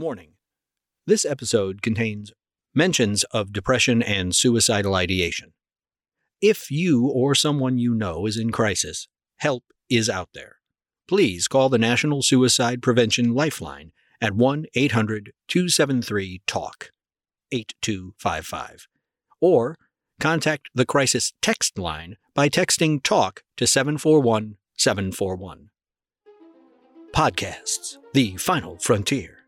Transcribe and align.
Warning 0.00 0.32
This 1.06 1.26
episode 1.26 1.82
contains 1.82 2.32
mentions 2.74 3.22
of 3.24 3.52
depression 3.52 4.02
and 4.02 4.34
suicidal 4.34 4.94
ideation. 4.94 5.52
If 6.40 6.70
you 6.70 7.06
or 7.06 7.34
someone 7.34 7.76
you 7.76 7.94
know 7.94 8.24
is 8.24 8.38
in 8.38 8.50
crisis, 8.50 9.08
help 9.36 9.64
is 9.90 10.08
out 10.08 10.30
there. 10.32 10.56
Please 11.06 11.48
call 11.48 11.68
the 11.68 11.76
National 11.76 12.22
Suicide 12.22 12.80
Prevention 12.80 13.34
Lifeline 13.34 13.92
at 14.22 14.32
1 14.32 14.66
800 14.74 15.32
273 15.48 16.40
TALK 16.46 16.92
8255 17.52 18.88
or 19.40 19.76
contact 20.18 20.70
the 20.74 20.86
crisis 20.86 21.34
text 21.42 21.78
line 21.78 22.16
by 22.34 22.48
texting 22.48 23.02
TALK 23.02 23.42
to 23.58 23.66
741 23.66 24.56
741. 24.78 25.68
Podcasts, 27.12 27.98
the 28.14 28.36
final 28.36 28.78
frontier. 28.78 29.39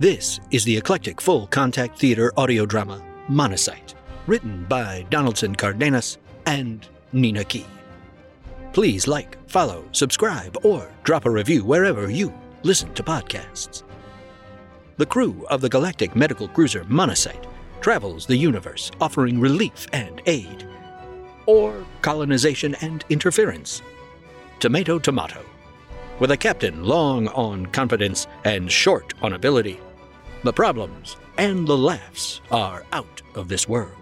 This 0.00 0.38
is 0.52 0.62
the 0.62 0.76
eclectic 0.76 1.20
full 1.20 1.48
contact 1.48 1.98
theater 1.98 2.32
audio 2.36 2.64
drama 2.64 3.02
Monocyte, 3.28 3.94
written 4.28 4.64
by 4.68 5.04
Donaldson 5.10 5.56
Cardenas 5.56 6.18
and 6.46 6.86
Nina 7.12 7.42
Key. 7.42 7.66
Please 8.72 9.08
like, 9.08 9.36
follow, 9.48 9.84
subscribe, 9.90 10.56
or 10.64 10.88
drop 11.02 11.24
a 11.24 11.30
review 11.30 11.64
wherever 11.64 12.12
you 12.12 12.32
listen 12.62 12.94
to 12.94 13.02
podcasts. 13.02 13.82
The 14.98 15.06
crew 15.06 15.44
of 15.50 15.60
the 15.60 15.68
galactic 15.68 16.14
medical 16.14 16.46
cruiser 16.46 16.84
Monocyte 16.84 17.48
travels 17.80 18.24
the 18.24 18.36
universe 18.36 18.92
offering 19.00 19.40
relief 19.40 19.88
and 19.92 20.22
aid, 20.26 20.64
or 21.46 21.84
colonization 22.02 22.76
and 22.82 23.04
interference. 23.08 23.82
Tomato, 24.60 25.00
tomato. 25.00 25.44
With 26.20 26.30
a 26.30 26.36
captain 26.36 26.84
long 26.84 27.26
on 27.28 27.66
confidence 27.66 28.28
and 28.44 28.70
short 28.70 29.12
on 29.22 29.32
ability, 29.32 29.80
the 30.42 30.52
problems 30.52 31.16
and 31.36 31.66
the 31.66 31.76
laughs 31.76 32.40
are 32.50 32.84
out 32.92 33.22
of 33.34 33.48
this 33.48 33.68
world. 33.68 33.92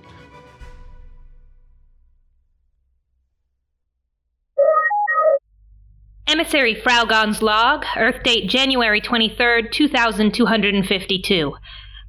Emissary 6.29 6.75
Fraugon's 6.75 7.41
log, 7.41 7.85
Earth 7.97 8.23
date 8.25 8.49
January 8.51 9.01
23rd, 9.01 9.71
2252. 9.71 11.55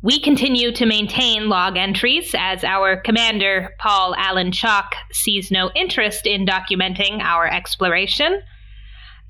We 0.02 0.20
continue 0.20 0.72
to 0.72 0.86
maintain 0.86 1.50
log 1.50 1.78
entries 1.78 2.34
as 2.38 2.64
our 2.64 2.98
commander, 3.02 3.76
Paul 3.80 4.16
Allen 4.18 4.52
Chalk, 4.52 4.96
sees 5.12 5.52
no 5.52 5.72
interest 5.76 6.26
in 6.26 6.46
documenting 6.46 7.20
our 7.22 7.48
exploration. 7.48 8.42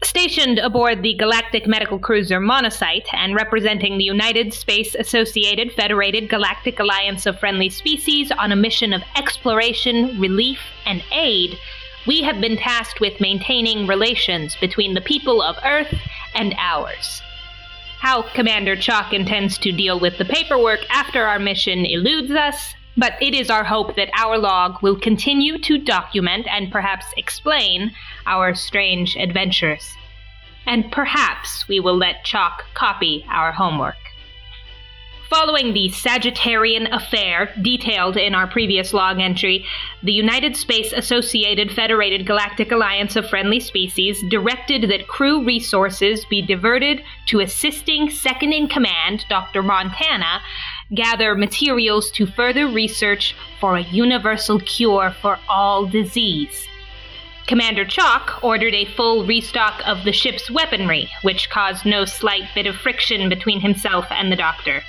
Stationed 0.04 0.60
aboard 0.60 1.02
the 1.02 1.16
galactic 1.16 1.66
medical 1.66 1.98
cruiser 1.98 2.40
Monocyte 2.40 3.08
and 3.14 3.34
representing 3.34 3.98
the 3.98 4.04
United 4.04 4.54
Space 4.54 4.94
Associated 4.94 5.72
Federated 5.72 6.30
Galactic 6.30 6.80
Alliance 6.80 7.26
of 7.26 7.40
Friendly 7.40 7.70
Species 7.70 8.32
on 8.32 8.52
a 8.52 8.56
mission 8.56 8.94
of 8.94 9.02
exploration, 9.16 10.20
relief, 10.20 10.60
and 10.86 11.04
aid, 11.12 11.58
we 12.06 12.22
have 12.22 12.40
been 12.40 12.58
tasked 12.58 13.02
with 13.02 13.20
maintaining 13.20 13.88
relations 13.88 14.56
between 14.62 14.94
the 14.94 15.02
people 15.02 15.42
of 15.42 15.58
Earth 15.66 15.94
and 16.36 16.56
ours. 16.60 17.22
How 18.00 18.22
Commander 18.22 18.76
Chalk 18.76 19.14
intends 19.14 19.58
to 19.58 19.72
deal 19.72 20.00
with 20.00 20.20
the 20.20 20.26
paperwork 20.26 20.80
after 20.92 21.26
our 21.26 21.40
mission 21.40 21.86
eludes 21.86 22.32
us, 22.32 22.76
but 22.98 23.14
it 23.22 23.36
is 23.36 23.50
our 23.50 23.64
hope 23.64 23.96
that 23.96 24.10
our 24.18 24.38
log 24.38 24.82
will 24.82 25.00
continue 25.00 25.58
to 25.60 25.78
document 25.78 26.48
and 26.50 26.72
perhaps 26.72 27.06
explain 27.16 27.94
our 28.26 28.56
strange 28.56 29.16
adventures. 29.16 29.96
And 30.66 30.92
perhaps 30.92 31.68
we 31.68 31.80
will 31.80 31.96
let 31.96 32.26
Chalk 32.26 32.66
copy 32.74 33.26
our 33.30 33.52
homework. 33.52 33.96
Following 35.30 35.74
the 35.74 35.90
Sagittarian 35.90 36.88
affair 36.96 37.54
detailed 37.62 38.16
in 38.16 38.34
our 38.34 38.48
previous 38.48 38.94
log 38.94 39.20
entry, 39.20 39.66
the 40.02 40.14
United 40.14 40.56
Space 40.56 40.94
Associated 40.94 41.70
Federated 41.70 42.26
Galactic 42.26 42.72
Alliance 42.72 43.18
of 43.18 43.30
Friendly 43.30 43.60
Species 43.60 44.24
directed 44.30 44.90
that 44.90 45.10
crew 45.10 45.44
resources 45.44 46.24
be 46.30 46.42
diverted 46.42 47.04
to 47.26 47.42
assisting 47.42 48.10
Second 48.10 48.54
in 48.54 48.70
Command, 48.70 49.26
Dr. 49.28 49.62
Montana, 49.62 50.40
gather 50.94 51.36
materials 51.36 52.12
to 52.12 52.26
further 52.26 52.68
research 52.68 53.36
for 53.60 53.76
a 53.76 53.84
universal 53.84 54.60
cure 54.60 55.14
for 55.22 55.38
all 55.50 55.86
disease. 55.86 56.68
Commander 57.48 57.86
Chalk 57.86 58.44
ordered 58.44 58.74
a 58.74 58.86
full 58.86 59.26
restock 59.26 59.82
of 59.86 60.04
the 60.04 60.12
ship's 60.12 60.52
weaponry, 60.52 61.10
which 61.22 61.50
caused 61.50 61.86
no 61.86 62.04
slight 62.04 62.44
bit 62.54 62.68
of 62.68 62.76
friction 62.76 63.30
between 63.30 63.62
himself 63.62 64.06
and 64.10 64.32
the 64.32 64.36
doctor. 64.36 64.84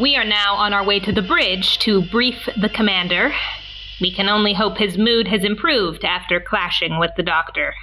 We 0.00 0.16
are 0.16 0.24
now 0.24 0.54
on 0.54 0.72
our 0.72 0.84
way 0.84 1.00
to 1.00 1.12
the 1.12 1.22
bridge 1.22 1.78
to 1.80 2.02
brief 2.02 2.48
the 2.56 2.68
commander. 2.68 3.34
We 4.00 4.12
can 4.12 4.28
only 4.28 4.54
hope 4.54 4.78
his 4.78 4.96
mood 4.96 5.28
has 5.28 5.44
improved 5.44 6.04
after 6.04 6.40
clashing 6.40 6.98
with 6.98 7.10
the 7.16 7.22
doctor. 7.22 7.74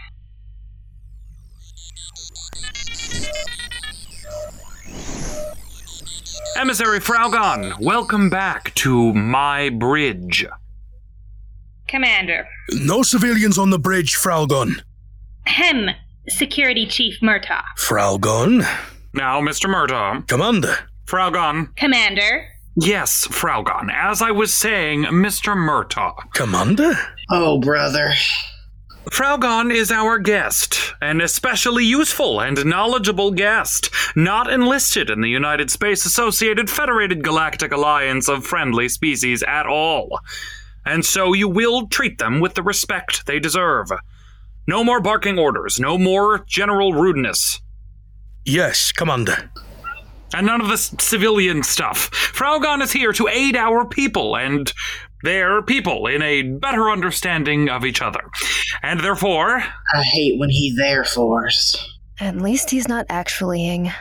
Emissary 6.59 6.99
Fraugon, 6.99 7.79
welcome 7.79 8.29
back 8.29 8.75
to 8.75 9.13
my 9.13 9.69
bridge. 9.69 10.45
Commander. 11.87 12.49
No 12.73 13.01
civilians 13.01 13.57
on 13.57 13.69
the 13.69 13.79
bridge, 13.79 14.17
Fraugon. 14.17 14.81
Hem, 15.45 15.91
Security 16.27 16.85
Chief 16.85 17.21
Murtaugh. 17.21 17.63
Fraugon? 17.77 18.65
Now, 19.13 19.39
Mr. 19.39 19.73
Murtaugh. 19.73 20.27
Commander. 20.27 20.75
Fraugon. 21.05 21.73
Commander. 21.77 22.49
Yes, 22.75 23.25
Fraugon. 23.27 23.89
As 23.93 24.21
I 24.21 24.31
was 24.31 24.53
saying, 24.53 25.05
Mr. 25.05 25.55
Murtaugh. 25.55 26.33
Commander? 26.33 26.91
Oh, 27.31 27.61
brother. 27.61 28.11
Fraugon 29.11 29.73
is 29.73 29.91
our 29.91 30.19
guest, 30.19 30.93
an 31.01 31.19
especially 31.19 31.83
useful 31.83 32.39
and 32.39 32.63
knowledgeable 32.65 33.31
guest, 33.31 33.89
not 34.15 34.51
enlisted 34.51 35.09
in 35.09 35.21
the 35.21 35.29
United 35.29 35.71
Space 35.71 36.05
Associated 36.05 36.69
Federated 36.69 37.23
Galactic 37.23 37.71
Alliance 37.71 38.29
of 38.29 38.45
Friendly 38.45 38.87
Species 38.87 39.43
at 39.43 39.65
all. 39.65 40.19
And 40.85 41.03
so 41.03 41.33
you 41.33 41.49
will 41.49 41.87
treat 41.87 42.17
them 42.19 42.39
with 42.39 42.53
the 42.53 42.63
respect 42.63 43.25
they 43.25 43.39
deserve. 43.39 43.91
No 44.67 44.83
more 44.83 45.01
barking 45.01 45.39
orders, 45.39 45.79
no 45.79 45.97
more 45.97 46.45
general 46.47 46.93
rudeness. 46.93 47.59
Yes, 48.45 48.91
Commander. 48.91 49.51
And 50.33 50.45
none 50.45 50.61
of 50.61 50.69
this 50.69 50.93
civilian 50.99 51.63
stuff. 51.63 52.11
Fraugon 52.11 52.81
is 52.81 52.91
here 52.91 53.11
to 53.13 53.27
aid 53.27 53.55
our 53.55 53.85
people 53.85 54.37
and 54.37 54.71
their 55.23 55.61
people 55.61 56.07
in 56.07 56.21
a 56.21 56.43
better 56.43 56.89
understanding 56.89 57.69
of 57.69 57.85
each 57.85 58.01
other. 58.01 58.21
And 58.81 58.99
therefore. 58.99 59.63
I 59.93 60.03
hate 60.03 60.39
when 60.39 60.49
he 60.49 60.75
therefores. 60.75 61.75
At 62.19 62.37
least 62.37 62.69
he's 62.69 62.87
not 62.87 63.05
actuallying. 63.09 63.91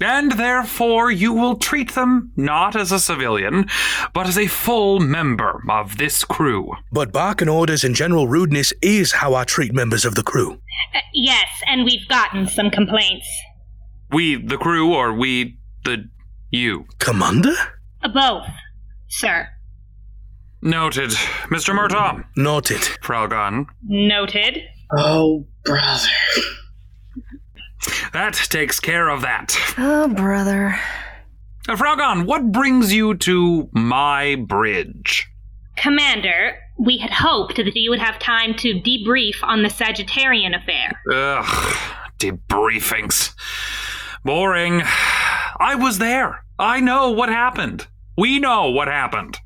And 0.00 0.32
therefore, 0.32 1.12
you 1.12 1.32
will 1.32 1.56
treat 1.56 1.94
them 1.94 2.32
not 2.36 2.74
as 2.74 2.90
a 2.90 2.98
civilian, 2.98 3.66
but 4.12 4.26
as 4.26 4.36
a 4.36 4.48
full 4.48 4.98
member 4.98 5.62
of 5.70 5.96
this 5.96 6.24
crew. 6.24 6.72
But 6.90 7.12
barking 7.12 7.48
orders 7.48 7.84
and 7.84 7.94
general 7.94 8.26
rudeness 8.26 8.72
is 8.82 9.12
how 9.12 9.34
I 9.34 9.44
treat 9.44 9.72
members 9.72 10.04
of 10.04 10.16
the 10.16 10.24
crew. 10.24 10.54
Uh, 10.94 11.00
yes, 11.14 11.46
and 11.68 11.84
we've 11.84 12.08
gotten 12.08 12.48
some 12.48 12.70
complaints. 12.70 13.28
We, 14.10 14.44
the 14.44 14.58
crew, 14.58 14.92
or 14.92 15.12
we, 15.12 15.58
the 15.84 16.08
you? 16.50 16.86
Commander? 16.98 17.54
Uh, 18.02 18.08
both, 18.08 18.46
sir. 19.08 19.48
Noted. 20.62 21.10
Mr. 21.50 21.74
Murtaugh. 21.74 22.24
Noted. 22.36 22.80
Fraugon. 23.02 23.66
Noted. 23.86 24.62
Oh, 24.96 25.44
brother. 25.64 26.08
That 28.12 28.34
takes 28.34 28.78
care 28.78 29.08
of 29.08 29.22
that. 29.22 29.56
Oh, 29.76 30.06
brother. 30.08 30.78
Uh, 31.68 31.76
Fraugon, 31.76 32.26
what 32.26 32.52
brings 32.52 32.92
you 32.92 33.14
to 33.16 33.68
my 33.72 34.36
bridge? 34.36 35.28
Commander, 35.76 36.56
we 36.78 36.98
had 36.98 37.10
hoped 37.10 37.56
that 37.56 37.74
you 37.74 37.90
would 37.90 37.98
have 37.98 38.18
time 38.20 38.54
to 38.58 38.74
debrief 38.80 39.42
on 39.42 39.62
the 39.62 39.68
Sagittarian 39.68 40.54
affair. 40.56 40.92
Ugh, 41.10 41.76
debriefings. 42.18 43.32
Boring. 44.24 44.82
I 44.84 45.74
was 45.76 45.98
there. 45.98 46.44
I 46.58 46.78
know 46.80 47.10
what 47.10 47.28
happened. 47.28 47.86
We 48.16 48.38
know 48.38 48.70
what 48.70 48.86
happened. 48.88 49.38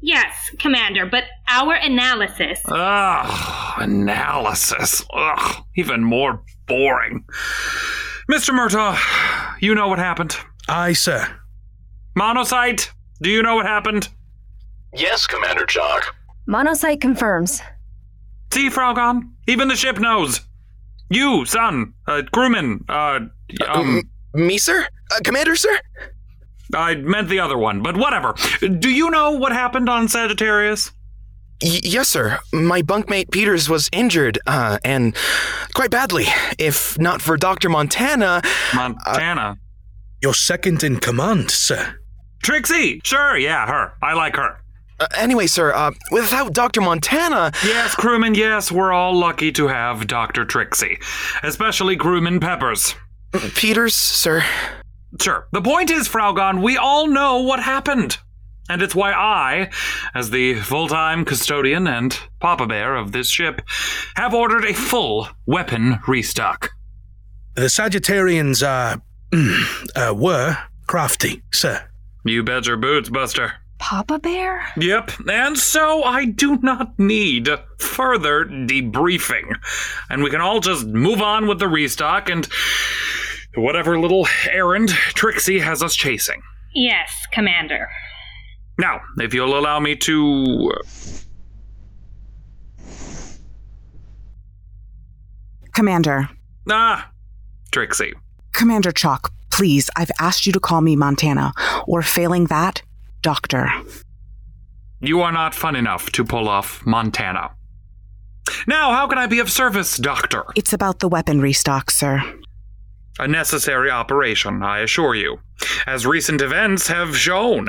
Yes, 0.00 0.34
Commander, 0.58 1.06
but 1.06 1.24
our 1.48 1.74
analysis. 1.74 2.60
Ugh, 2.66 3.82
analysis. 3.82 5.04
Ugh, 5.12 5.64
even 5.76 6.04
more 6.04 6.42
boring. 6.66 7.24
Mr. 8.30 8.50
Murtaugh, 8.50 8.98
you 9.60 9.74
know 9.74 9.88
what 9.88 9.98
happened. 9.98 10.36
Aye, 10.68 10.92
sir. 10.92 11.26
Monocyte, 12.18 12.90
do 13.22 13.30
you 13.30 13.42
know 13.42 13.54
what 13.56 13.66
happened? 13.66 14.08
Yes, 14.94 15.26
Commander 15.26 15.66
Chalk. 15.66 16.14
Monocyte 16.48 17.00
confirms. 17.00 17.60
See, 18.52 18.70
Fraugon? 18.70 19.30
Even 19.46 19.68
the 19.68 19.76
ship 19.76 19.98
knows. 19.98 20.40
You, 21.10 21.44
son, 21.44 21.92
uh, 22.06 22.22
crewman, 22.32 22.84
uh, 22.88 23.20
um. 23.68 24.02
Me, 24.34 24.58
sir? 24.58 24.86
Uh, 25.10 25.18
Commander, 25.24 25.54
sir? 25.56 25.78
I 26.74 26.94
meant 26.96 27.28
the 27.28 27.40
other 27.40 27.56
one, 27.58 27.82
but 27.82 27.96
whatever. 27.96 28.34
Do 28.60 28.90
you 28.90 29.10
know 29.10 29.32
what 29.32 29.52
happened 29.52 29.88
on 29.88 30.08
Sagittarius? 30.08 30.92
Y- 31.62 31.80
yes, 31.82 32.08
sir. 32.08 32.38
My 32.52 32.82
bunkmate 32.82 33.30
Peters 33.30 33.68
was 33.68 33.88
injured, 33.92 34.38
uh, 34.46 34.78
and 34.84 35.14
quite 35.74 35.90
badly. 35.90 36.26
If 36.58 36.98
not 36.98 37.22
for 37.22 37.36
Dr. 37.36 37.68
Montana. 37.68 38.42
Montana. 38.74 39.58
Your 40.22 40.34
second 40.34 40.82
in 40.82 40.98
command, 40.98 41.50
sir. 41.50 41.98
Trixie! 42.42 43.00
Sure, 43.04 43.36
yeah, 43.38 43.66
her. 43.66 43.92
I 44.02 44.12
like 44.14 44.36
her. 44.36 44.58
Uh, 44.98 45.06
anyway, 45.16 45.46
sir, 45.46 45.72
uh, 45.74 45.90
without 46.10 46.52
Dr. 46.52 46.80
Montana. 46.80 47.52
Yes, 47.64 47.94
crewman, 47.94 48.34
yes, 48.34 48.72
we're 48.72 48.92
all 48.92 49.14
lucky 49.14 49.52
to 49.52 49.68
have 49.68 50.06
Dr. 50.06 50.44
Trixie. 50.44 50.98
Especially 51.42 51.96
crewman 51.96 52.40
Peppers. 52.40 52.94
Peters, 53.54 53.94
sir. 53.94 54.42
Sure. 55.20 55.48
The 55.52 55.62
point 55.62 55.90
is, 55.90 56.08
Fraugon, 56.08 56.62
we 56.62 56.76
all 56.76 57.06
know 57.06 57.40
what 57.40 57.60
happened. 57.60 58.18
And 58.68 58.82
it's 58.82 58.94
why 58.94 59.12
I, 59.12 59.70
as 60.14 60.30
the 60.30 60.54
full 60.54 60.88
time 60.88 61.24
custodian 61.24 61.86
and 61.86 62.18
Papa 62.40 62.66
Bear 62.66 62.96
of 62.96 63.12
this 63.12 63.28
ship, 63.28 63.62
have 64.16 64.34
ordered 64.34 64.64
a 64.64 64.74
full 64.74 65.28
weapon 65.46 66.00
restock. 66.06 66.70
The 67.54 67.62
Sagittarians 67.62 68.66
are. 68.66 69.00
uh, 69.96 70.14
were 70.14 70.56
crafty, 70.86 71.42
sir. 71.52 71.88
You 72.24 72.42
bet 72.42 72.66
your 72.66 72.76
boots, 72.76 73.08
Buster. 73.08 73.54
Papa 73.78 74.18
Bear? 74.18 74.66
Yep, 74.78 75.12
and 75.28 75.58
so 75.58 76.02
I 76.02 76.24
do 76.24 76.56
not 76.58 76.98
need 76.98 77.48
further 77.78 78.44
debriefing. 78.44 79.54
And 80.08 80.22
we 80.22 80.30
can 80.30 80.40
all 80.40 80.60
just 80.60 80.86
move 80.86 81.20
on 81.20 81.46
with 81.46 81.58
the 81.58 81.68
restock 81.68 82.30
and 82.30 82.48
whatever 83.56 83.98
little 83.98 84.26
errand 84.50 84.90
Trixie 84.90 85.58
has 85.58 85.82
us 85.82 85.94
chasing. 85.94 86.42
Yes, 86.74 87.10
Commander. 87.32 87.88
Now, 88.78 89.00
if 89.18 89.32
you'll 89.32 89.58
allow 89.58 89.80
me 89.80 89.96
to. 89.96 90.72
Commander. 95.74 96.28
Ah, 96.70 97.10
Trixie. 97.70 98.14
Commander 98.52 98.92
Chalk, 98.92 99.32
please, 99.50 99.90
I've 99.96 100.10
asked 100.18 100.46
you 100.46 100.52
to 100.52 100.60
call 100.60 100.80
me 100.80 100.96
Montana, 100.96 101.52
or 101.86 102.02
failing 102.02 102.46
that, 102.46 102.82
Doctor. 103.22 103.70
You 105.00 105.20
are 105.20 105.32
not 105.32 105.54
fun 105.54 105.76
enough 105.76 106.10
to 106.12 106.24
pull 106.24 106.48
off 106.48 106.84
Montana. 106.86 107.50
Now, 108.66 108.92
how 108.92 109.06
can 109.06 109.18
I 109.18 109.26
be 109.26 109.40
of 109.40 109.50
service, 109.50 109.96
Doctor? 109.98 110.44
It's 110.54 110.72
about 110.72 111.00
the 111.00 111.08
weapon 111.08 111.40
restock, 111.40 111.90
sir. 111.90 112.22
A 113.18 113.26
necessary 113.26 113.90
operation, 113.90 114.62
I 114.62 114.80
assure 114.80 115.14
you, 115.14 115.38
as 115.86 116.06
recent 116.06 116.42
events 116.42 116.86
have 116.88 117.16
shown. 117.16 117.68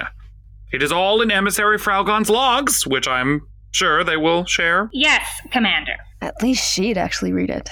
It 0.74 0.84
is 0.84 0.92
all 0.92 1.22
in 1.22 1.32
Emissary 1.32 1.78
Fraugon's 1.78 2.30
logs, 2.30 2.86
which 2.86 3.08
I'm 3.08 3.48
sure 3.72 4.04
they 4.04 4.18
will 4.18 4.44
share. 4.46 4.90
Yes, 4.92 5.26
Commander. 5.52 5.96
At 6.22 6.42
least 6.42 6.70
she'd 6.70 6.98
actually 6.98 7.32
read 7.32 7.50
it. 7.50 7.70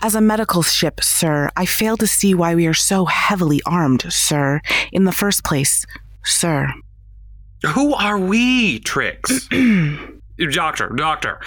As 0.00 0.14
a 0.14 0.20
medical 0.20 0.62
ship, 0.62 1.00
sir, 1.02 1.50
I 1.56 1.66
fail 1.66 1.96
to 1.98 2.06
see 2.06 2.34
why 2.34 2.54
we 2.54 2.66
are 2.66 2.74
so 2.74 3.04
heavily 3.04 3.60
armed, 3.66 4.10
sir, 4.10 4.60
in 4.90 5.04
the 5.04 5.12
first 5.12 5.44
place, 5.44 5.84
sir. 6.24 6.72
Who 7.74 7.94
are 7.94 8.18
we, 8.18 8.80
Trix? 8.80 9.48
doctor, 10.50 10.88
doctor, 10.88 11.38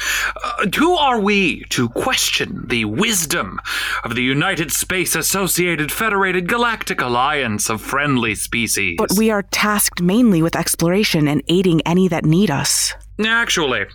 uh, 0.43 0.67
who 0.77 0.95
are 0.95 1.19
we 1.19 1.63
to 1.69 1.89
question 1.89 2.65
the 2.67 2.85
wisdom 2.85 3.59
of 4.03 4.15
the 4.15 4.21
United 4.23 4.71
Space 4.71 5.15
Associated 5.15 5.91
Federated 5.91 6.47
Galactic 6.47 7.01
Alliance 7.01 7.69
of 7.69 7.81
Friendly 7.81 8.35
Species? 8.35 8.95
But 8.97 9.13
we 9.17 9.31
are 9.31 9.41
tasked 9.43 10.01
mainly 10.01 10.41
with 10.41 10.55
exploration 10.55 11.27
and 11.27 11.41
aiding 11.47 11.81
any 11.81 12.07
that 12.07 12.25
need 12.25 12.51
us. 12.51 12.93
Actually, 13.25 13.85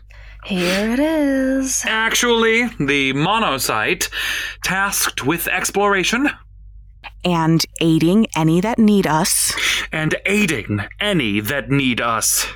Here 0.45 0.91
it 0.93 0.99
is. 0.99 1.85
actually, 1.87 2.67
the 2.79 3.13
monocyte, 3.15 4.09
tasked 4.65 5.25
with 5.25 5.47
exploration 5.49 6.29
And 7.25 7.65
aiding 7.81 8.27
any 8.37 8.61
that 8.63 8.79
need 8.79 9.07
us. 9.07 9.55
and 9.93 10.15
aiding 10.27 10.81
any 11.01 11.41
that 11.41 11.71
need 11.71 12.01
us. 12.01 12.47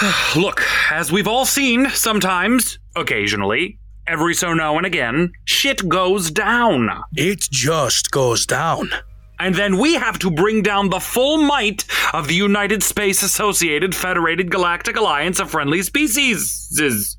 Look, 0.36 0.62
as 0.90 1.10
we've 1.10 1.28
all 1.28 1.46
seen, 1.46 1.88
sometimes, 1.90 2.78
occasionally, 2.94 3.78
every 4.06 4.34
so 4.34 4.52
now 4.52 4.76
and 4.76 4.86
again, 4.86 5.32
shit 5.44 5.88
goes 5.88 6.30
down. 6.30 6.90
It 7.14 7.40
just 7.50 8.10
goes 8.10 8.46
down. 8.46 8.90
And 9.38 9.54
then 9.54 9.78
we 9.78 9.94
have 9.94 10.18
to 10.20 10.30
bring 10.30 10.62
down 10.62 10.88
the 10.88 11.00
full 11.00 11.38
might 11.38 11.84
of 12.14 12.26
the 12.26 12.34
United 12.34 12.82
Space 12.82 13.22
Associated 13.22 13.94
Federated 13.94 14.50
Galactic 14.50 14.96
Alliance 14.96 15.40
of 15.40 15.50
Friendly 15.50 15.82
Species. 15.82 17.16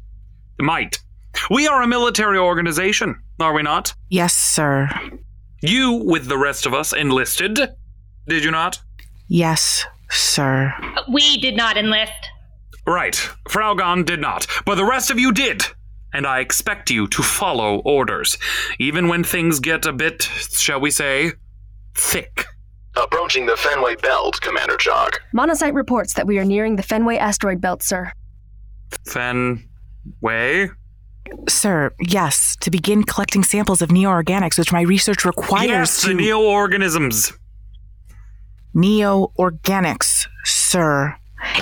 Might. 0.60 1.00
We 1.52 1.68
are 1.68 1.84
a 1.84 1.88
military 1.88 2.40
organization, 2.40 3.22
are 3.40 3.54
we 3.54 3.62
not? 3.62 3.94
Yes, 4.10 4.34
sir. 4.34 4.90
You, 5.62 5.94
with 5.94 6.28
the 6.28 6.38
rest 6.38 6.66
of 6.66 6.74
us, 6.74 6.94
enlisted, 6.94 7.60
did 8.28 8.44
you 8.44 8.52
not? 8.52 8.80
Yes, 9.28 9.86
sir. 10.10 10.74
We 11.12 11.38
did 11.38 11.56
not 11.56 11.78
enlist. 11.78 12.30
Right. 12.88 13.16
Fraugon 13.50 14.06
did 14.06 14.22
not, 14.22 14.48
but 14.66 14.76
the 14.76 14.86
rest 14.86 15.12
of 15.12 15.20
you 15.20 15.34
did. 15.34 15.64
And 16.14 16.26
I 16.26 16.40
expect 16.40 16.90
you 16.90 17.08
to 17.10 17.22
follow 17.22 17.80
orders, 17.80 18.38
even 18.80 19.10
when 19.10 19.26
things 19.26 19.60
get 19.60 19.86
a 19.86 19.92
bit, 19.92 20.24
shall 20.24 20.80
we 20.80 20.90
say, 20.90 21.34
thick. 21.96 22.46
Approaching 22.96 23.46
the 23.46 23.58
Fenway 23.58 23.96
Belt, 23.98 24.40
Commander 24.42 24.78
Chalk. 24.78 25.22
Monocyte 25.36 25.76
reports 25.76 26.14
that 26.14 26.26
we 26.26 26.40
are 26.40 26.46
nearing 26.46 26.78
the 26.78 26.82
Fenway 26.82 27.18
asteroid 27.18 27.60
belt, 27.60 27.84
sir. 27.84 28.12
Fenway? 29.06 30.70
Sir, 31.50 31.92
yes, 32.00 32.56
to 32.62 32.72
begin 32.72 33.04
collecting 33.04 33.44
samples 33.44 33.82
of 33.82 33.92
neo-organics, 33.92 34.58
which 34.58 34.72
my 34.72 34.82
research 34.82 35.26
requires 35.26 35.68
yes, 35.68 36.02
to. 36.02 36.08
the 36.08 36.14
neo-organisms. 36.14 37.34
Neoorganics, 38.74 40.28
sir. 40.46 41.18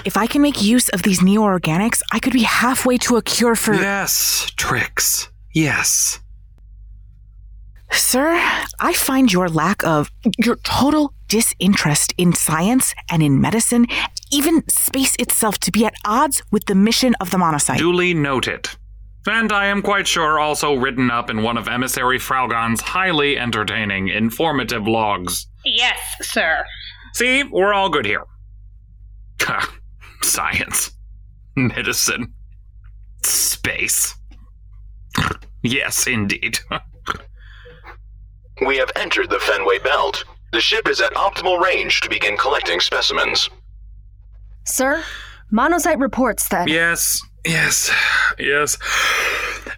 If 0.06 0.18
I 0.18 0.28
can 0.28 0.42
make 0.42 0.62
use 0.62 0.90
of 0.90 1.04
these 1.04 1.22
neo 1.22 1.42
organics, 1.42 2.02
I 2.12 2.20
could 2.20 2.34
be 2.34 2.44
halfway 2.44 2.98
to 3.00 3.18
a 3.18 3.22
cure 3.22 3.56
for. 3.56 3.74
Yes, 3.74 4.52
tricks. 4.56 5.30
Yes. 5.54 6.20
Sir, 7.92 8.34
I 8.80 8.94
find 8.94 9.32
your 9.32 9.48
lack 9.48 9.86
of. 9.86 10.12
your 10.38 10.56
total 10.58 11.14
disinterest 11.28 12.14
in 12.18 12.34
science 12.34 12.94
and 13.10 13.22
in 13.24 13.40
medicine, 13.40 13.86
even 14.32 14.68
space 14.70 15.16
itself, 15.18 15.58
to 15.60 15.72
be 15.72 15.86
at 15.86 15.94
odds 16.04 16.42
with 16.52 16.66
the 16.66 16.76
mission 16.76 17.16
of 17.20 17.32
the 17.32 17.38
monocyte. 17.38 17.78
Duly 17.78 18.14
noted. 18.14 18.70
And 19.28 19.52
I 19.52 19.66
am 19.68 19.82
quite 19.82 20.08
sure 20.08 20.40
also 20.40 20.76
written 20.76 21.10
up 21.10 21.30
in 21.30 21.42
one 21.42 21.58
of 21.58 21.68
Emissary 21.68 22.20
Fraugon's 22.20 22.82
highly 22.82 23.40
entertaining, 23.40 24.08
informative 24.10 24.88
logs. 24.88 25.48
Yes, 25.64 25.98
sir. 26.22 26.64
See, 27.14 27.44
we're 27.44 27.74
all 27.74 27.90
good 27.90 28.06
here. 28.06 28.24
Science. 30.22 30.92
Medicine. 31.56 32.34
Space. 33.24 34.16
yes, 35.64 36.08
indeed. 36.08 36.60
We 38.66 38.78
have 38.78 38.90
entered 38.96 39.30
the 39.30 39.40
Fenway 39.40 39.80
Belt. 39.80 40.24
The 40.54 40.62
ship 40.62 40.88
is 40.88 41.02
at 41.02 41.14
optimal 41.16 41.60
range 41.62 42.00
to 42.02 42.10
begin 42.10 42.38
collecting 42.38 42.80
specimens. 42.80 43.50
Sir, 44.64 45.04
Monocyte 45.52 46.00
reports 46.00 46.48
that. 46.48 46.70
yes, 46.70 47.22
yes, 47.46 47.92
yes. 48.40 48.78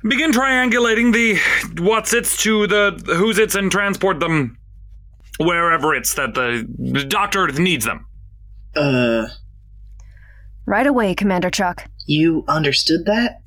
Begin 0.03 0.31
triangulating 0.31 1.11
the 1.11 1.81
what's 1.81 2.13
its 2.13 2.37
to 2.43 2.67
the 2.67 3.15
who's 3.17 3.39
its 3.39 3.55
and 3.55 3.71
transport 3.71 4.19
them 4.19 4.59
wherever 5.39 5.95
it's 5.95 6.13
that 6.13 6.35
the 6.35 7.03
doctor 7.07 7.47
needs 7.47 7.85
them. 7.85 8.05
Uh, 8.75 9.25
Right 10.67 10.85
away, 10.85 11.15
Commander 11.15 11.49
Chuck. 11.49 11.85
you 12.07 12.43
understood 12.49 13.05
that? 13.05 13.39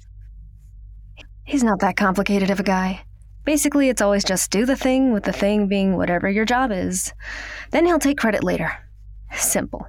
He's 1.45 1.63
not 1.63 1.81
that 1.81 1.97
complicated 1.97 2.49
of 2.49 2.61
a 2.61 2.63
guy. 2.63 3.03
Basically, 3.45 3.91
it's 3.91 4.01
always 4.01 4.25
just 4.25 4.51
do 4.51 4.65
the 4.65 4.75
thing, 4.75 5.13
with 5.13 5.25
the 5.25 5.33
thing 5.33 5.69
being 5.69 5.99
whatever 5.99 6.31
your 6.31 6.47
job 6.47 6.73
is. 6.73 7.13
Then 7.73 7.85
he'll 7.85 7.99
take 7.99 8.17
credit 8.17 8.43
later. 8.43 8.73
Simple. 9.35 9.87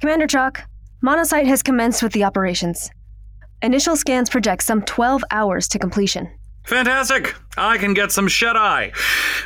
Commander 0.00 0.26
Chalk, 0.26 0.60
Monocyte 1.02 1.46
has 1.46 1.62
commenced 1.62 2.02
with 2.02 2.12
the 2.12 2.24
operations. 2.24 2.90
Initial 3.62 3.96
scans 3.96 4.28
project 4.28 4.64
some 4.64 4.82
12 4.82 5.24
hours 5.30 5.66
to 5.68 5.78
completion. 5.78 6.30
Fantastic! 6.66 7.34
I 7.56 7.78
can 7.78 7.94
get 7.94 8.12
some 8.12 8.28
shut 8.28 8.54
eye. 8.54 8.92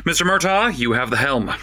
Mr. 0.04 0.26
Murtaugh, 0.26 0.76
you 0.76 0.94
have 0.94 1.10
the 1.10 1.16
helm. 1.16 1.54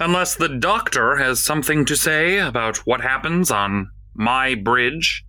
Unless 0.00 0.36
the 0.36 0.48
doctor 0.48 1.16
has 1.16 1.40
something 1.40 1.84
to 1.84 1.94
say 1.94 2.38
about 2.38 2.78
what 2.86 3.02
happens 3.02 3.50
on 3.50 3.90
my 4.16 4.54
bridge. 4.54 5.24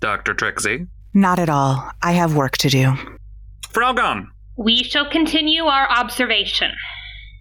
Dr. 0.00 0.34
Trixie. 0.34 0.86
Not 1.14 1.38
at 1.38 1.48
all. 1.48 1.90
I 2.02 2.12
have 2.12 2.34
work 2.34 2.56
to 2.58 2.68
do. 2.68 2.94
Fraugon. 3.68 4.26
We 4.56 4.82
shall 4.82 5.08
continue 5.08 5.64
our 5.64 5.88
observation. 5.90 6.72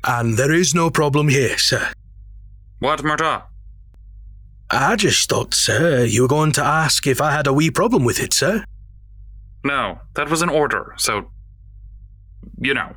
And 0.05 0.37
there 0.37 0.53
is 0.53 0.73
no 0.73 0.89
problem 0.89 1.27
here, 1.29 1.57
sir. 1.57 1.91
What, 2.79 3.01
Murtaugh? 3.01 3.43
I 4.69 4.95
just 4.95 5.29
thought, 5.29 5.53
sir, 5.53 6.05
you 6.05 6.23
were 6.23 6.27
going 6.27 6.53
to 6.53 6.63
ask 6.63 7.05
if 7.05 7.19
I 7.21 7.31
had 7.31 7.47
a 7.47 7.53
wee 7.53 7.69
problem 7.71 8.05
with 8.05 8.19
it, 8.21 8.33
sir. 8.33 8.63
No, 9.63 9.99
that 10.15 10.29
was 10.29 10.41
an 10.41 10.49
order, 10.49 10.93
so. 10.97 11.29
You 12.59 12.73
know. 12.73 12.95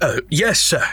Uh, 0.00 0.20
yes, 0.30 0.60
sir. 0.60 0.84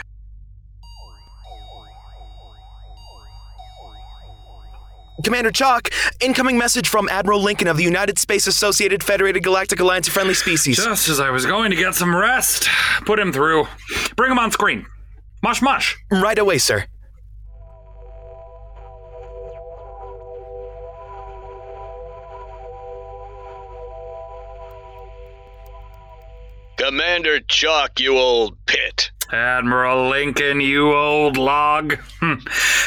Commander 5.24 5.50
Chalk, 5.50 5.90
incoming 6.20 6.58
message 6.58 6.86
from 6.86 7.08
Admiral 7.08 7.40
Lincoln 7.40 7.66
of 7.66 7.78
the 7.78 7.82
United 7.82 8.18
Space 8.18 8.46
Associated 8.46 9.02
Federated 9.02 9.42
Galactic 9.42 9.80
Alliance 9.80 10.06
of 10.06 10.12
Friendly 10.12 10.34
Species. 10.34 10.76
Just 10.76 11.08
as 11.08 11.18
I 11.18 11.30
was 11.30 11.46
going 11.46 11.70
to 11.70 11.76
get 11.76 11.94
some 11.94 12.14
rest. 12.14 12.68
Put 13.06 13.18
him 13.18 13.32
through. 13.32 13.66
Bring 14.16 14.30
him 14.30 14.38
on 14.38 14.50
screen. 14.50 14.84
Mush 15.42 15.62
mush. 15.62 15.96
Right 16.10 16.38
away, 16.38 16.58
sir. 16.58 16.84
Commander 26.76 27.40
Chalk, 27.40 27.98
you 27.98 28.18
old 28.18 28.58
pit. 28.66 29.10
Admiral 29.34 30.08
Lincoln, 30.08 30.60
you 30.60 30.94
old 30.94 31.36
log. 31.36 31.98
Hmm. 32.20 32.34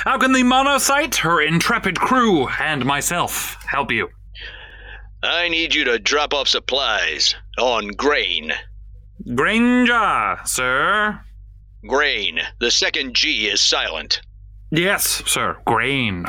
How 0.04 0.18
can 0.18 0.32
the 0.32 0.44
monocyte, 0.44 1.16
her 1.18 1.42
intrepid 1.42 2.00
crew, 2.00 2.48
and 2.48 2.86
myself 2.86 3.58
help 3.66 3.92
you? 3.92 4.10
I 5.22 5.50
need 5.50 5.76
you 5.76 5.84
to 5.84 6.00
drop 6.00 6.34
off 6.34 6.48
supplies 6.48 7.36
on 7.58 7.90
grain. 7.90 8.54
Granger, 9.36 10.40
sir. 10.46 11.20
Grain. 11.86 12.40
The 12.60 12.72
second 12.72 13.16
G 13.16 13.48
is 13.48 13.62
silent. 13.62 14.22
Yes, 14.72 15.24
sir. 15.26 15.58
Grain. 15.66 16.26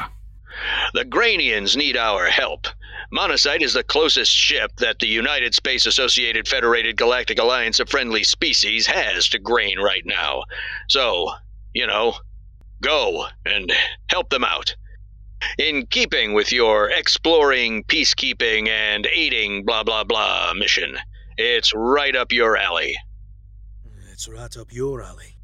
The 0.94 1.04
Grainians 1.04 1.76
need 1.76 1.96
our 1.96 2.26
help. 2.26 2.66
Monocyte 3.10 3.62
is 3.62 3.72
the 3.72 3.82
closest 3.82 4.30
ship 4.30 4.70
that 4.76 4.98
the 4.98 5.06
United 5.06 5.54
Space 5.54 5.86
Associated 5.86 6.46
Federated 6.46 6.98
Galactic 6.98 7.38
Alliance 7.38 7.80
of 7.80 7.88
Friendly 7.88 8.22
Species 8.22 8.86
has 8.86 9.30
to 9.30 9.38
grain 9.38 9.78
right 9.78 10.04
now. 10.04 10.42
So, 10.88 11.30
you 11.72 11.86
know, 11.86 12.16
go 12.82 13.26
and 13.46 13.72
help 14.10 14.28
them 14.28 14.44
out. 14.44 14.76
In 15.56 15.86
keeping 15.86 16.34
with 16.34 16.52
your 16.52 16.90
exploring, 16.90 17.84
peacekeeping, 17.84 18.68
and 18.68 19.06
aiding 19.06 19.64
blah 19.64 19.84
blah 19.84 20.04
blah 20.04 20.52
mission. 20.54 20.98
It's 21.38 21.72
right 21.74 22.14
up 22.14 22.32
your 22.32 22.56
alley. 22.56 22.96
It's 24.10 24.28
right 24.28 24.54
up 24.56 24.72
your 24.72 25.00
alley. 25.00 25.37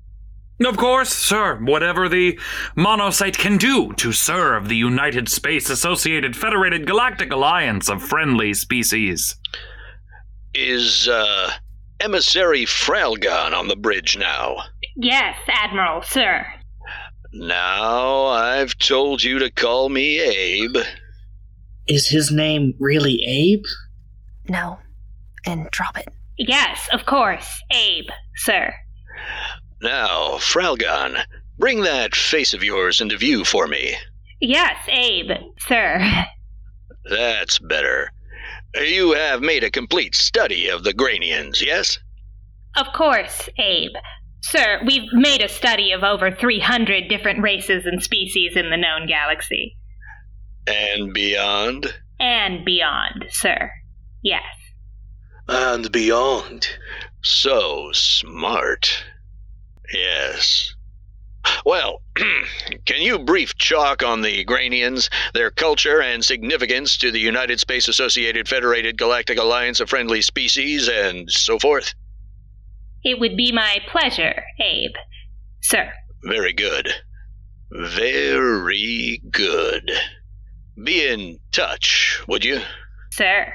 Of 0.65 0.77
course, 0.77 1.11
sir. 1.11 1.57
Whatever 1.57 2.09
the 2.09 2.39
monocyte 2.77 3.37
can 3.37 3.57
do 3.57 3.93
to 3.95 4.13
serve 4.13 4.69
the 4.69 4.77
United 4.77 5.29
Space 5.29 5.69
Associated 5.69 6.37
Federated 6.37 6.87
Galactic 6.87 7.33
Alliance 7.33 7.89
of 7.89 8.03
Friendly 8.03 8.55
Species. 8.55 9.37
Is, 10.55 11.09
uh, 11.09 11.51
Emissary 12.01 12.65
Fralgon 12.65 13.53
on 13.53 13.69
the 13.69 13.77
bridge 13.77 14.17
now? 14.17 14.57
Yes, 14.97 15.37
Admiral, 15.49 16.03
sir. 16.03 16.47
Now 17.33 18.27
I've 18.27 18.79
told 18.79 19.23
you 19.25 19.41
to 19.41 19.51
call 19.51 19.89
me 19.89 20.21
Abe. 20.21 20.77
Is 21.89 22.09
his 22.09 22.31
name 22.31 22.75
really 22.79 23.23
Abe? 23.27 23.65
No. 24.49 24.79
And 25.47 25.69
drop 25.73 25.99
it. 25.99 26.09
Yes, 26.39 26.89
of 26.93 27.07
course, 27.07 27.63
Abe, 27.73 28.09
sir. 28.37 28.73
Now, 29.85 30.39
Fralgon, 30.39 31.23
bring 31.59 31.83
that 31.83 32.17
face 32.17 32.55
of 32.55 32.65
yours 32.65 33.03
into 33.03 33.19
view 33.19 33.45
for 33.45 33.67
me. 33.67 33.95
Yes, 34.41 34.79
Abe, 34.89 35.31
sir. 35.59 36.25
That's 37.05 37.59
better. 37.59 38.11
You 38.75 39.13
have 39.13 39.43
made 39.43 39.63
a 39.63 39.71
complete 39.71 40.15
study 40.15 40.69
of 40.69 40.85
the 40.85 40.95
Granians, 40.95 41.61
yes? 41.61 41.99
Of 42.79 42.87
course, 42.95 43.51
Abe. 43.59 43.93
Sir, 44.41 44.81
we've 44.87 45.13
made 45.13 45.43
a 45.43 45.51
study 45.51 45.93
of 45.93 46.03
over 46.03 46.31
300 46.31 47.11
different 47.11 47.43
races 47.43 47.85
and 47.85 48.03
species 48.03 48.57
in 48.57 48.71
the 48.71 48.79
known 48.79 49.07
galaxy. 49.07 49.77
And 50.67 51.13
beyond? 51.13 51.95
And 52.19 52.65
beyond, 52.65 53.27
sir. 53.29 53.71
Yes. 54.23 54.45
And 55.47 55.93
beyond. 55.93 56.69
So 57.23 57.91
smart. 57.93 59.05
Yes. 59.93 60.75
Well, 61.65 62.03
can 62.87 63.03
you 63.03 63.19
brief 63.19 63.57
Chalk 63.57 64.03
on 64.03 64.23
the 64.23 64.45
Grainians, 64.45 65.11
their 65.35 65.51
culture 65.51 66.01
and 66.01 66.25
significance 66.25 66.97
to 66.99 67.11
the 67.11 67.19
United 67.19 67.61
Space 67.61 67.89
Associated 67.89 68.49
Federated 68.49 68.97
Galactic 68.97 69.39
Alliance 69.39 69.81
of 69.81 69.91
Friendly 69.91 70.23
Species, 70.23 70.89
and 70.89 71.31
so 71.31 71.59
forth? 71.59 71.95
It 73.03 73.21
would 73.21 73.37
be 73.37 73.53
my 73.53 73.79
pleasure, 73.91 74.43
Abe. 74.61 74.95
Sir. 75.63 75.93
Very 76.25 76.55
good. 76.55 76.89
Very 77.71 79.21
good. 79.31 79.91
Be 80.83 81.07
in 81.07 81.39
touch, 81.53 82.23
would 82.27 82.45
you? 82.45 82.61
Sir. 83.11 83.53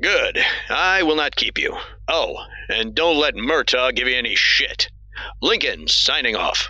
Good. 0.00 0.38
I 0.68 1.02
will 1.02 1.16
not 1.16 1.36
keep 1.36 1.58
you. 1.58 1.76
Oh, 2.08 2.36
and 2.68 2.94
don't 2.94 3.18
let 3.18 3.34
Murtaugh 3.34 3.94
give 3.94 4.08
you 4.08 4.16
any 4.16 4.34
shit. 4.34 4.88
Lincoln 5.42 5.86
signing 5.88 6.36
off. 6.36 6.68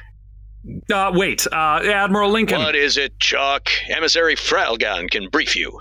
Uh, 0.92 1.10
wait, 1.14 1.46
uh, 1.52 1.80
Admiral 1.84 2.30
Lincoln. 2.30 2.58
What 2.58 2.76
is 2.76 2.96
it, 2.96 3.18
Chalk? 3.18 3.68
Emissary 3.88 4.36
Fralgon 4.36 5.10
can 5.10 5.28
brief 5.30 5.56
you. 5.56 5.80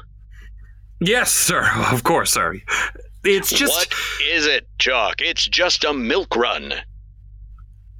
Yes, 1.02 1.32
sir. 1.32 1.70
Of 1.92 2.04
course, 2.04 2.32
sir. 2.32 2.56
It's 3.24 3.50
just. 3.50 3.74
What 3.74 3.94
is 4.32 4.46
it, 4.46 4.68
Chalk? 4.80 5.16
It's 5.22 5.46
just 5.48 5.84
a 5.84 5.94
milk 5.94 6.36
run. 6.36 6.74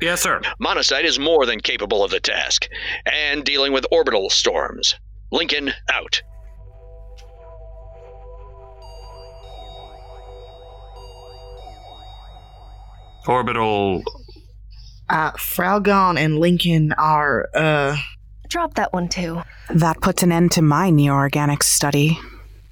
Yes, 0.02 0.22
sir. 0.22 0.40
Monocyte 0.62 1.04
is 1.04 1.20
more 1.20 1.46
than 1.46 1.60
capable 1.60 2.04
of 2.04 2.12
the 2.12 2.22
task, 2.22 2.68
and 3.06 3.44
dealing 3.44 3.74
with 3.74 3.86
orbital 3.92 4.30
storms. 4.30 4.96
Lincoln 5.32 5.72
out. 5.92 6.22
Orbital. 13.28 14.04
Uh, 15.10 15.32
Fralgon 15.34 16.18
and 16.18 16.40
Lincoln 16.40 16.94
are, 16.94 17.50
uh. 17.56 17.98
Drop 18.48 18.76
that 18.76 18.94
one 18.94 19.10
too. 19.10 19.42
That 19.70 20.02
puts 20.02 20.24
an 20.24 20.32
end 20.32 20.52
to 20.54 20.62
my 20.62 20.90
neo-organics 20.90 21.64
study. 21.64 22.18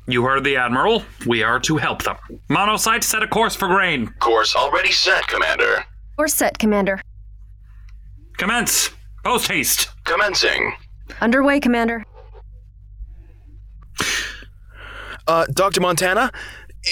You 0.07 0.23
heard 0.23 0.43
the 0.43 0.55
Admiral. 0.55 1.03
We 1.25 1.43
are 1.43 1.59
to 1.61 1.77
help 1.77 2.03
them. 2.03 2.15
Monocyte, 2.49 3.03
set 3.03 3.23
a 3.23 3.27
course 3.27 3.55
for 3.55 3.67
grain. 3.67 4.07
Course 4.19 4.55
already 4.55 4.91
set, 4.91 5.27
Commander. 5.27 5.83
Or 6.17 6.27
set, 6.27 6.57
Commander. 6.57 7.01
Commence. 8.37 8.89
Post 9.23 9.49
haste. 9.49 9.89
Commencing. 10.05 10.73
Underway, 11.21 11.59
Commander. 11.59 12.03
Uh, 15.27 15.45
Dr. 15.53 15.81
Montana, 15.81 16.31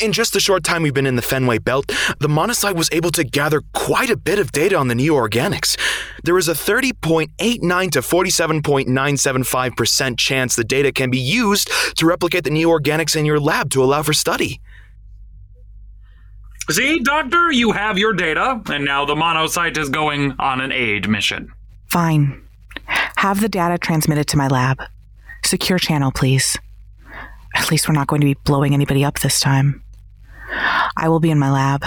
in 0.01 0.11
just 0.11 0.33
the 0.33 0.39
short 0.39 0.63
time 0.63 0.83
we've 0.83 0.93
been 0.93 1.05
in 1.05 1.15
the 1.15 1.21
Fenway 1.21 1.59
Belt, 1.59 1.87
the 2.19 2.27
monocyte 2.27 2.75
was 2.75 2.89
able 2.91 3.11
to 3.11 3.23
gather 3.23 3.61
quite 3.73 4.09
a 4.09 4.17
bit 4.17 4.39
of 4.39 4.51
data 4.51 4.75
on 4.75 4.87
the 4.87 4.95
neo-organics. 4.95 5.77
There 6.23 6.37
is 6.37 6.47
a 6.47 6.53
30.89 6.53 7.91
to 7.91 7.99
47.975% 7.99 10.17
chance 10.17 10.55
the 10.55 10.63
data 10.63 10.91
can 10.91 11.09
be 11.09 11.19
used 11.19 11.69
to 11.97 12.05
replicate 12.05 12.43
the 12.43 12.49
neo-organics 12.49 13.15
in 13.15 13.25
your 13.25 13.39
lab 13.39 13.69
to 13.71 13.83
allow 13.83 14.03
for 14.03 14.13
study. 14.13 14.59
See, 16.69 16.99
Doctor, 16.99 17.51
you 17.51 17.73
have 17.73 17.99
your 17.99 18.13
data, 18.13 18.59
and 18.71 18.85
now 18.85 19.05
the 19.05 19.13
monocyte 19.13 19.77
is 19.77 19.89
going 19.89 20.33
on 20.39 20.61
an 20.61 20.71
aid 20.71 21.07
mission. 21.07 21.51
Fine. 21.87 22.41
Have 23.17 23.39
the 23.39 23.49
data 23.49 23.77
transmitted 23.77 24.27
to 24.29 24.37
my 24.37 24.47
lab. 24.47 24.81
Secure 25.43 25.77
channel, 25.77 26.11
please. 26.11 26.57
At 27.53 27.69
least 27.69 27.87
we're 27.87 27.93
not 27.93 28.07
going 28.07 28.21
to 28.21 28.25
be 28.25 28.33
blowing 28.33 28.73
anybody 28.73 29.05
up 29.05 29.19
this 29.19 29.39
time. 29.39 29.83
I 30.97 31.09
will 31.09 31.19
be 31.19 31.31
in 31.31 31.39
my 31.39 31.51
lab. 31.51 31.83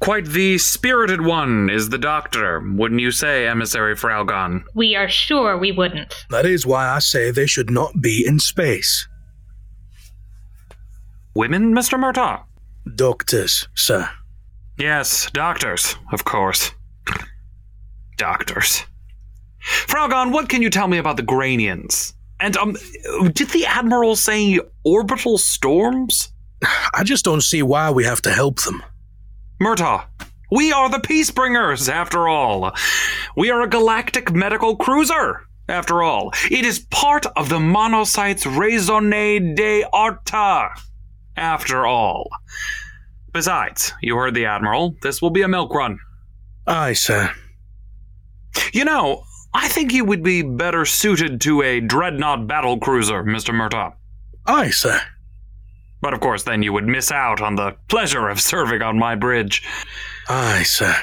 Quite 0.00 0.26
the 0.26 0.58
spirited 0.58 1.22
one 1.22 1.70
is 1.70 1.88
the 1.88 1.98
doctor, 1.98 2.60
wouldn't 2.60 3.00
you 3.00 3.10
say, 3.10 3.46
Emissary 3.46 3.94
Fralgon? 3.94 4.64
We 4.74 4.94
are 4.96 5.08
sure 5.08 5.56
we 5.56 5.72
wouldn't. 5.72 6.26
That 6.28 6.44
is 6.44 6.66
why 6.66 6.88
I 6.88 6.98
say 6.98 7.30
they 7.30 7.46
should 7.46 7.70
not 7.70 8.02
be 8.02 8.22
in 8.26 8.38
space. 8.38 9.08
Women, 11.34 11.74
Mr. 11.74 11.98
Murtaugh? 11.98 12.44
Doctors, 12.96 13.66
sir. 13.74 14.08
Yes, 14.78 15.30
doctors, 15.32 15.96
of 16.12 16.24
course. 16.24 16.72
Doctors. 18.18 18.84
Fralgon, 19.62 20.32
what 20.32 20.48
can 20.50 20.60
you 20.60 20.68
tell 20.68 20.88
me 20.88 20.98
about 20.98 21.16
the 21.16 21.22
Grainians? 21.22 22.12
And, 22.44 22.58
um, 22.58 22.76
did 23.32 23.48
the 23.48 23.64
Admiral 23.64 24.16
say 24.16 24.60
orbital 24.84 25.38
storms? 25.38 26.30
I 26.92 27.02
just 27.02 27.24
don't 27.24 27.40
see 27.40 27.62
why 27.62 27.90
we 27.90 28.04
have 28.04 28.20
to 28.20 28.30
help 28.30 28.60
them. 28.60 28.82
Murtaugh, 29.62 30.04
We 30.50 30.70
are 30.70 30.90
the 30.90 31.00
Peace 31.00 31.30
Bringers, 31.30 31.88
after 31.88 32.28
all. 32.28 32.70
We 33.34 33.50
are 33.50 33.62
a 33.62 33.66
galactic 33.66 34.30
medical 34.30 34.76
cruiser, 34.76 35.40
after 35.70 36.02
all. 36.02 36.32
It 36.50 36.66
is 36.66 36.80
part 36.90 37.24
of 37.34 37.48
the 37.48 37.60
monocyte's 37.60 38.44
raison 38.44 39.08
d'arte, 39.08 40.68
after 41.38 41.86
all. 41.86 42.28
Besides, 43.32 43.94
you 44.02 44.16
heard 44.16 44.34
the 44.34 44.44
Admiral. 44.44 44.96
This 45.00 45.22
will 45.22 45.30
be 45.30 45.42
a 45.42 45.48
milk 45.48 45.72
run. 45.74 45.98
Aye, 46.66 46.92
sir. 46.92 47.32
You 48.74 48.84
know, 48.84 49.24
I 49.54 49.68
think 49.68 49.92
you 49.92 50.04
would 50.04 50.22
be 50.22 50.42
better 50.42 50.84
suited 50.84 51.40
to 51.42 51.62
a 51.62 51.80
dreadnought 51.80 52.46
battle 52.48 52.78
cruiser, 52.78 53.22
Mr. 53.22 53.54
Murtaugh. 53.54 53.94
Aye, 54.46 54.70
sir. 54.70 55.00
But 56.00 56.12
of 56.12 56.20
course, 56.20 56.42
then 56.42 56.62
you 56.62 56.72
would 56.72 56.86
miss 56.86 57.10
out 57.12 57.40
on 57.40 57.54
the 57.54 57.76
pleasure 57.88 58.28
of 58.28 58.40
serving 58.40 58.82
on 58.82 58.98
my 58.98 59.14
bridge. 59.14 59.62
Aye, 60.28 60.64
sir. 60.64 60.94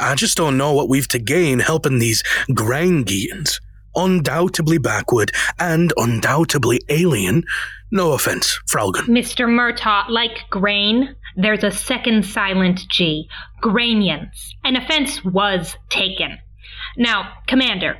I 0.00 0.14
just 0.14 0.36
don't 0.36 0.56
know 0.56 0.72
what 0.72 0.88
we've 0.88 1.08
to 1.08 1.18
gain 1.18 1.58
helping 1.58 1.98
these 1.98 2.22
Grangians. 2.50 3.60
Undoubtedly 3.96 4.78
backward 4.78 5.32
and 5.58 5.92
undoubtedly 5.96 6.80
alien. 6.88 7.42
No 7.90 8.12
offense, 8.12 8.60
Fraugon. 8.70 9.06
Mr. 9.06 9.48
Murtaugh, 9.48 10.08
like 10.08 10.44
grain, 10.50 11.16
there's 11.36 11.64
a 11.64 11.70
second 11.70 12.24
silent 12.24 12.80
G. 12.88 13.28
Granians. 13.62 14.52
An 14.64 14.76
offense 14.76 15.24
was 15.24 15.76
taken. 15.88 16.38
Now, 16.96 17.34
Commander, 17.46 17.98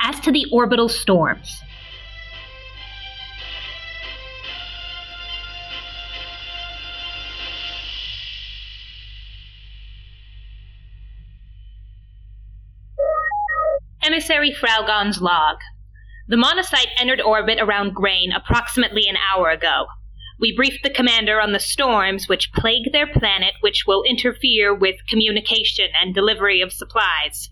as 0.00 0.20
to 0.20 0.32
the 0.32 0.46
orbital 0.52 0.88
storms. 0.88 1.60
Emissary 14.02 14.52
Fraugon's 14.52 15.20
log. 15.20 15.56
The 16.28 16.36
monocyte 16.36 16.88
entered 16.98 17.20
orbit 17.20 17.58
around 17.60 17.94
Grain 17.94 18.32
approximately 18.32 19.06
an 19.06 19.16
hour 19.16 19.50
ago. 19.50 19.86
We 20.40 20.56
briefed 20.56 20.82
the 20.82 20.90
commander 20.90 21.40
on 21.40 21.52
the 21.52 21.58
storms 21.58 22.28
which 22.28 22.52
plague 22.52 22.92
their 22.92 23.06
planet, 23.06 23.54
which 23.60 23.84
will 23.86 24.04
interfere 24.04 24.74
with 24.74 24.96
communication 25.08 25.88
and 26.00 26.14
delivery 26.14 26.60
of 26.60 26.72
supplies. 26.72 27.50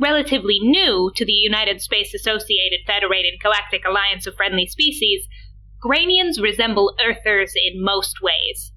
Relatively 0.00 0.58
new 0.60 1.10
to 1.16 1.24
the 1.24 1.32
United 1.32 1.80
Space 1.80 2.14
Associated 2.14 2.80
Federated 2.86 3.40
Galactic 3.42 3.82
Alliance 3.84 4.28
of 4.28 4.34
Friendly 4.36 4.66
Species, 4.66 5.26
Granians 5.84 6.40
resemble 6.40 6.94
Earthers 7.04 7.52
in 7.66 7.82
most 7.82 8.22
ways. 8.22 8.72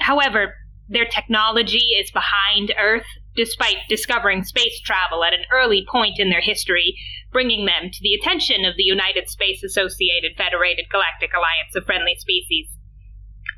However, 0.00 0.54
their 0.88 1.04
technology 1.04 1.92
is 2.00 2.10
behind 2.10 2.72
Earth, 2.78 3.06
despite 3.36 3.76
discovering 3.88 4.44
space 4.44 4.80
travel 4.80 5.24
at 5.24 5.34
an 5.34 5.44
early 5.52 5.86
point 5.90 6.18
in 6.18 6.30
their 6.30 6.40
history, 6.40 6.96
bringing 7.32 7.66
them 7.66 7.90
to 7.92 8.02
the 8.02 8.14
attention 8.14 8.64
of 8.64 8.76
the 8.76 8.82
United 8.82 9.28
Space 9.28 9.62
Associated 9.62 10.32
Federated 10.36 10.86
Galactic 10.90 11.30
Alliance 11.34 11.76
of 11.76 11.84
Friendly 11.84 12.14
Species. 12.16 12.68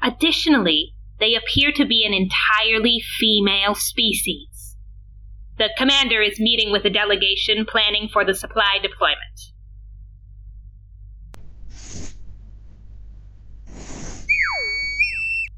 Additionally, 0.03 0.95
they 1.21 1.37
appear 1.37 1.73
to 1.73 1.85
be 1.85 2.05
an 2.05 2.13
entirely 2.13 3.03
female 3.19 3.75
species. 3.75 4.54
The 5.57 5.71
commander 5.79 6.21
is 6.21 6.41
meeting 6.41 6.73
with 6.73 6.85
a 6.85 6.91
delegation 6.91 7.65
planning 7.65 8.09
for 8.13 8.25
the 8.25 8.35
supply 8.35 8.79
deployment. 8.83 9.19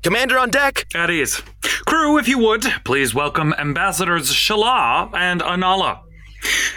Commander 0.03 0.38
on 0.38 0.50
deck! 0.50 0.87
At 0.95 1.11
ease. 1.11 1.43
Crew, 1.87 2.19
if 2.19 2.29
you 2.29 2.38
would, 2.38 2.62
please 2.85 3.15
welcome 3.15 3.55
Ambassadors 3.59 4.31
Shala 4.31 5.11
and 5.15 5.41
Anala. 5.41 6.00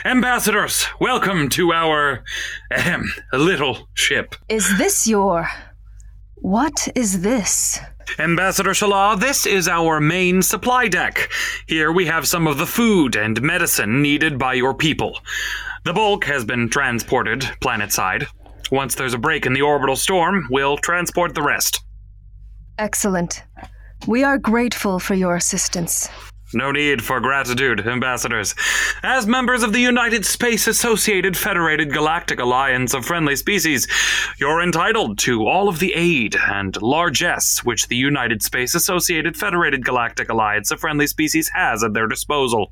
Ambassadors, 0.05 0.85
welcome 1.01 1.49
to 1.49 1.73
our 1.73 2.23
ahem, 2.71 3.13
little 3.33 3.89
ship. 3.95 4.33
Is 4.47 4.77
this 4.77 5.05
your. 5.05 5.49
What 6.35 6.87
is 6.95 7.21
this? 7.21 7.81
Ambassador 8.17 8.71
Shala, 8.71 9.19
this 9.19 9.45
is 9.45 9.67
our 9.67 9.99
main 9.99 10.41
supply 10.41 10.87
deck. 10.87 11.29
Here 11.67 11.91
we 11.91 12.05
have 12.07 12.27
some 12.27 12.47
of 12.47 12.57
the 12.57 12.65
food 12.65 13.15
and 13.15 13.41
medicine 13.41 14.01
needed 14.01 14.39
by 14.39 14.53
your 14.53 14.73
people. 14.73 15.19
The 15.85 15.93
bulk 15.93 16.25
has 16.25 16.43
been 16.43 16.69
transported 16.69 17.41
planetside. 17.61 18.27
Once 18.71 18.95
there's 18.95 19.13
a 19.13 19.17
break 19.17 19.45
in 19.45 19.53
the 19.53 19.61
orbital 19.61 19.95
storm, 19.95 20.47
we'll 20.49 20.77
transport 20.77 21.35
the 21.35 21.41
rest. 21.41 21.81
Excellent. 22.77 23.43
We 24.07 24.23
are 24.23 24.37
grateful 24.37 24.99
for 24.99 25.13
your 25.13 25.35
assistance. 25.35 26.09
No 26.53 26.71
need 26.71 27.03
for 27.03 27.19
gratitude, 27.19 27.85
ambassadors. 27.85 28.55
As 29.03 29.27
members 29.27 29.61
of 29.61 29.71
the 29.71 29.79
United 29.79 30.25
Space 30.25 30.65
Associated 30.65 31.37
Federated 31.37 31.93
Galactic 31.93 32.39
Alliance 32.39 32.95
of 32.95 33.05
Friendly 33.05 33.35
Species, 33.35 33.87
you're 34.39 34.61
entitled 34.61 35.19
to 35.19 35.45
all 35.45 35.69
of 35.69 35.77
the 35.77 35.93
aid 35.93 36.35
and 36.35 36.81
largesse 36.81 37.63
which 37.63 37.87
the 37.87 37.95
United 37.95 38.41
Space 38.41 38.73
Associated 38.73 39.37
Federated 39.37 39.85
Galactic 39.85 40.29
Alliance 40.29 40.71
of 40.71 40.79
Friendly 40.79 41.05
Species 41.05 41.49
has 41.53 41.83
at 41.83 41.93
their 41.93 42.07
disposal. 42.07 42.71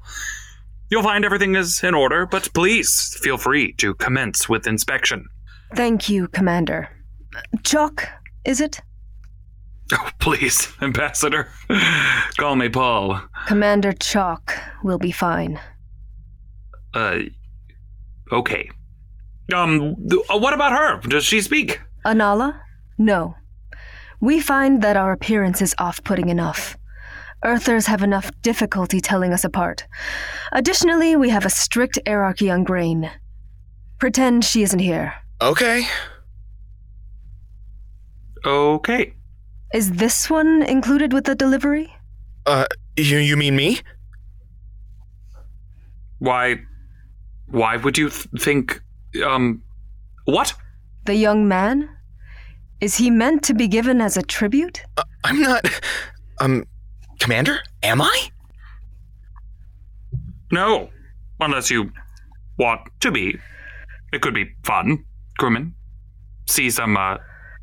You'll 0.90 1.04
find 1.04 1.24
everything 1.24 1.56
is 1.56 1.84
in 1.84 1.94
order, 1.94 2.26
but 2.26 2.52
please 2.54 3.16
feel 3.22 3.38
free 3.38 3.74
to 3.74 3.94
commence 3.94 4.50
with 4.50 4.66
inspection. 4.66 5.28
Thank 5.76 6.10
you, 6.10 6.30
Commander. 6.30 6.90
Chuck, 7.64 8.10
is 8.44 8.60
it? 8.60 8.82
Oh, 9.94 10.10
please, 10.20 10.74
Ambassador. 10.82 11.50
Call 12.38 12.56
me 12.56 12.70
Paul. 12.70 13.22
Commander 13.48 13.94
Chalk 13.94 14.54
will 14.84 14.98
be 14.98 15.12
fine. 15.12 15.60
Uh, 16.94 17.20
okay. 18.32 18.70
Um, 19.54 19.96
th- 20.10 20.22
uh, 20.30 20.38
what 20.38 20.54
about 20.54 20.74
her? 20.74 21.00
Does 21.08 21.24
she 21.24 21.42
speak? 21.42 21.80
Anala? 22.06 22.60
No. 22.98 23.36
We 24.20 24.42
find 24.42 24.82
that 24.82 24.98
our 24.98 25.12
appearance 25.14 25.62
is 25.62 25.76
off 25.78 26.04
putting 26.04 26.30
enough. 26.30 26.76
Earthers 27.46 27.86
have 27.86 28.02
enough 28.02 28.32
difficulty 28.42 29.00
telling 29.00 29.32
us 29.32 29.44
apart. 29.44 29.86
Additionally, 30.52 31.16
we 31.16 31.30
have 31.30 31.46
a 31.46 31.50
strict 31.50 32.00
hierarchy 32.06 32.50
on 32.50 32.64
grain. 32.64 33.10
Pretend 34.00 34.44
she 34.44 34.64
isn't 34.64 34.80
here. 34.80 35.14
Okay. 35.42 35.84
Okay. 38.44 39.14
Is 39.74 39.92
this 39.94 40.30
one 40.30 40.64
included 40.64 41.14
with 41.14 41.26
the 41.26 41.36
delivery? 41.36 41.94
Uh, 42.46 42.66
you, 42.96 43.18
you 43.18 43.36
mean 43.36 43.56
me? 43.56 43.80
Why? 46.20 46.62
Why 47.48 47.78
would 47.78 47.98
you 47.98 48.10
th- 48.10 48.28
think? 48.40 48.82
Um, 49.26 49.62
what? 50.26 50.54
The 51.06 51.16
young 51.16 51.48
man? 51.48 51.90
Is 52.80 52.96
he 52.96 53.10
meant 53.10 53.44
to 53.44 53.54
be 53.54 53.68
given 53.68 54.02
as 54.02 54.18
a 54.18 54.22
tribute? 54.22 54.84
Uh, 54.98 55.04
I'm 55.24 55.42
not. 55.42 55.66
Um, 56.40 56.66
Commander? 57.20 57.60
Am 57.82 58.00
I? 58.00 58.30
No, 60.52 60.90
unless 61.40 61.72
you 61.72 61.92
want 62.58 62.82
to 63.02 63.12
be. 63.12 63.38
It 64.14 64.22
could 64.22 64.34
be 64.36 64.46
fun, 64.64 65.04
crewman. 65.40 65.74
See 66.48 66.70
some 66.70 66.96
uh, 66.96 67.18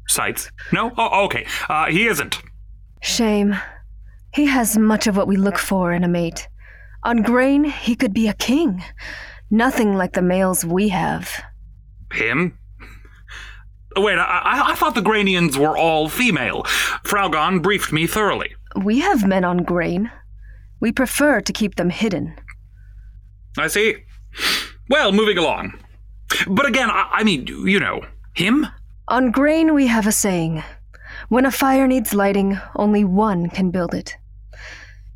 sights. 0.09 0.51
No? 0.73 0.93
Oh, 0.97 1.25
okay. 1.27 1.47
Uh, 1.69 1.87
he 1.87 2.07
isn't. 2.07 2.41
Shame. 3.03 3.57
He 4.35 4.47
has 4.47 4.77
much 4.77 5.07
of 5.07 5.17
what 5.17 5.29
we 5.29 5.37
look 5.37 5.59
for 5.59 5.93
in 5.93 6.05
a 6.05 6.09
mate. 6.09 6.49
On 7.05 7.23
grain, 7.23 7.65
he 7.65 7.95
could 7.95 8.15
be 8.15 8.29
a 8.29 8.35
king. 8.35 8.83
Nothing 9.51 9.95
like 9.95 10.15
the 10.15 10.23
males 10.23 10.65
we 10.65 10.89
have. 10.89 11.31
Him? 12.13 12.59
Wait, 13.97 14.19
I, 14.19 14.23
I, 14.23 14.73
I 14.73 14.75
thought 14.75 14.95
the 14.95 15.03
Granians 15.03 15.57
were 15.57 15.77
all 15.77 16.09
female. 16.09 16.65
Fraugon 17.05 17.63
briefed 17.63 17.93
me 17.93 18.07
thoroughly. 18.07 18.55
We 18.83 19.01
have 19.01 19.27
men 19.27 19.45
on 19.45 19.59
grain. 19.59 20.11
We 20.81 20.91
prefer 20.91 21.41
to 21.41 21.53
keep 21.53 21.77
them 21.77 21.91
hidden. 21.91 22.35
I 23.57 23.69
see. 23.69 23.97
Well, 24.91 25.13
moving 25.13 25.39
along. 25.39 25.79
But 26.49 26.67
again, 26.67 26.91
I, 26.91 27.09
I 27.13 27.25
mean, 27.25 27.47
you 27.47 27.79
know, 27.79 28.05
him? 28.35 28.67
On 29.09 29.31
grain, 29.31 29.75
we 29.75 29.87
have 29.87 30.07
a 30.07 30.13
saying 30.13 30.63
when 31.29 31.47
a 31.47 31.51
fire 31.51 31.87
needs 31.87 32.15
lighting, 32.15 32.59
only 32.77 33.05
one 33.05 33.49
can 33.49 33.71
build 33.71 33.95
it. 33.95 34.17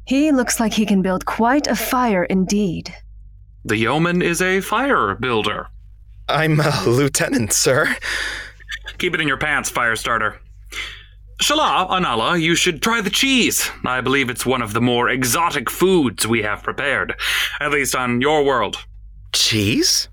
He 0.07 0.33
looks 0.33 0.59
like 0.59 0.73
he 0.73 0.87
can 0.87 1.03
build 1.03 1.27
quite 1.27 1.67
a 1.67 1.77
fire 1.77 2.25
indeed. 2.25 2.95
The 3.65 3.77
yeoman 3.77 4.23
is 4.23 4.41
a 4.41 4.61
fire 4.61 5.15
builder. 5.15 5.69
I'm 6.29 6.61
a 6.61 6.85
lieutenant, 6.87 7.53
sir. 7.53 7.95
Keep 8.99 9.15
it 9.15 9.21
in 9.21 9.29
your 9.29 9.37
pants, 9.37 9.71
fire 9.71 9.97
starter. 9.97 10.41
Shala, 11.43 11.89
Anala, 11.89 12.41
you 12.41 12.55
should 12.55 12.83
try 12.83 13.01
the 13.01 13.11
cheese. 13.11 13.71
I 13.85 14.01
believe 14.01 14.29
it's 14.29 14.45
one 14.45 14.63
of 14.63 14.73
the 14.73 14.81
more 14.81 15.09
exotic 15.09 15.71
foods 15.71 16.27
we 16.27 16.43
have 16.43 16.63
prepared, 16.63 17.15
at 17.61 17.71
least 17.71 17.95
on 17.95 18.21
your 18.21 18.45
world. 18.45 18.77
Cheese? 19.33 20.09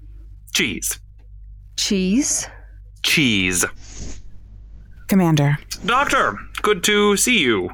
Cheese. 0.54 1.00
Cheese? 1.78 2.48
Cheese. 3.06 3.65
Commander. 5.08 5.58
Doctor, 5.86 6.39
Good 6.65 6.84
to 6.86 7.15
see 7.15 7.38
you. 7.38 7.70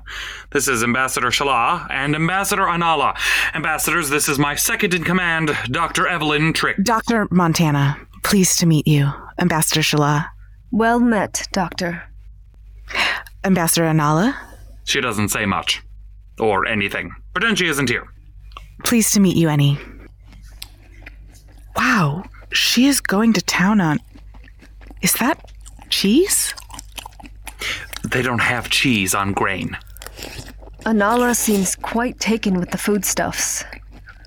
This 0.49 0.67
is 0.67 0.83
Ambassador 0.83 1.29
Shala 1.29 1.87
and 1.89 2.13
Ambassador 2.13 2.63
Anala. 2.63 3.15
Ambassadors, 3.53 4.09
this 4.09 4.27
is 4.27 4.37
my 4.37 4.53
second 4.53 4.93
in 4.93 5.05
command, 5.05 5.55
Dr. 5.67 6.09
Evelyn 6.09 6.51
Trick. 6.51 6.75
Dr. 6.83 7.25
Montana, 7.31 7.97
pleased 8.23 8.59
to 8.59 8.65
meet 8.65 8.85
you. 8.85 9.09
Ambassador 9.39 9.79
Shala. 9.79 10.27
Well 10.71 10.99
met, 10.99 11.47
Doctor. 11.53 12.03
Ambassador 13.45 13.85
Anala. 13.85 14.35
She 14.83 14.99
doesn't 14.99 15.29
say 15.29 15.45
much. 15.45 15.81
Or 16.37 16.65
anything. 16.65 17.15
Pretend 17.33 17.59
she 17.59 17.67
isn't 17.67 17.87
here. 17.87 18.09
Pleased 18.83 19.13
to 19.13 19.21
meet 19.21 19.37
you, 19.37 19.47
Annie. 19.47 19.79
Wow, 21.77 22.25
she 22.51 22.87
is 22.87 22.99
going 22.99 23.31
to 23.31 23.41
town 23.41 23.79
on. 23.79 23.99
Is 25.01 25.13
that 25.13 25.51
cheese? 25.89 26.53
They 28.09 28.21
don't 28.21 28.39
have 28.39 28.69
cheese 28.69 29.13
on 29.15 29.33
grain. 29.33 29.77
Anala 30.85 31.35
seems 31.35 31.75
quite 31.75 32.19
taken 32.19 32.59
with 32.59 32.71
the 32.71 32.77
foodstuffs. 32.77 33.63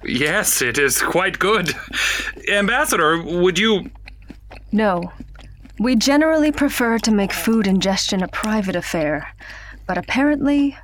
Yes, 0.05 0.63
it 0.63 0.79
is 0.79 1.03
quite 1.03 1.39
good. 1.39 1.75
Ambassador, 2.49 3.21
would 3.23 3.59
you. 3.59 3.91
No. 4.71 5.13
We 5.79 5.97
generally 5.97 6.53
prefer 6.53 6.99
to 6.99 7.11
make 7.11 7.33
food 7.33 7.67
ingestion 7.67 8.23
a 8.23 8.29
private 8.29 8.77
affair, 8.77 9.35
but 9.87 9.99
apparently, 9.99 10.77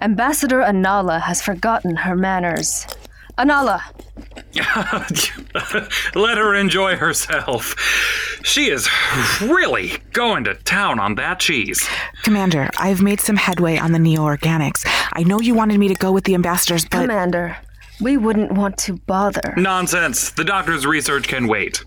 Ambassador 0.00 0.60
Anala 0.60 1.20
has 1.20 1.42
forgotten 1.42 1.96
her 1.96 2.16
manners. 2.16 2.86
Anala! 3.40 3.80
Let 6.14 6.36
her 6.36 6.54
enjoy 6.54 6.96
herself. 6.96 7.74
She 8.42 8.68
is 8.68 8.86
really 9.40 9.94
going 10.12 10.44
to 10.44 10.54
town 10.54 11.00
on 11.00 11.14
that 11.14 11.40
cheese. 11.40 11.88
Commander, 12.22 12.68
I've 12.78 13.00
made 13.00 13.20
some 13.20 13.36
headway 13.36 13.78
on 13.78 13.92
the 13.92 13.98
neo 13.98 14.20
organics. 14.20 14.86
I 15.14 15.22
know 15.22 15.40
you 15.40 15.54
wanted 15.54 15.78
me 15.78 15.88
to 15.88 15.94
go 15.94 16.12
with 16.12 16.24
the 16.24 16.34
ambassadors, 16.34 16.84
but. 16.84 17.00
Commander, 17.02 17.56
we 18.02 18.18
wouldn't 18.18 18.52
want 18.52 18.76
to 18.78 18.98
bother. 19.06 19.54
Nonsense. 19.56 20.32
The 20.32 20.44
doctor's 20.44 20.86
research 20.86 21.26
can 21.26 21.48
wait. 21.48 21.82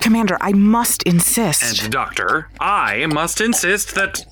Commander, 0.00 0.36
I 0.40 0.52
must 0.52 1.04
insist. 1.04 1.82
And, 1.84 1.92
Doctor, 1.92 2.48
I 2.58 3.06
must 3.06 3.40
insist 3.40 3.94
that. 3.94 4.24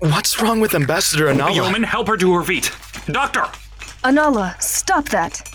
What's 0.00 0.42
wrong 0.42 0.58
with 0.58 0.74
Ambassador 0.74 1.26
Anala? 1.26 1.54
Yeoman, 1.54 1.84
help 1.84 2.08
her 2.08 2.16
to 2.16 2.34
her 2.34 2.42
feet. 2.42 2.72
Doctor! 3.06 3.44
Anala, 4.08 4.58
stop 4.58 5.10
that. 5.10 5.46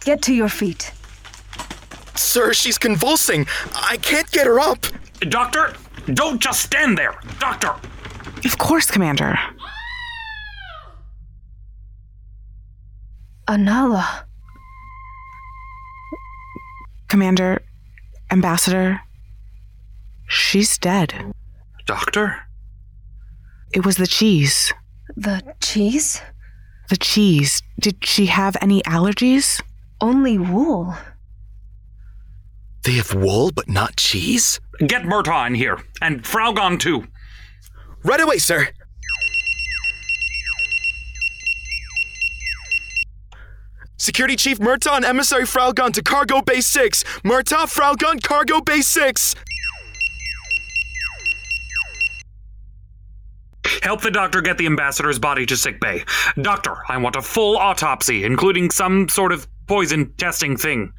Get 0.00 0.20
to 0.22 0.34
your 0.34 0.48
feet. 0.48 0.92
Sir, 2.16 2.52
she's 2.52 2.76
convulsing. 2.76 3.46
I 3.72 3.98
can't 3.98 4.28
get 4.32 4.48
her 4.48 4.58
up. 4.58 4.84
Doctor, 5.20 5.74
don't 6.14 6.40
just 6.40 6.60
stand 6.60 6.98
there. 6.98 7.14
Doctor! 7.38 7.72
Of 8.44 8.58
course, 8.58 8.90
Commander. 8.90 9.38
Anala. 13.46 14.24
Commander, 17.06 17.62
Ambassador, 18.32 19.02
she's 20.26 20.78
dead. 20.78 21.32
Doctor? 21.86 22.48
It 23.72 23.86
was 23.86 23.98
the 23.98 24.08
cheese. 24.08 24.72
The 25.16 25.54
cheese? 25.60 26.20
The 26.90 26.96
cheese. 26.96 27.62
Did 27.78 28.04
she 28.04 28.26
have 28.26 28.56
any 28.60 28.82
allergies? 28.82 29.62
Only 30.00 30.38
wool. 30.38 30.96
They 32.82 32.94
have 32.94 33.14
wool, 33.14 33.52
but 33.52 33.68
not 33.68 33.96
cheese? 33.96 34.58
Get 34.80 35.02
Murtaugh 35.02 35.46
in 35.46 35.54
here, 35.54 35.78
and 36.02 36.24
Fraugon 36.24 36.80
too. 36.80 37.06
Right 38.02 38.20
away, 38.20 38.38
sir. 38.38 38.68
Security 43.96 44.34
Chief 44.34 44.58
Murtaugh 44.58 44.96
and 44.96 45.04
Emissary 45.04 45.44
Fraugon 45.44 45.92
to 45.92 46.02
Cargo 46.02 46.42
Bay 46.42 46.60
6. 46.60 47.04
Murtaugh, 47.22 47.68
Fraugon, 47.72 48.20
Cargo 48.20 48.60
Bay 48.60 48.80
6. 48.80 49.36
Help 53.82 54.00
the 54.00 54.10
doctor 54.10 54.40
get 54.40 54.58
the 54.58 54.66
ambassador's 54.66 55.18
body 55.18 55.46
to 55.46 55.56
sick 55.56 55.80
bay. 55.80 56.04
Doctor, 56.40 56.76
I 56.88 56.98
want 56.98 57.16
a 57.16 57.22
full 57.22 57.56
autopsy, 57.56 58.24
including 58.24 58.70
some 58.70 59.08
sort 59.08 59.32
of 59.32 59.46
poison 59.66 60.12
testing 60.14 60.56
thing. 60.56 60.92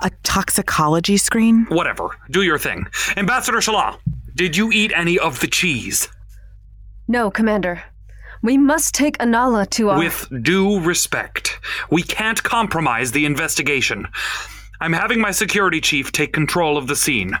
A 0.00 0.10
toxicology 0.22 1.16
screen? 1.16 1.66
Whatever. 1.68 2.10
Do 2.30 2.42
your 2.42 2.58
thing. 2.58 2.86
Ambassador 3.16 3.58
Shala, 3.58 3.98
did 4.34 4.56
you 4.56 4.70
eat 4.72 4.92
any 4.94 5.18
of 5.18 5.40
the 5.40 5.46
cheese? 5.46 6.08
No, 7.08 7.30
Commander. 7.30 7.82
We 8.42 8.56
must 8.56 8.94
take 8.94 9.18
Anala 9.18 9.68
to 9.70 9.90
our. 9.90 9.98
With 9.98 10.26
due 10.42 10.80
respect, 10.80 11.60
we 11.90 12.02
can't 12.02 12.42
compromise 12.42 13.12
the 13.12 13.26
investigation. 13.26 14.08
I'm 14.80 14.92
having 14.94 15.20
my 15.20 15.30
security 15.30 15.80
chief 15.80 16.10
take 16.10 16.32
control 16.32 16.78
of 16.78 16.86
the 16.86 16.96
scene. 16.96 17.38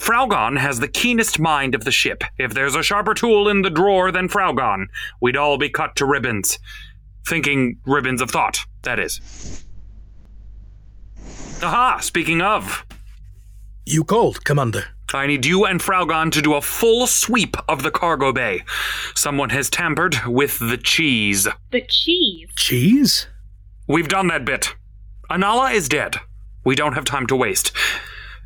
Fraugon 0.00 0.58
has 0.58 0.78
the 0.78 0.88
keenest 0.88 1.38
mind 1.38 1.74
of 1.74 1.84
the 1.84 1.90
ship. 1.90 2.24
If 2.38 2.54
there's 2.54 2.74
a 2.74 2.82
sharper 2.82 3.12
tool 3.12 3.48
in 3.48 3.60
the 3.60 3.70
drawer 3.70 4.10
than 4.10 4.28
Fraugon, 4.28 4.86
we'd 5.20 5.36
all 5.36 5.58
be 5.58 5.68
cut 5.68 5.96
to 5.96 6.06
ribbons. 6.06 6.58
Thinking 7.26 7.78
ribbons 7.86 8.22
of 8.22 8.30
thought, 8.30 8.64
that 8.82 8.98
is. 8.98 9.64
Aha, 11.62 11.98
speaking 12.00 12.40
of. 12.40 12.86
You 13.84 14.02
called, 14.02 14.44
Commander. 14.44 14.84
I 15.14 15.26
need 15.26 15.44
you 15.44 15.66
and 15.66 15.80
Fraugon 15.80 16.32
to 16.32 16.40
do 16.40 16.54
a 16.54 16.62
full 16.62 17.06
sweep 17.06 17.56
of 17.68 17.82
the 17.82 17.90
cargo 17.90 18.32
bay. 18.32 18.62
Someone 19.14 19.50
has 19.50 19.68
tampered 19.68 20.16
with 20.26 20.58
the 20.58 20.78
cheese. 20.78 21.46
The 21.70 21.82
cheese? 21.86 22.48
Cheese? 22.56 23.26
We've 23.86 24.08
done 24.08 24.28
that 24.28 24.46
bit. 24.46 24.74
Anala 25.30 25.74
is 25.74 25.88
dead. 25.88 26.16
We 26.64 26.74
don't 26.74 26.92
have 26.94 27.04
time 27.04 27.26
to 27.28 27.36
waste. 27.36 27.72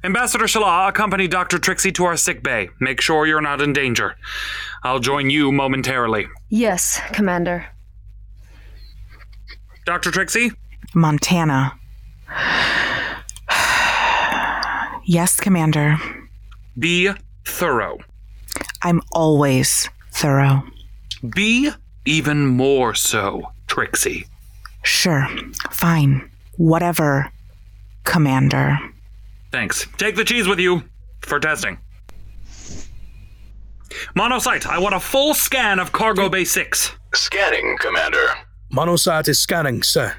Ambassador 0.04 0.44
Shala, 0.44 0.88
accompany 0.88 1.26
Dr. 1.26 1.58
Trixie 1.58 1.92
to 1.92 2.04
our 2.04 2.16
sick 2.16 2.42
bay. 2.42 2.68
Make 2.80 3.00
sure 3.00 3.26
you're 3.26 3.40
not 3.40 3.60
in 3.60 3.72
danger. 3.72 4.16
I'll 4.82 5.00
join 5.00 5.30
you 5.30 5.50
momentarily. 5.52 6.28
Yes, 6.48 7.00
Commander. 7.12 7.66
Dr. 9.84 10.10
Trixie? 10.10 10.52
Montana. 10.94 11.72
yes, 15.04 15.40
Commander. 15.40 15.96
Be 16.78 17.10
thorough. 17.44 17.98
I'm 18.82 19.00
always 19.12 19.88
thorough. 20.12 20.62
Be 21.34 21.70
even 22.04 22.46
more 22.46 22.94
so, 22.94 23.52
Trixie. 23.66 24.26
Sure. 24.82 25.26
Fine. 25.70 26.30
Whatever, 26.56 27.30
Commander. 28.16 28.78
Thanks. 29.52 29.86
Take 29.98 30.16
the 30.16 30.24
cheese 30.24 30.48
with 30.48 30.58
you 30.58 30.84
for 31.20 31.38
testing. 31.38 31.76
Monocyte, 34.16 34.64
I 34.64 34.78
want 34.78 34.94
a 34.94 35.00
full 35.00 35.34
scan 35.34 35.78
of 35.78 35.92
Cargo 35.92 36.30
Bay 36.30 36.46
6. 36.46 36.92
Scanning, 37.12 37.76
Commander. 37.78 38.26
Monocyte 38.72 39.28
is 39.28 39.38
scanning, 39.38 39.82
sir. 39.82 40.16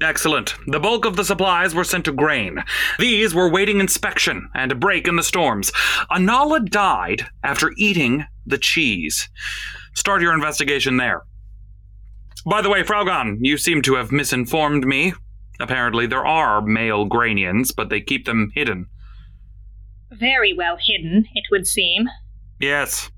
Excellent. 0.00 0.54
The 0.66 0.80
bulk 0.80 1.04
of 1.04 1.16
the 1.16 1.26
supplies 1.26 1.74
were 1.74 1.84
sent 1.84 2.06
to 2.06 2.12
Grain. 2.12 2.64
These 2.98 3.34
were 3.34 3.50
waiting 3.50 3.80
inspection 3.80 4.48
and 4.54 4.72
a 4.72 4.74
break 4.74 5.06
in 5.06 5.16
the 5.16 5.22
storms. 5.22 5.70
Anala 6.10 6.66
died 6.70 7.26
after 7.44 7.70
eating 7.76 8.24
the 8.46 8.56
cheese. 8.56 9.28
Start 9.92 10.22
your 10.22 10.32
investigation 10.32 10.96
there. 10.96 11.20
By 12.46 12.62
the 12.62 12.70
way, 12.70 12.82
Fraugon, 12.82 13.40
you 13.42 13.58
seem 13.58 13.82
to 13.82 13.96
have 13.96 14.10
misinformed 14.10 14.86
me. 14.86 15.12
Apparently, 15.60 16.06
there 16.06 16.26
are 16.26 16.60
male 16.60 17.08
Granians, 17.08 17.74
but 17.74 17.88
they 17.88 18.00
keep 18.00 18.26
them 18.26 18.50
hidden. 18.54 18.86
Very 20.12 20.52
well 20.52 20.78
hidden, 20.80 21.26
it 21.34 21.44
would 21.50 21.66
seem. 21.66 22.08
Yes. 22.60 23.10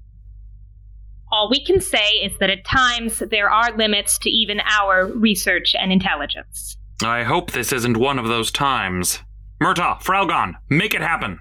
All 1.33 1.48
we 1.48 1.64
can 1.64 1.81
say 1.81 2.09
is 2.22 2.33
that 2.40 2.50
at 2.50 2.64
times 2.64 3.20
there 3.31 3.48
are 3.50 3.76
limits 3.76 4.18
to 4.18 4.31
even 4.31 4.61
our 4.61 5.07
research 5.07 5.76
and 5.79 5.92
intelligence. 5.92 6.76
I 7.03 7.22
hope 7.22 7.53
this 7.53 7.72
isn't 7.72 7.96
one 7.96 8.18
of 8.18 8.26
those 8.26 8.50
times. 8.50 9.20
Murtaugh, 9.62 10.03
Fraugon, 10.03 10.55
make 10.68 10.94
it 10.94 11.03
happen. 11.03 11.38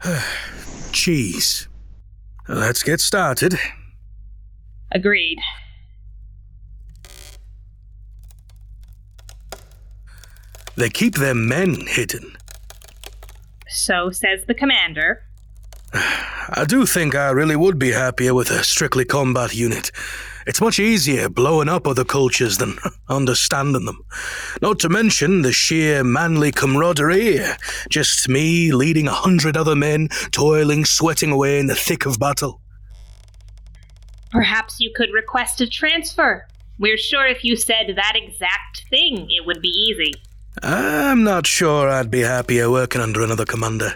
Jeez. 0.92 1.66
Let's 2.48 2.82
get 2.82 3.00
started. 3.00 3.58
Agreed. 4.92 5.38
They 10.78 10.88
keep 10.88 11.16
their 11.16 11.34
men 11.34 11.86
hidden. 11.88 12.36
So 13.68 14.12
says 14.12 14.44
the 14.46 14.54
commander. 14.54 15.24
I 15.92 16.64
do 16.68 16.86
think 16.86 17.16
I 17.16 17.30
really 17.30 17.56
would 17.56 17.80
be 17.80 17.90
happier 17.90 18.32
with 18.32 18.50
a 18.50 18.62
strictly 18.62 19.04
combat 19.04 19.56
unit. 19.56 19.90
It's 20.46 20.60
much 20.60 20.78
easier 20.78 21.28
blowing 21.28 21.68
up 21.68 21.88
other 21.88 22.04
cultures 22.04 22.58
than 22.58 22.78
understanding 23.08 23.86
them. 23.86 24.04
Not 24.62 24.78
to 24.78 24.88
mention 24.88 25.42
the 25.42 25.52
sheer 25.52 26.04
manly 26.04 26.52
camaraderie. 26.52 27.40
Just 27.90 28.28
me 28.28 28.70
leading 28.70 29.08
a 29.08 29.12
hundred 29.12 29.56
other 29.56 29.74
men, 29.74 30.08
toiling, 30.30 30.84
sweating 30.84 31.32
away 31.32 31.58
in 31.58 31.66
the 31.66 31.74
thick 31.74 32.06
of 32.06 32.20
battle. 32.20 32.60
Perhaps 34.30 34.78
you 34.78 34.92
could 34.94 35.10
request 35.12 35.60
a 35.60 35.68
transfer. 35.68 36.46
We're 36.78 36.98
sure 36.98 37.26
if 37.26 37.42
you 37.42 37.56
said 37.56 37.94
that 37.96 38.12
exact 38.14 38.84
thing, 38.88 39.26
it 39.28 39.44
would 39.44 39.60
be 39.60 39.70
easy. 39.70 40.14
I'm 40.62 41.24
not 41.24 41.46
sure 41.46 41.88
I'd 41.88 42.10
be 42.10 42.20
happier 42.20 42.70
working 42.70 43.00
under 43.00 43.22
another 43.22 43.44
commander. 43.44 43.94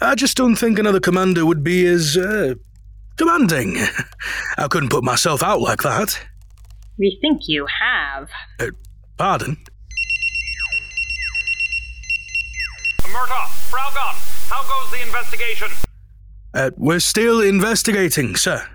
I 0.00 0.14
just 0.14 0.36
don't 0.36 0.56
think 0.56 0.78
another 0.78 1.00
commander 1.00 1.44
would 1.44 1.62
be 1.62 1.86
as, 1.86 2.16
uh, 2.16 2.54
demanding. 3.16 3.76
I 4.58 4.68
couldn't 4.68 4.90
put 4.90 5.04
myself 5.04 5.42
out 5.42 5.60
like 5.60 5.82
that. 5.82 6.20
We 6.98 7.18
think 7.20 7.42
you 7.46 7.66
have. 7.66 8.30
Uh, 8.58 8.70
pardon? 9.16 9.56
Murtaugh, 13.02 13.48
Fraugon, 13.70 14.50
how 14.50 14.62
goes 14.68 14.92
the 14.92 15.02
investigation? 15.04 15.68
Uh, 16.54 16.70
we're 16.76 17.00
still 17.00 17.40
investigating, 17.40 18.36
sir. 18.36 18.66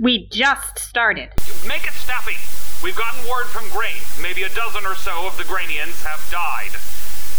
We 0.00 0.28
just 0.30 0.78
started. 0.78 1.30
Make 1.66 1.84
it 1.84 1.92
snappy. 1.92 2.36
We've 2.82 2.94
gotten 2.94 3.26
word 3.28 3.46
from 3.50 3.68
Grain. 3.70 3.98
Maybe 4.22 4.44
a 4.44 4.48
dozen 4.54 4.86
or 4.86 4.94
so 4.94 5.26
of 5.26 5.36
the 5.36 5.42
Grainians 5.42 5.98
have 6.06 6.22
died. 6.30 6.70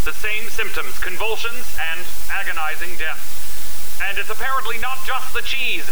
The 0.04 0.12
same 0.12 0.50
symptoms 0.50 1.00
convulsions 1.00 1.64
and 1.80 2.04
agonizing 2.30 2.98
death. 3.00 4.00
And 4.04 4.18
it's 4.18 4.30
apparently 4.30 4.78
not 4.80 5.00
just 5.08 5.34
the 5.34 5.42
cheese. 5.42 5.88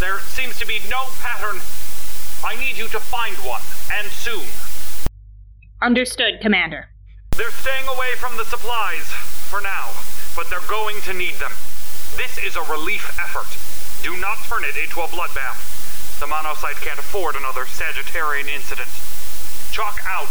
There 0.00 0.18
seems 0.34 0.58
to 0.58 0.66
be 0.66 0.80
no 0.90 1.06
pattern. 1.22 1.62
I 2.42 2.56
need 2.58 2.78
you 2.78 2.88
to 2.88 2.98
find 2.98 3.36
one, 3.46 3.62
and 3.92 4.10
soon. 4.10 4.46
Understood, 5.80 6.40
Commander. 6.40 6.88
They're 7.36 7.50
staying 7.50 7.86
away 7.86 8.16
from 8.16 8.36
the 8.38 8.44
supplies, 8.44 9.06
for 9.50 9.60
now, 9.60 9.90
but 10.34 10.50
they're 10.50 10.66
going 10.68 11.00
to 11.02 11.12
need 11.12 11.34
them. 11.34 11.52
This 12.16 12.38
is 12.38 12.56
a 12.56 12.62
relief 12.62 13.06
effort. 13.22 13.46
Do 14.02 14.16
not 14.16 14.38
turn 14.48 14.64
it 14.64 14.76
into 14.76 15.00
a 15.00 15.06
bloodbath. 15.06 15.79
The 16.20 16.26
monocyte 16.26 16.80
can't 16.84 16.98
afford 16.98 17.34
another 17.34 17.64
Sagittarian 17.64 18.46
incident. 18.48 18.88
Chalk 19.72 19.98
out. 20.06 20.28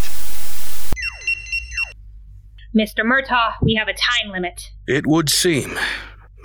Mr. 2.75 3.03
Murtaugh, 3.03 3.53
we 3.63 3.73
have 3.73 3.87
a 3.87 3.93
time 3.93 4.31
limit. 4.31 4.69
It 4.87 5.07
would 5.07 5.29
seem. 5.31 5.77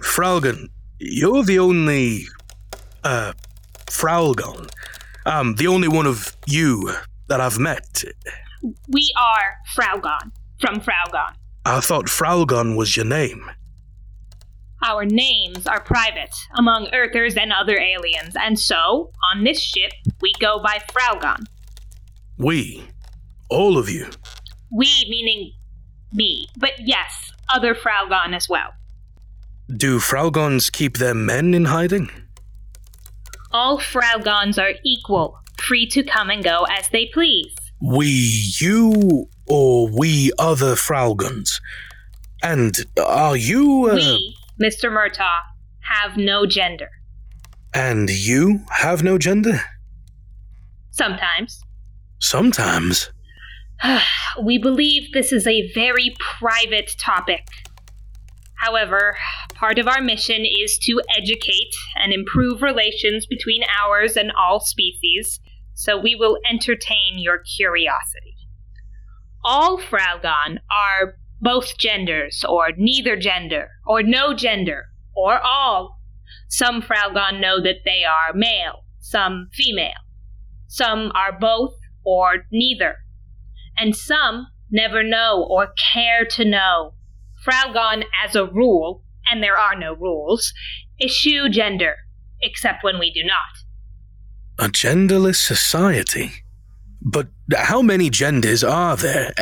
Fraugon, 0.03 0.69
you're 0.99 1.45
the 1.45 1.59
only. 1.59 2.25
uh. 3.05 3.33
Fraugon. 3.87 4.71
Um, 5.27 5.55
the 5.57 5.67
only 5.67 5.89
one 5.89 6.07
of 6.07 6.35
you 6.47 6.91
that 7.29 7.41
I've 7.41 7.59
met. 7.59 8.03
We 8.89 9.13
are 9.17 9.59
Fraugon, 9.77 10.33
from 10.61 10.81
Fraugon. 10.81 11.35
I 11.67 11.81
thought 11.81 12.07
Fraugon 12.07 12.77
was 12.77 12.97
your 12.97 13.07
name. 13.07 13.51
Our 14.83 15.05
names 15.05 15.67
are 15.67 15.81
private 15.81 16.35
among 16.57 16.89
Earthers 16.93 17.37
and 17.37 17.53
other 17.53 17.79
aliens, 17.79 18.35
and 18.39 18.59
so, 18.59 19.13
on 19.33 19.45
this 19.45 19.61
ship, 19.61 19.93
we 20.21 20.33
go 20.41 20.61
by 20.63 20.81
Fraugon. 20.93 21.45
We. 22.37 22.85
All 23.49 23.79
of 23.79 23.89
you. 23.89 24.09
We 24.71 24.89
meaning 25.09 25.53
me, 26.13 26.49
but 26.57 26.73
yes, 26.79 27.33
other 27.53 27.75
Fraugon 27.75 28.35
as 28.35 28.49
well. 28.49 28.71
Do 29.77 29.99
Fraugons 29.99 30.71
keep 30.71 30.99
their 30.99 31.15
men 31.15 31.55
in 31.55 31.67
hiding? 31.67 32.11
All 33.53 33.79
Fraugons 33.79 34.61
are 34.61 34.75
equal, 34.85 35.39
free 35.59 35.87
to 35.89 36.03
come 36.03 36.29
and 36.29 36.43
go 36.43 36.67
as 36.71 36.89
they 36.91 37.07
please. 37.07 37.55
We 37.81 38.07
you 38.61 39.29
or 39.47 39.89
we 39.89 40.33
other 40.39 40.75
Fraugons? 40.75 41.61
And 42.43 42.85
are 43.03 43.37
you. 43.37 43.89
Uh, 43.91 43.95
We, 43.95 44.37
Mr. 44.62 44.90
Murtaugh, 44.90 45.40
have 45.81 46.17
no 46.17 46.47
gender. 46.47 46.90
And 47.73 48.09
you 48.09 48.61
have 48.71 49.03
no 49.03 49.19
gender? 49.19 49.61
Sometimes. 50.90 51.61
Sometimes. 52.21 53.11
we 54.43 54.59
believe 54.59 55.12
this 55.12 55.33
is 55.33 55.47
a 55.47 55.73
very 55.73 56.14
private 56.38 56.95
topic. 56.99 57.47
However, 58.57 59.17
part 59.55 59.79
of 59.79 59.88
our 59.88 60.01
mission 60.01 60.45
is 60.45 60.79
to 60.85 61.03
educate 61.19 61.75
and 62.01 62.12
improve 62.12 62.62
relations 62.62 63.27
between 63.27 63.62
ours 63.83 64.17
and 64.17 64.33
all 64.38 64.61
species, 64.61 65.40
so 65.75 65.99
we 65.99 66.14
will 66.14 66.38
entertain 66.49 67.19
your 67.19 67.43
curiosity. 67.57 68.37
All 69.45 69.79
Fraugon 69.79 70.59
are 70.71 71.17
both 71.45 71.77
genders, 71.79 72.43
or 72.49 72.69
neither 72.79 73.17
gender, 73.17 73.69
or 73.87 74.03
no 74.03 74.35
gender, 74.35 74.87
or 75.15 75.39
all. 75.39 76.01
Some 76.49 76.81
Fraugon 76.81 77.39
know 77.39 77.63
that 77.63 77.85
they 77.85 78.03
are 78.03 78.33
male, 78.35 78.85
some 78.99 79.51
female. 79.53 79.93
Some 80.69 81.13
are 81.15 81.39
both 81.39 81.75
or 82.03 82.47
neither. 82.51 82.97
And 83.77 83.95
some 83.95 84.47
never 84.71 85.03
know 85.03 85.47
or 85.49 85.69
care 85.93 86.25
to 86.31 86.45
know. 86.47 86.95
Fraugon, 87.45 88.05
as 88.25 88.35
a 88.35 88.47
rule, 88.47 89.05
and 89.31 89.43
there 89.43 89.59
are 89.59 89.79
no 89.79 89.95
rules, 89.95 90.53
eschew 91.03 91.51
gender, 91.51 91.97
except 92.41 92.83
when 92.83 92.99
we 92.99 93.13
do 93.13 93.23
not. 93.23 94.67
A 94.67 94.71
genderless 94.71 95.37
society? 95.37 96.33
But 97.03 97.29
how 97.55 97.83
many 97.83 98.09
genders 98.09 98.65
are 98.65 98.97
there? 98.97 99.35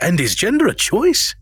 And 0.00 0.20
is 0.20 0.36
gender 0.36 0.68
a 0.68 0.74
choice? 0.74 1.34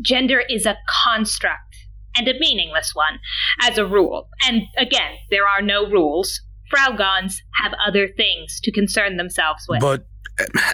Gender 0.00 0.42
is 0.48 0.66
a 0.66 0.76
construct, 1.04 1.76
and 2.16 2.28
a 2.28 2.38
meaningless 2.38 2.92
one, 2.94 3.18
as 3.62 3.78
a 3.78 3.86
rule. 3.86 4.28
And 4.46 4.62
again, 4.76 5.12
there 5.30 5.46
are 5.46 5.62
no 5.62 5.86
rules. 5.88 6.40
Fraugons 6.74 7.36
have 7.62 7.72
other 7.86 8.08
things 8.08 8.60
to 8.62 8.72
concern 8.72 9.16
themselves 9.16 9.64
with. 9.68 9.80
But. 9.80 10.06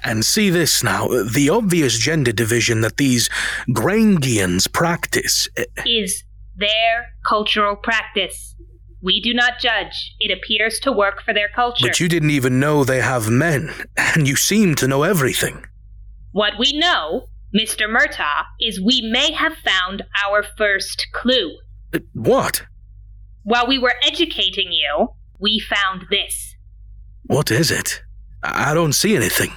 And 0.02 0.24
see 0.24 0.50
this 0.50 0.82
now 0.82 1.06
the 1.06 1.48
obvious 1.48 1.96
gender 1.96 2.32
division 2.32 2.80
that 2.80 2.96
these 2.96 3.28
Grangians 3.68 4.66
practice. 4.72 5.48
eh, 5.56 5.66
is 5.86 6.24
their 6.56 7.12
cultural 7.28 7.76
practice. 7.76 8.56
We 9.02 9.20
do 9.20 9.32
not 9.34 9.60
judge. 9.60 10.14
It 10.18 10.36
appears 10.36 10.78
to 10.80 10.92
work 10.92 11.22
for 11.22 11.32
their 11.32 11.48
culture. 11.48 11.86
But 11.86 12.00
you 12.00 12.08
didn't 12.08 12.30
even 12.30 12.58
know 12.58 12.82
they 12.82 13.00
have 13.00 13.30
men, 13.30 13.72
and 13.96 14.28
you 14.28 14.34
seem 14.36 14.74
to 14.76 14.88
know 14.88 15.02
everything. 15.04 15.64
What 16.32 16.54
we 16.58 16.76
know, 16.78 17.28
Mr. 17.54 17.82
Murtaugh, 17.88 18.44
is 18.60 18.80
we 18.80 19.02
may 19.02 19.32
have 19.32 19.54
found 19.56 20.02
our 20.24 20.42
first 20.56 21.06
clue. 21.12 21.58
Uh, 21.94 21.98
What? 22.14 22.64
While 23.44 23.66
we 23.66 23.78
were 23.78 23.94
educating 24.04 24.72
you, 24.72 25.08
we 25.38 25.58
found 25.58 26.06
this. 26.10 26.54
What 27.24 27.50
is 27.50 27.70
it? 27.70 28.02
I 28.42 28.70
I 28.70 28.74
don't 28.74 28.92
see 28.94 29.16
anything. 29.16 29.52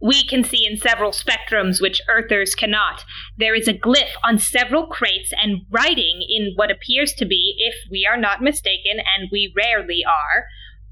We 0.00 0.24
can 0.24 0.42
see 0.42 0.66
in 0.66 0.76
several 0.76 1.12
spectrums 1.12 1.80
which 1.80 2.00
Earthers 2.08 2.54
cannot. 2.56 3.04
There 3.38 3.54
is 3.54 3.68
a 3.68 3.72
glyph 3.72 4.14
on 4.24 4.38
several 4.38 4.86
crates 4.88 5.32
and 5.32 5.62
writing 5.70 6.26
in 6.28 6.52
what 6.56 6.72
appears 6.72 7.12
to 7.14 7.24
be, 7.24 7.54
if 7.58 7.74
we 7.90 8.06
are 8.10 8.16
not 8.16 8.42
mistaken, 8.42 8.98
and 8.98 9.28
we 9.30 9.52
rarely 9.56 10.02
are, 10.04 10.46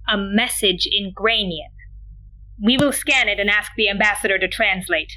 a 0.08 0.16
message 0.16 0.88
in 0.90 1.12
Granian. 1.12 1.74
We 2.62 2.76
will 2.76 2.92
scan 2.92 3.28
it 3.28 3.40
and 3.40 3.50
ask 3.50 3.72
the 3.76 3.88
ambassador 3.88 4.38
to 4.38 4.48
translate. 4.48 5.12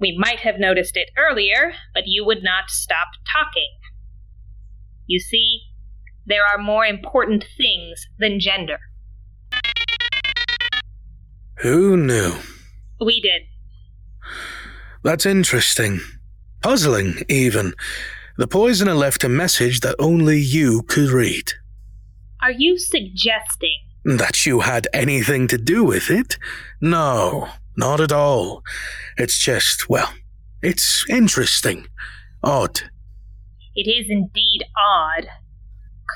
We 0.00 0.16
might 0.16 0.40
have 0.40 0.58
noticed 0.58 0.96
it 0.96 1.10
earlier, 1.16 1.72
but 1.94 2.04
you 2.06 2.24
would 2.24 2.42
not 2.42 2.70
stop 2.70 3.08
talking. 3.30 3.70
You 5.06 5.18
see, 5.18 5.60
there 6.26 6.44
are 6.46 6.58
more 6.58 6.84
important 6.84 7.44
things 7.56 8.06
than 8.18 8.38
gender. 8.38 8.78
Who 11.58 11.96
knew? 11.96 12.34
We 13.00 13.20
did. 13.20 13.42
That's 15.02 15.26
interesting. 15.26 16.00
Puzzling, 16.62 17.22
even. 17.28 17.74
The 18.36 18.46
poisoner 18.46 18.94
left 18.94 19.24
a 19.24 19.28
message 19.28 19.80
that 19.80 19.96
only 19.98 20.38
you 20.38 20.82
could 20.82 21.10
read. 21.10 21.52
Are 22.40 22.52
you 22.52 22.78
suggesting 22.78 23.78
That 24.04 24.46
you 24.46 24.60
had 24.60 24.86
anything 24.92 25.48
to 25.48 25.58
do 25.58 25.82
with 25.82 26.10
it? 26.10 26.38
No, 26.80 27.48
not 27.78 28.00
at 28.00 28.12
all. 28.12 28.62
It's 29.16 29.38
just, 29.38 29.88
well, 29.88 30.12
it's 30.62 31.04
interesting. 31.08 31.86
Odd. 32.42 32.80
It 33.74 33.88
is 33.88 34.06
indeed 34.10 34.64
odd. 34.90 35.28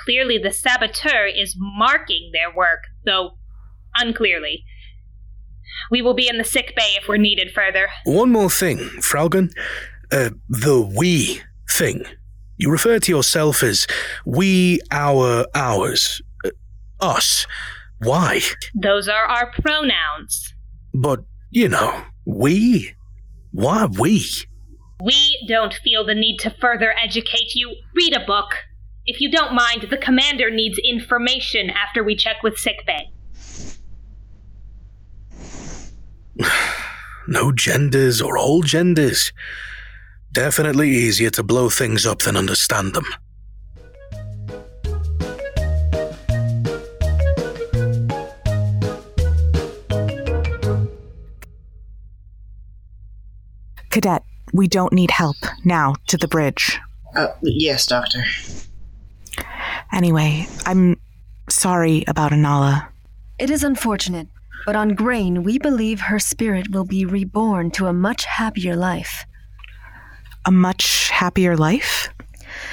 Clearly, 0.05 0.39
the 0.39 0.53
saboteur 0.53 1.27
is 1.27 1.57
marking 1.57 2.31
their 2.33 2.55
work, 2.55 2.81
though 3.07 3.39
unclearly. 3.95 4.65
We 5.91 6.03
will 6.03 6.15
be 6.15 6.29
in 6.29 6.39
the 6.39 6.45
sick 6.45 6.75
bay 6.77 6.95
if 7.01 7.09
we're 7.09 7.17
needed 7.17 7.53
further. 7.55 7.89
One 8.05 8.33
more 8.33 8.51
thing, 8.51 8.79
Fraugon. 9.01 9.53
Uh, 10.11 10.31
the 10.49 10.81
we 10.81 11.41
thing. 11.71 12.05
You 12.57 12.71
refer 12.71 12.99
to 12.99 13.13
yourself 13.13 13.63
as 13.63 13.87
we, 14.27 14.81
our, 14.91 15.47
ours. 15.55 16.21
Uh, 16.45 16.51
us. 17.01 17.47
Why? 17.99 18.41
Those 18.75 19.09
are 19.09 19.25
our 19.25 19.53
pronouns. 19.53 20.55
But, 20.93 21.21
you 21.53 21.69
know, 21.69 22.03
we? 22.25 22.95
Why 23.53 23.87
we? 23.87 24.27
We 25.03 25.45
don't 25.47 25.75
feel 25.75 26.05
the 26.05 26.15
need 26.15 26.39
to 26.39 26.51
further 26.51 26.95
educate 26.99 27.55
you. 27.55 27.77
Read 27.95 28.17
a 28.17 28.25
book. 28.25 28.55
If 29.05 29.21
you 29.21 29.31
don't 29.31 29.55
mind, 29.55 29.89
the 29.91 29.99
commander 29.99 30.51
needs 30.51 30.79
information 30.79 31.69
after 31.71 32.03
we 32.03 32.17
check 32.17 32.43
with 32.43 32.57
sickbay. 32.57 33.11
no 37.29 37.53
genders 37.53 38.23
or 38.23 38.39
all 38.39 38.63
genders. 38.63 39.33
Definitely 40.33 40.89
easier 40.89 41.31
to 41.31 41.43
blow 41.43 41.69
things 41.69 42.07
up 42.07 42.21
than 42.21 42.37
understand 42.37 42.95
them. 42.95 43.05
Cadet, 53.93 54.25
we 54.55 54.67
don't 54.67 54.93
need 54.93 55.11
help. 55.11 55.37
Now, 55.65 55.95
to 56.07 56.17
the 56.17 56.27
bridge. 56.27 56.81
Uh, 57.15 57.29
yes, 57.43 57.87
Doctor. 57.87 58.25
Anyway, 59.93 60.47
I'm 60.65 60.99
sorry 61.51 62.03
about 62.09 62.33
Anala. 62.33 62.89
It 63.39 63.51
is 63.51 63.63
unfortunate, 63.63 64.29
but 64.65 64.77
on 64.77 64.95
Grain, 64.95 65.43
we 65.43 65.59
believe 65.59 66.01
her 66.01 66.19
spirit 66.19 66.71
will 66.71 66.87
be 66.87 67.05
reborn 67.05 67.71
to 67.73 67.87
a 67.87 67.93
much 67.93 68.25
happier 68.25 68.75
life. 68.75 69.27
A 70.47 70.51
much 70.51 71.11
happier 71.11 71.55
life? 71.55 72.09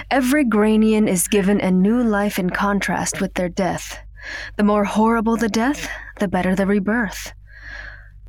Every 0.09 0.45
Grainian 0.45 1.09
is 1.09 1.27
given 1.27 1.59
a 1.59 1.69
new 1.69 2.01
life 2.01 2.39
in 2.39 2.49
contrast 2.49 3.19
with 3.19 3.33
their 3.33 3.49
death. 3.49 3.99
The 4.55 4.63
more 4.63 4.85
horrible 4.85 5.35
the 5.35 5.49
death, 5.49 5.89
the 6.19 6.29
better 6.29 6.55
the 6.55 6.65
rebirth. 6.65 7.33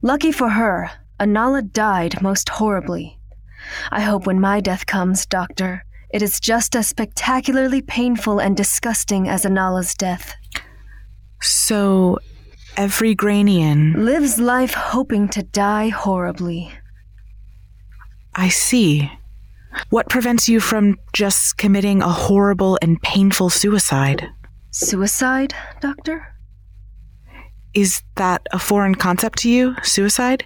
Lucky 0.02 0.32
for 0.32 0.48
her, 0.48 0.90
Anala 1.20 1.70
died 1.70 2.22
most 2.22 2.48
horribly. 2.48 3.18
I 3.90 4.00
hope 4.00 4.26
when 4.26 4.40
my 4.40 4.60
death 4.60 4.86
comes, 4.86 5.26
Doctor, 5.26 5.84
it 6.10 6.22
is 6.22 6.40
just 6.40 6.74
as 6.74 6.88
spectacularly 6.88 7.82
painful 7.82 8.40
and 8.40 8.56
disgusting 8.56 9.28
as 9.28 9.44
Anala's 9.44 9.94
death. 9.94 10.34
So, 11.42 12.18
every 12.76 13.14
Grainian 13.14 13.96
lives 13.96 14.40
life 14.40 14.72
hoping 14.72 15.28
to 15.28 15.42
die 15.42 15.90
horribly. 15.90 16.72
I 18.34 18.48
see. 18.48 19.10
What 19.90 20.08
prevents 20.08 20.48
you 20.48 20.58
from 20.58 20.96
just 21.12 21.58
committing 21.58 22.02
a 22.02 22.08
horrible 22.08 22.78
and 22.80 23.00
painful 23.02 23.50
suicide? 23.50 24.26
Suicide, 24.70 25.54
Doctor? 25.80 26.34
Is 27.74 28.02
that 28.16 28.46
a 28.52 28.58
foreign 28.58 28.94
concept 28.94 29.40
to 29.40 29.50
you, 29.50 29.76
suicide? 29.82 30.44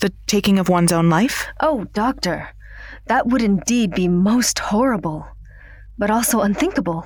The 0.00 0.12
taking 0.26 0.58
of 0.58 0.68
one's 0.68 0.92
own 0.92 1.10
life? 1.10 1.46
Oh, 1.60 1.84
Doctor, 1.92 2.48
that 3.06 3.26
would 3.26 3.42
indeed 3.42 3.92
be 3.92 4.08
most 4.08 4.58
horrible, 4.58 5.26
but 5.98 6.10
also 6.10 6.40
unthinkable. 6.40 7.04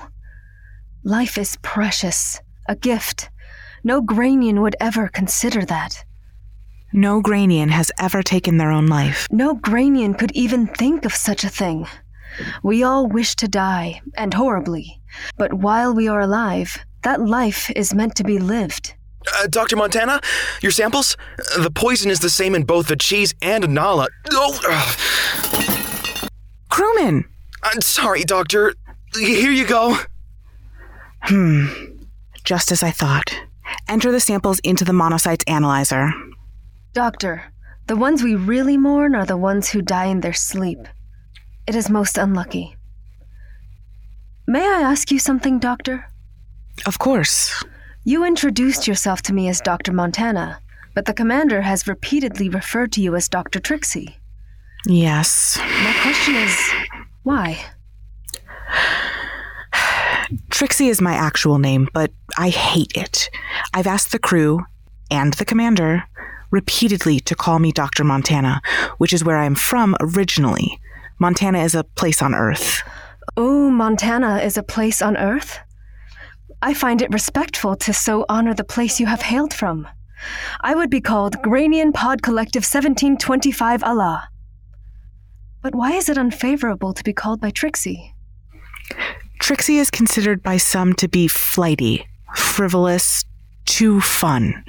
Life 1.03 1.37
is 1.37 1.59
precious, 1.63 2.41
a 2.69 2.77
gift. 2.77 3.31
No 3.83 4.01
Granian 4.01 4.63
would 4.63 4.77
ever 4.81 5.09
consider 5.09 5.65
that. 5.65 6.05
No 6.93 7.21
Granian 7.21 7.71
has 7.71 7.91
ever 7.99 8.23
taken 8.23 8.57
their 8.57 8.71
own 8.71 8.87
life. 8.87 9.27
No 9.31 9.57
Granian 9.57 10.17
could 10.17 10.31
even 10.33 10.69
think 10.69 11.05
of 11.05 11.13
such 11.13 11.43
a 11.43 11.49
thing. 11.49 11.87
We 12.63 12.85
all 12.85 13.09
wish 13.09 13.35
to 13.37 13.49
die, 13.49 14.01
and 14.17 14.33
horribly. 14.33 15.01
But 15.37 15.55
while 15.55 15.93
we 15.93 16.07
are 16.07 16.21
alive, 16.21 16.79
that 17.03 17.21
life 17.21 17.71
is 17.71 17.93
meant 17.93 18.15
to 18.17 18.25
be 18.25 18.39
lived. 18.39 18.95
Uh, 19.27 19.47
Dr. 19.49 19.77
Montana, 19.77 20.21
your 20.61 20.73
samples? 20.73 21.17
The 21.59 21.71
poison 21.71 22.11
is 22.11 22.21
the 22.21 22.31
same 22.31 22.55
in 22.55 22.65
both 22.65 22.89
the 22.89 22.97
cheese 22.97 23.35
and 23.41 23.69
Nala. 23.71 24.09
Oh, 24.33 24.59
ugh. 24.69 26.31
Crewman! 26.69 27.25
I'm 27.63 27.81
sorry, 27.81 28.25
Doctor. 28.25 28.75
Here 29.17 29.51
you 29.53 29.67
go. 29.67 29.97
Hmm. 31.23 31.67
Just 32.45 32.71
as 32.71 32.83
I 32.83 32.91
thought. 32.91 33.35
Enter 33.89 34.13
the 34.13 34.21
samples 34.21 34.59
into 34.61 34.85
the 34.85 34.93
monocytes 34.93 35.45
analyzer. 35.49 36.13
Doctor, 36.93 37.45
the 37.87 37.97
ones 37.97 38.23
we 38.23 38.35
really 38.35 38.77
mourn 38.77 39.15
are 39.15 39.27
the 39.27 39.37
ones 39.37 39.71
who 39.71 39.83
die 39.83 40.07
in 40.07 40.21
their 40.21 40.33
sleep. 40.35 40.79
It 41.67 41.75
is 41.75 41.89
most 41.89 42.19
unlucky. 42.19 42.77
May 44.47 44.61
I 44.61 44.81
ask 44.83 45.11
you 45.11 45.19
something, 45.19 45.59
Doctor? 45.59 46.11
Of 46.87 46.99
course. 46.99 47.65
You 48.07 48.23
introduced 48.23 48.87
yourself 48.87 49.23
to 49.23 49.33
me 49.33 49.49
as 49.49 49.63
Dr. 49.63 49.91
Montana, 49.91 50.61
but 50.95 51.07
the 51.07 51.15
commander 51.15 51.63
has 51.63 51.89
repeatedly 51.89 52.51
referred 52.51 52.93
to 52.93 53.01
you 53.01 53.17
as 53.17 53.31
Dr. 53.31 53.61
Trixie. 53.61 54.19
Yes. 54.87 55.57
My 55.59 55.97
question 56.03 56.35
is 56.35 56.71
why? 57.23 57.59
Trixie 60.51 60.89
is 60.89 61.01
my 61.01 61.15
actual 61.15 61.59
name, 61.59 61.89
but 61.95 62.13
I 62.37 62.51
hate 62.51 62.93
it. 62.95 63.31
I've 63.73 63.87
asked 63.87 64.13
the 64.13 64.19
crew 64.19 64.67
and 65.11 65.33
the 65.35 65.47
commander 65.47 66.05
repeatedly 66.51 67.21
to 67.21 67.35
call 67.35 67.59
me 67.59 67.73
Dr. 67.73 68.05
Montana, 68.05 68.61
which 68.99 69.15
is 69.15 69.25
where 69.25 69.39
I'm 69.39 69.55
from 69.55 69.97
originally. 70.01 70.79
Montana 71.19 71.61
is 71.61 71.75
a 71.75 71.85
place 71.85 72.21
on 72.21 72.35
Earth. 72.35 72.83
Oh, 73.39 73.71
Montana 73.71 74.41
is 74.41 74.59
a 74.59 74.63
place 74.63 75.01
on 75.01 75.17
Earth? 75.17 75.59
I 76.65 76.73
find 76.73 77.03
it 77.03 77.13
respectful 77.13 77.77
to 77.77 77.93
so 77.93 78.25
honor 78.27 78.55
the 78.55 78.65
place 78.65 78.99
you 78.99 79.05
have 79.05 79.21
hailed 79.21 79.53
from. 79.53 79.87
I 80.63 80.75
would 80.75 80.89
be 80.89 81.03
called 81.03 81.37
Granian 81.43 81.93
Pod 81.93 82.23
Collective 82.23 82.63
1725 82.63 83.85
Allah. 83.85 84.31
But 85.61 85.75
why 85.75 85.93
is 85.93 86.09
it 86.09 86.17
unfavorable 86.17 86.95
to 86.95 87.05
be 87.05 87.13
called 87.13 87.39
by 87.39 87.51
Trixie? 87.51 88.15
Trixie 89.41 89.77
is 89.77 89.91
considered 89.91 90.43
by 90.43 90.57
some 90.57 90.95
to 90.95 91.07
be 91.07 91.29
flighty, 91.29 92.09
frivolous, 92.35 93.27
too 93.67 94.01
fun. 94.01 94.65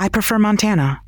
I 0.00 0.08
prefer 0.08 0.40
Montana. 0.40 1.02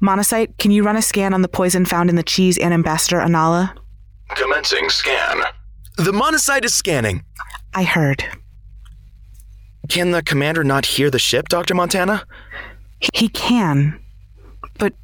Monocyte, 0.00 0.56
can 0.56 0.70
you 0.70 0.84
run 0.84 0.96
a 0.96 1.02
scan 1.02 1.34
on 1.34 1.42
the 1.42 1.48
poison 1.48 1.84
found 1.84 2.08
in 2.08 2.14
the 2.14 2.22
cheese 2.22 2.58
and 2.58 2.72
Ambassador 2.72 3.18
Anala? 3.18 3.76
Commencing 4.36 4.88
scan. 4.88 5.42
The 6.00 6.12
monocyte 6.12 6.64
is 6.64 6.74
scanning. 6.74 7.24
I 7.74 7.82
heard. 7.82 8.24
Can 9.90 10.12
the 10.12 10.22
commander 10.22 10.64
not 10.64 10.86
hear 10.86 11.10
the 11.10 11.18
ship, 11.18 11.48
Dr. 11.50 11.74
Montana? 11.74 12.24
He 13.12 13.28
can. 13.28 14.00
But 14.78 14.94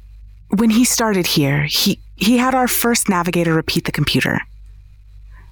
when 0.57 0.71
he 0.71 0.83
started 0.83 1.27
here, 1.27 1.65
he, 1.65 2.01
he 2.15 2.39
had 2.39 2.55
our 2.55 2.67
first 2.67 3.09
navigator 3.09 3.53
repeat 3.53 3.85
the 3.85 3.91
computer. 3.91 4.39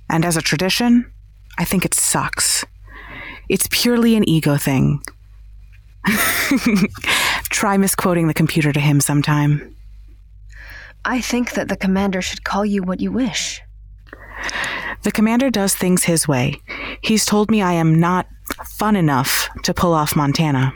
And 0.10 0.26
as 0.26 0.36
a 0.36 0.42
tradition, 0.42 1.14
I 1.60 1.64
think 1.64 1.86
it 1.86 1.94
sucks. 1.94 2.66
It's 3.48 3.68
purely 3.70 4.16
an 4.16 4.28
ego 4.28 4.58
thing. 4.58 5.04
Try 7.52 7.78
misquoting 7.78 8.28
the 8.28 8.34
computer 8.34 8.74
to 8.74 8.80
him 8.80 9.00
sometime. 9.00 9.76
I 11.06 11.22
think 11.22 11.52
that 11.52 11.68
the 11.68 11.78
commander 11.78 12.24
should 12.24 12.44
call 12.44 12.66
you 12.66 12.82
what 12.82 13.00
you 13.00 13.12
wish. 13.12 13.62
The 15.06 15.12
commander 15.12 15.52
does 15.52 15.76
things 15.76 16.04
his 16.04 16.28
way. 16.28 16.60
He's 17.04 17.26
told 17.26 17.52
me 17.52 17.62
I 17.62 17.74
am 17.74 18.00
not 18.00 18.26
fun 18.66 18.96
enough 18.96 19.50
to 19.62 19.72
pull 19.72 19.94
off 19.94 20.16
Montana. 20.16 20.74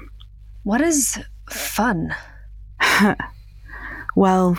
What 0.61 0.81
is 0.81 1.19
fun? 1.49 2.15
well, 4.15 4.55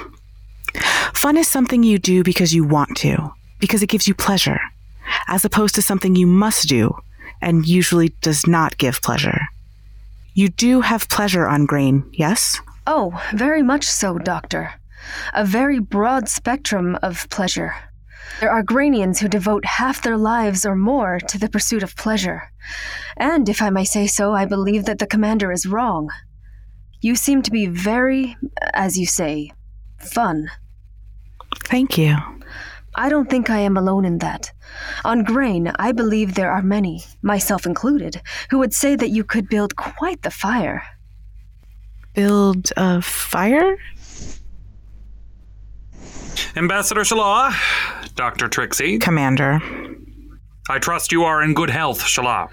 fun 1.14 1.36
is 1.36 1.46
something 1.46 1.84
you 1.84 2.00
do 2.00 2.24
because 2.24 2.52
you 2.52 2.64
want 2.64 2.96
to, 2.96 3.32
because 3.60 3.80
it 3.80 3.88
gives 3.90 4.08
you 4.08 4.14
pleasure, 4.14 4.58
as 5.28 5.44
opposed 5.44 5.76
to 5.76 5.82
something 5.82 6.16
you 6.16 6.26
must 6.26 6.68
do 6.68 6.92
and 7.40 7.64
usually 7.64 8.08
does 8.22 8.48
not 8.48 8.76
give 8.76 9.00
pleasure. 9.02 9.40
You 10.34 10.48
do 10.48 10.80
have 10.80 11.08
pleasure 11.08 11.46
on 11.46 11.66
grain, 11.66 12.10
yes? 12.12 12.58
Oh, 12.88 13.22
very 13.34 13.62
much 13.62 13.84
so, 13.84 14.18
Doctor. 14.18 14.72
A 15.32 15.44
very 15.44 15.78
broad 15.78 16.28
spectrum 16.28 16.98
of 17.02 17.28
pleasure. 17.30 17.72
There 18.40 18.50
are 18.50 18.62
Granians 18.62 19.18
who 19.18 19.28
devote 19.28 19.64
half 19.64 20.02
their 20.02 20.16
lives 20.16 20.64
or 20.64 20.74
more 20.74 21.18
to 21.20 21.38
the 21.38 21.48
pursuit 21.48 21.82
of 21.82 21.96
pleasure. 21.96 22.50
And 23.16 23.48
if 23.48 23.60
I 23.60 23.70
may 23.70 23.84
say 23.84 24.06
so, 24.06 24.32
I 24.32 24.46
believe 24.46 24.86
that 24.86 24.98
the 24.98 25.06
commander 25.06 25.52
is 25.52 25.66
wrong. 25.66 26.08
You 27.00 27.16
seem 27.16 27.42
to 27.42 27.50
be 27.50 27.66
very, 27.66 28.36
as 28.74 28.98
you 28.98 29.06
say, 29.06 29.52
fun. 29.98 30.50
Thank 31.64 31.98
you. 31.98 32.16
I 32.94 33.08
don't 33.08 33.30
think 33.30 33.50
I 33.50 33.58
am 33.58 33.76
alone 33.76 34.04
in 34.04 34.18
that. 34.18 34.52
On 35.04 35.22
Grain, 35.22 35.72
I 35.78 35.92
believe 35.92 36.34
there 36.34 36.50
are 36.50 36.62
many, 36.62 37.04
myself 37.22 37.66
included, 37.66 38.20
who 38.50 38.58
would 38.58 38.74
say 38.74 38.96
that 38.96 39.10
you 39.10 39.22
could 39.24 39.48
build 39.48 39.76
quite 39.76 40.22
the 40.22 40.30
fire. 40.30 40.82
Build 42.14 42.72
a 42.76 43.00
fire? 43.00 43.76
Ambassador 46.56 47.02
Shala, 47.02 47.54
Dr. 48.14 48.48
Trixie. 48.48 48.98
Commander. 48.98 49.60
I 50.68 50.78
trust 50.78 51.12
you 51.12 51.24
are 51.24 51.42
in 51.42 51.54
good 51.54 51.70
health, 51.70 52.02
Shala. 52.02 52.48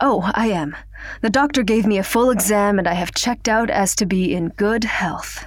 Oh, 0.00 0.30
I 0.34 0.48
am. 0.48 0.76
The 1.22 1.30
doctor 1.30 1.62
gave 1.62 1.86
me 1.86 1.98
a 1.98 2.04
full 2.04 2.30
exam, 2.30 2.78
and 2.78 2.86
I 2.86 2.94
have 2.94 3.14
checked 3.14 3.48
out 3.48 3.70
as 3.70 3.94
to 3.96 4.06
be 4.06 4.34
in 4.34 4.48
good 4.50 4.84
health. 4.84 5.44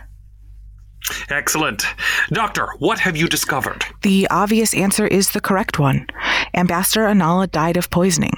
Excellent. 1.29 1.85
Doctor, 2.29 2.67
what 2.79 2.99
have 2.99 3.17
you 3.17 3.27
discovered? 3.27 3.85
The 4.01 4.27
obvious 4.29 4.73
answer 4.73 5.07
is 5.07 5.31
the 5.31 5.41
correct 5.41 5.79
one. 5.79 6.05
Ambassador 6.53 7.05
Anala 7.05 7.49
died 7.49 7.77
of 7.77 7.89
poisoning. 7.89 8.33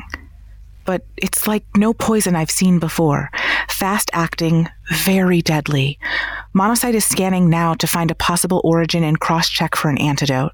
But 0.86 1.05
it's 1.17 1.47
like 1.47 1.63
no 1.77 1.93
poison 1.93 2.36
I've 2.36 2.51
seen 2.51 2.79
before 2.79 3.29
fast 3.69 4.09
acting, 4.13 4.69
very 4.91 5.41
deadly. 5.41 5.99
Monocyte 6.55 6.93
is 6.93 7.03
scanning 7.03 7.49
now 7.49 7.73
to 7.73 7.88
find 7.88 8.11
a 8.11 8.15
possible 8.15 8.61
origin 8.63 9.03
and 9.03 9.19
cross 9.19 9.49
check 9.49 9.75
for 9.75 9.89
an 9.89 9.97
antidote. 9.97 10.51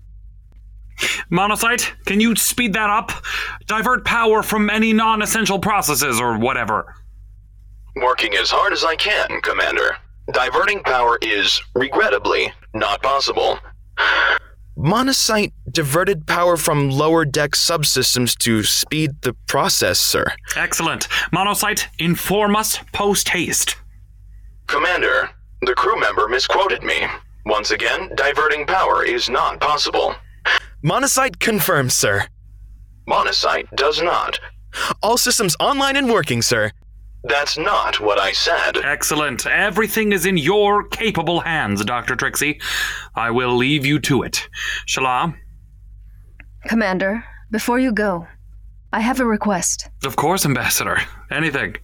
Monocyte, 1.32 1.92
can 2.06 2.20
you 2.20 2.36
speed 2.36 2.74
that 2.74 2.90
up? 2.90 3.12
Divert 3.68 4.06
power 4.06 4.42
from 4.42 4.70
any 4.70 4.94
non 4.94 5.22
essential 5.22 5.60
processes 5.60 6.20
or 6.20 6.38
whatever. 6.38 6.96
Working 7.96 8.34
as 8.36 8.50
hard 8.50 8.74
as 8.74 8.84
I 8.84 8.96
can, 8.96 9.42
Commander. 9.42 9.98
Diverting 10.32 10.84
power 10.84 11.18
is, 11.22 11.62
regrettably, 11.76 12.52
not 12.74 13.02
possible. 13.02 13.60
Monocyte 14.80 15.52
diverted 15.70 16.26
power 16.26 16.56
from 16.56 16.90
lower 16.90 17.26
deck 17.26 17.52
subsystems 17.52 18.38
to 18.38 18.64
speed 18.64 19.12
the 19.24 19.34
process, 19.46 20.00
sir. 20.00 20.26
Excellent. 20.56 21.10
Monocyte, 21.34 21.88
inform 22.00 22.56
us 22.56 22.80
post 22.94 23.28
haste. 23.28 23.76
Commander, 24.68 25.32
the 25.64 25.76
crew 25.76 26.00
member 26.00 26.30
misquoted 26.30 26.82
me. 26.82 26.96
Once 27.46 27.72
again, 27.72 28.10
diverting 28.16 28.66
power 28.66 29.04
is 29.04 29.30
not 29.30 29.60
possible. 29.60 30.16
Monocyte 30.82 31.40
confirms, 31.40 31.94
sir. 31.94 32.26
Monocyte 33.06 33.68
does 33.76 34.02
not. 34.02 34.40
All 35.04 35.18
systems 35.18 35.58
online 35.60 35.98
and 35.98 36.10
working, 36.10 36.42
sir. 36.42 36.72
That's 37.24 37.58
not 37.58 38.00
what 38.00 38.20
I 38.20 38.32
said. 38.32 38.78
Excellent. 38.78 39.46
Everything 39.46 40.14
is 40.14 40.26
in 40.26 40.38
your 40.38 40.88
capable 40.88 41.42
hands, 41.42 41.84
Dr. 41.84 42.16
Trixie. 42.16 42.60
I 43.16 43.32
will 43.32 43.56
leave 43.56 43.86
you 43.86 44.00
to 44.00 44.24
it. 44.24 44.48
Shala? 44.88 45.36
Commander, 46.68 47.24
before 47.52 47.80
you 47.80 47.92
go, 47.92 48.28
I 48.94 49.02
have 49.02 49.20
a 49.20 49.26
request. 49.26 49.90
Of 50.06 50.16
course, 50.16 50.46
Ambassador. 50.46 50.98
Anything. 51.30 51.76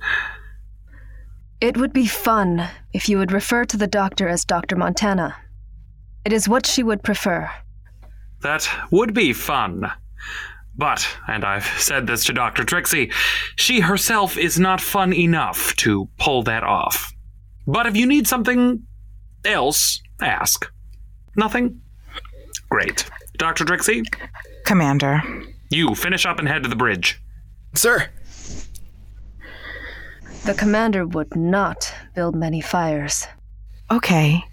It 1.62 1.78
would 1.78 1.94
be 1.94 2.08
fun 2.08 2.68
if 2.94 3.10
you 3.10 3.18
would 3.18 3.32
refer 3.32 3.66
to 3.66 3.78
the 3.78 3.88
doctor 3.88 4.28
as 4.28 4.46
Dr. 4.46 4.76
Montana. 4.76 5.36
It 6.24 6.34
is 6.34 6.50
what 6.50 6.66
she 6.66 6.82
would 6.82 7.04
prefer. 7.04 7.50
That 8.42 8.68
would 8.92 9.14
be 9.14 9.34
fun. 9.34 9.92
But, 10.78 11.08
and 11.28 11.46
I've 11.46 11.66
said 11.80 12.08
this 12.08 12.26
to 12.26 12.34
Dr. 12.34 12.64
Trixie, 12.64 13.12
she 13.56 13.80
herself 13.80 14.38
is 14.38 14.60
not 14.60 14.82
fun 14.82 15.14
enough 15.14 15.76
to 15.78 16.10
pull 16.18 16.44
that 16.44 16.64
off. 16.64 17.14
But 17.66 17.88
if 17.88 17.96
you 17.96 18.06
need 18.06 18.28
something 18.28 18.84
else, 19.46 20.02
ask. 20.22 20.70
Nothing? 21.36 21.82
Great. 22.70 23.06
Dr. 23.38 23.66
Trixie? 23.66 24.04
Commander. 24.66 25.22
You 25.70 25.96
finish 25.96 26.26
up 26.26 26.40
and 26.40 26.48
head 26.48 26.64
to 26.64 26.70
the 26.70 26.76
bridge. 26.76 27.22
Sir. 27.74 28.10
The 30.46 30.54
commander 30.54 31.08
would 31.08 31.36
not 31.36 31.92
build 32.14 32.36
many 32.36 32.62
fires. 32.62 33.28
Okay. 33.90 34.44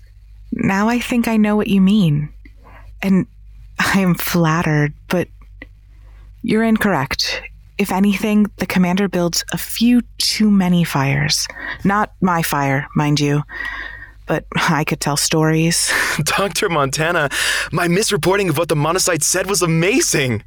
Now 0.53 0.89
I 0.89 1.01
think 1.01 1.29
I 1.29 1.37
know 1.37 1.57
what 1.57 1.68
you 1.68 1.81
mean. 1.81 2.33
And 3.03 3.27
I 3.79 4.01
am 4.01 4.14
flattered, 4.14 4.95
but 5.01 5.01
you're 6.43 6.62
incorrect. 6.62 7.43
If 7.78 7.90
anything, 7.90 8.47
the 8.59 8.66
commander 8.66 9.09
builds 9.09 9.45
a 9.53 9.59
few 9.59 10.03
too 10.18 10.51
many 10.51 10.84
fires. 10.84 11.47
Not 11.84 12.12
my 12.20 12.43
fire, 12.43 12.86
mind 12.95 13.18
you, 13.18 13.43
but 14.26 14.45
I 14.57 14.84
could 14.84 15.01
tell 15.01 15.16
stories. 15.16 15.93
Dr. 16.22 16.68
Montana, 16.68 17.28
my 17.72 17.88
misreporting 17.88 18.49
of 18.51 18.59
what 18.59 18.68
the 18.68 18.76
monocyte 18.76 19.22
said 19.22 19.49
was 19.49 19.62
amazing. 19.62 20.45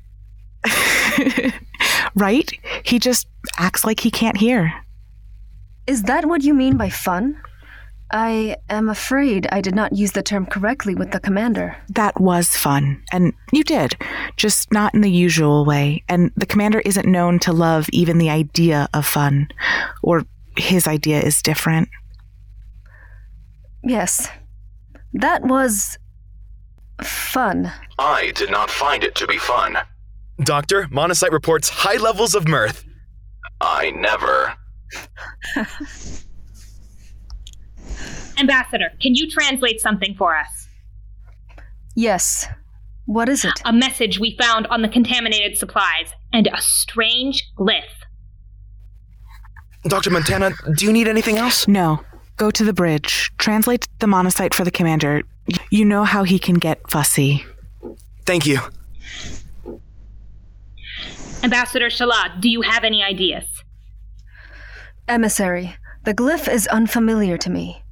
right? 2.16 2.52
He 2.84 3.00
just 3.00 3.28
acts 3.58 3.86
like 3.86 4.00
he 4.00 4.12
can't 4.12 4.38
hear. 4.38 4.74
Is 5.88 6.04
that 6.04 6.26
what 6.26 6.44
you 6.44 6.54
mean 6.54 6.78
by 6.78 6.90
fun? 6.90 7.40
I 8.12 8.58
am 8.70 8.88
afraid 8.88 9.48
I 9.52 9.62
did 9.62 9.76
not 9.76 9.94
use 9.94 10.12
the 10.12 10.22
term 10.22 10.46
correctly 10.46 10.94
with 10.94 11.12
the 11.12 11.20
commander. 11.20 11.76
That 11.90 12.20
was 12.22 12.50
fun, 12.50 13.04
and 13.12 13.34
you 13.52 13.64
did, 13.64 13.98
just 14.38 14.72
not 14.72 14.94
in 14.94 15.02
the 15.02 15.12
usual 15.12 15.66
way. 15.66 16.04
And 16.08 16.32
the 16.36 16.46
commander 16.46 16.82
isn't 16.82 17.08
known 17.08 17.40
to 17.40 17.52
love 17.52 17.90
even 17.92 18.20
the 18.20 18.30
idea 18.30 18.88
of 18.94 19.06
fun, 19.06 19.48
or 20.04 20.24
his 20.56 20.88
idea 20.88 21.20
is 21.20 21.42
different. 21.42 21.90
Yes, 23.84 24.30
that 25.14 25.44
was 25.44 25.98
fun. 27.04 27.72
I 27.98 28.32
did 28.36 28.52
not 28.52 28.70
find 28.70 29.04
it 29.04 29.16
to 29.16 29.28
be 29.28 29.38
fun. 29.38 29.78
Doctor, 30.44 30.84
Monocyte 30.92 31.32
reports 31.32 31.70
high 31.70 31.98
levels 31.98 32.36
of 32.36 32.48
mirth. 32.48 32.86
I 33.62 33.92
never. 33.92 34.54
Ambassador, 38.38 38.92
can 39.02 39.16
you 39.16 39.30
translate 39.30 39.80
something 39.80 40.16
for 40.16 40.36
us? 40.36 40.68
Yes. 41.96 42.48
What 43.06 43.30
is 43.30 43.46
it? 43.46 43.62
A 43.66 43.74
message 43.74 44.20
we 44.20 44.36
found 44.38 44.68
on 44.68 44.82
the 44.82 44.90
contaminated 44.90 45.58
supplies 45.58 46.12
and 46.34 46.48
a 46.48 46.62
strange 46.62 47.44
glyph. 47.58 47.84
Dr. 49.88 50.10
Montana, 50.10 50.52
do 50.76 50.86
you 50.86 50.92
need 50.92 51.08
anything 51.08 51.38
else? 51.38 51.68
No. 51.68 52.00
Go 52.38 52.50
to 52.52 52.64
the 52.64 52.74
bridge. 52.74 53.32
Translate 53.38 53.88
the 54.00 54.08
monocyte 54.08 54.54
for 54.54 54.64
the 54.64 54.72
commander. 54.72 55.22
You 55.70 55.86
know 55.86 56.04
how 56.04 56.24
he 56.24 56.40
can 56.40 56.56
get 56.56 56.90
fussy. 56.90 57.46
Thank 58.26 58.48
you. 58.48 58.60
Ambassador 61.44 61.90
Shalad, 61.90 62.42
do 62.42 62.50
you 62.50 62.62
have 62.64 62.84
any 62.84 63.04
ideas? 63.04 63.46
Emissary, 65.08 65.76
the 66.04 66.14
glyph 66.16 66.52
is 66.52 66.66
unfamiliar 66.68 67.38
to 67.38 67.52
me, 67.52 67.84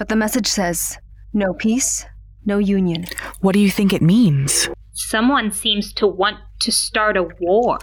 but 0.00 0.08
the 0.08 0.16
message 0.16 0.46
says 0.46 0.96
no 1.34 1.52
peace, 1.52 2.06
no 2.46 2.56
union. 2.56 3.04
What 3.42 3.52
do 3.52 3.58
you 3.58 3.70
think 3.70 3.92
it 3.92 4.00
means? 4.00 4.66
Someone 4.94 5.52
seems 5.52 5.92
to 5.92 6.06
want 6.06 6.38
to 6.60 6.72
start 6.72 7.18
a 7.18 7.28
war. 7.38 7.78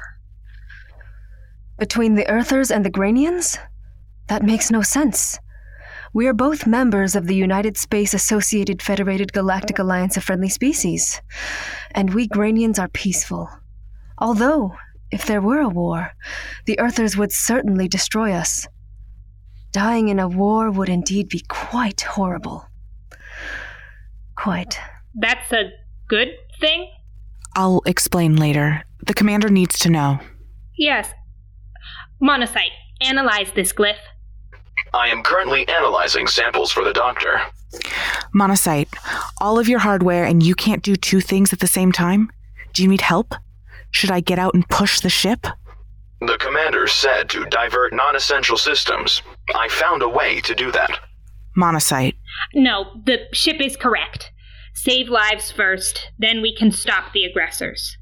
Between 1.78 2.15
the 2.15 2.28
Earthers 2.28 2.72
and 2.72 2.84
the 2.84 2.89
Granians? 2.89 3.59
That 4.30 4.41
makes 4.41 4.72
no 4.72 4.82
sense. 4.82 5.38
We 6.11 6.26
are 6.26 6.34
both 6.34 6.65
members 6.65 7.15
of 7.15 7.28
the 7.28 7.36
United 7.36 7.78
Space 7.78 8.15
Associated 8.15 8.82
Federated 8.82 9.32
Galactic 9.32 9.78
Alliance 9.78 10.18
of 10.18 10.24
Friendly 10.24 10.49
Species, 10.49 11.22
and 11.91 12.15
we 12.15 12.28
Granians 12.28 12.80
are 12.80 12.88
peaceful. 12.88 13.47
Although, 14.18 14.76
if 15.11 15.28
there 15.28 15.41
were 15.41 15.59
a 15.59 15.70
war, 15.70 16.13
the 16.65 16.80
Earthers 16.80 17.15
would 17.15 17.32
certainly 17.32 17.88
destroy 17.88 18.32
us. 18.32 18.68
Dying 19.78 20.09
in 20.09 20.17
a 20.17 20.28
war 20.28 20.71
would 20.71 20.89
indeed 20.89 21.30
be 21.30 21.43
quite 21.49 22.01
horrible. 22.01 22.67
Quite. 24.36 24.80
That's 25.13 25.53
a 25.53 25.69
good 26.07 26.30
thing? 26.59 26.89
I'll 27.55 27.84
explain 27.86 28.38
later. 28.38 28.84
The 29.05 29.13
commander 29.13 29.49
needs 29.49 29.78
to 29.82 29.91
know. 29.91 30.19
Yes. 30.80 31.11
Monocyte, 32.19 32.73
analyze 33.01 33.51
this 33.53 33.71
glyph. 33.71 33.99
I 34.95 35.09
am 35.09 35.21
currently 35.21 35.67
analyzing 35.67 36.25
samples 36.25 36.71
for 36.71 36.84
the 36.84 36.93
doctor. 36.93 37.39
Monocyte, 38.34 38.88
all 39.39 39.59
of 39.59 39.69
your 39.69 39.78
hardware 39.78 40.23
and 40.23 40.41
you 40.41 40.55
can't 40.55 40.82
do 40.82 40.95
two 40.95 41.21
things 41.21 41.53
at 41.53 41.59
the 41.59 41.67
same 41.67 41.91
time? 41.91 42.32
Do 42.73 42.82
you 42.82 42.89
need 42.89 43.01
help? 43.01 43.36
Should 43.91 44.09
I 44.09 44.21
get 44.21 44.39
out 44.39 44.55
and 44.55 44.67
push 44.69 45.01
the 45.01 45.11
ship? 45.11 45.45
The 46.20 46.38
commander 46.39 46.88
said 46.88 47.30
to 47.30 47.45
divert 47.45 47.93
non 47.93 48.15
essential 48.15 48.57
systems. 48.57 49.22
I 49.53 49.68
found 49.70 50.01
a 50.01 50.09
way 50.09 50.41
to 50.41 50.55
do 50.55 50.72
that. 50.72 50.99
Monocyte. 51.55 52.15
No, 52.53 52.86
the 53.05 53.20
ship 53.34 53.61
is 53.61 53.76
correct. 53.76 54.32
Save 54.74 55.09
lives 55.09 55.51
first, 55.51 56.11
then 56.20 56.41
we 56.41 56.55
can 56.55 56.72
stop 56.72 57.11
the 57.13 57.24
aggressors. 57.24 57.97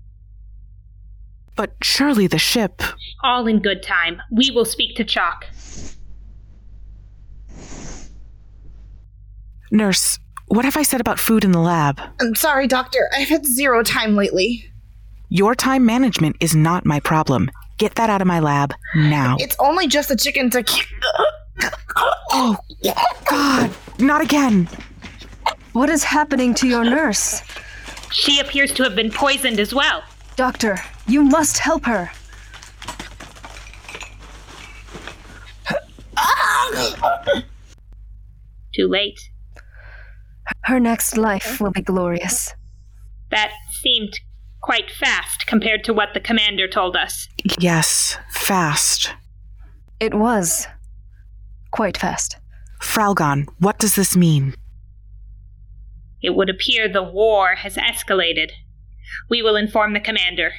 But 1.55 1.74
surely 1.82 2.28
the 2.28 2.38
ship. 2.38 2.82
All 3.24 3.47
in 3.47 3.61
good 3.61 3.82
time. 3.82 4.22
We 4.32 4.51
will 4.51 4.66
speak 4.66 4.95
to 4.97 5.05
Chalk. 5.05 5.45
Nurse, 9.72 10.20
what 10.47 10.66
have 10.66 10.78
I 10.78 10.84
said 10.84 11.01
about 11.01 11.20
food 11.20 11.43
in 11.43 11.51
the 11.51 11.59
lab? 11.59 11.99
I'm 12.20 12.36
sorry, 12.36 12.68
Doctor. 12.68 13.09
I've 13.13 13.30
had 13.30 13.45
zero 13.45 13.84
time 13.84 14.16
lately. 14.16 14.66
Your 15.30 15.55
time 15.55 15.86
management 15.86 16.36
is 16.39 16.55
not 16.55 16.86
my 16.86 16.99
problem. 16.99 17.49
Get 17.78 17.95
that 17.95 18.09
out 18.09 18.21
of 18.21 18.28
my 18.28 18.39
lab 18.39 18.73
now. 18.95 19.36
It's 19.39 19.55
only 19.59 19.88
just 19.88 20.09
a 20.09 20.15
chicken 20.15 20.49
to. 20.51 20.63
oh, 22.32 22.57
God, 23.30 23.71
not 23.99 24.21
again. 24.21 24.69
What 25.73 25.89
is 25.89 26.03
happening 26.03 26.53
to 26.55 26.67
your 26.67 26.86
nurse? 26.86 27.41
She 28.11 28.39
appears 28.39 28.71
to 28.73 28.84
have 28.84 28.95
been 28.95 29.11
poisoned 29.11 29.59
as 29.59 29.73
well. 29.73 30.03
Doctor, 30.38 30.78
you 31.05 31.23
must 31.23 31.57
help 31.57 31.86
her. 31.86 32.11
Too 38.73 38.88
late. 38.88 39.19
Her 40.63 40.80
next 40.80 41.17
life 41.17 41.59
will 41.59 41.71
be 41.71 41.82
glorious. 41.82 42.53
That 43.32 43.51
seemed 43.71 44.19
quite 44.66 44.89
fast 44.89 45.45
compared 45.45 45.84
to 45.84 45.93
what 45.93 46.16
the 46.16 46.20
commander 46.20 46.68
told 46.68 46.95
us. 46.95 47.28
Yes, 47.59 48.18
fast. 48.32 49.13
It 49.99 50.16
was. 50.16 50.66
quite 51.70 51.97
fast. 51.97 52.38
Fraugon, 52.82 53.45
what 53.59 53.78
does 53.78 53.93
this 53.93 54.18
mean? 54.18 54.55
It 56.24 56.32
would 56.36 56.49
appear 56.49 56.88
the 56.88 57.03
war 57.03 57.53
has 57.57 57.76
escalated. 57.76 58.49
We 59.30 59.43
will 59.43 59.55
inform 59.55 59.93
the 59.93 59.99
commander. 59.99 60.53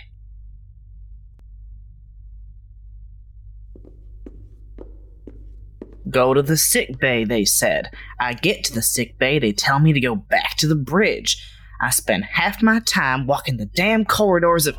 Go 6.09 6.33
to 6.33 6.43
the 6.43 6.57
sick 6.57 7.01
bay, 7.01 7.25
they 7.25 7.45
said. 7.45 7.91
I 8.21 8.35
get 8.35 8.63
to 8.65 8.73
the 8.73 8.83
sick 8.83 9.19
bay, 9.19 9.41
they 9.41 9.51
tell 9.51 9.81
me 9.81 9.93
to 9.93 10.01
go 10.01 10.15
back 10.15 10.57
to 10.59 10.69
the 10.69 10.77
bridge. 10.77 11.56
I 11.81 11.91
spend 11.91 12.25
half 12.25 12.63
my 12.63 12.81
time 12.81 13.27
walking 13.27 13.57
the 13.57 13.67
damn 13.67 14.05
corridors 14.05 14.67
of. 14.67 14.77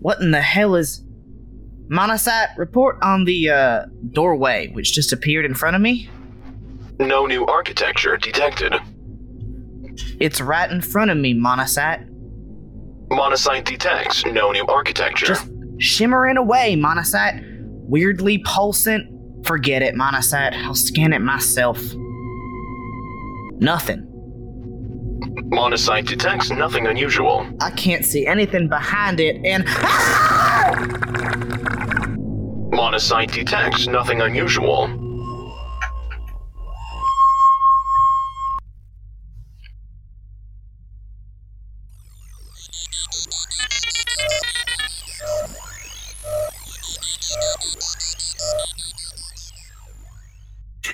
What, 0.00 0.20
in 0.20 0.30
the 0.30 0.40
hell 0.40 0.74
is. 0.76 1.02
Monocyte, 1.88 2.56
report 2.56 2.98
on 3.02 3.24
the 3.26 3.48
uh, 3.48 3.86
doorway 4.10 4.68
which 4.72 4.92
just 4.92 5.12
appeared 5.12 5.44
in 5.44 5.54
front 5.54 5.76
of 5.76 5.82
me. 5.82 6.10
No 6.98 7.26
new 7.26 7.46
architecture 7.46 8.16
detected. 8.16 8.74
It's 10.18 10.40
right 10.40 10.70
in 10.70 10.80
front 10.80 11.10
of 11.10 11.16
me, 11.16 11.34
Monocyte. 11.34 12.08
Monocyte 13.08 13.64
detects 13.64 14.26
no 14.26 14.50
new 14.50 14.66
architecture. 14.66 15.26
Just 15.26 15.48
shimmering 15.78 16.36
away, 16.36 16.74
Monocyte. 16.76 17.44
Weirdly 17.88 18.42
pulsant. 18.42 19.46
Forget 19.46 19.82
it, 19.82 19.94
Monocyte. 19.94 20.54
I'll 20.64 20.74
scan 20.74 21.12
it 21.12 21.20
myself. 21.20 21.80
Nothing. 23.58 24.06
Monocyte 25.50 26.06
detects 26.06 26.50
nothing 26.50 26.86
unusual. 26.86 27.48
I 27.60 27.70
can't 27.70 28.04
see 28.04 28.26
anything 28.26 28.68
behind 28.68 29.20
it, 29.20 29.36
and. 29.44 29.64
Monocyte 32.72 33.32
detects 33.32 33.86
nothing 33.86 34.20
unusual. 34.20 35.02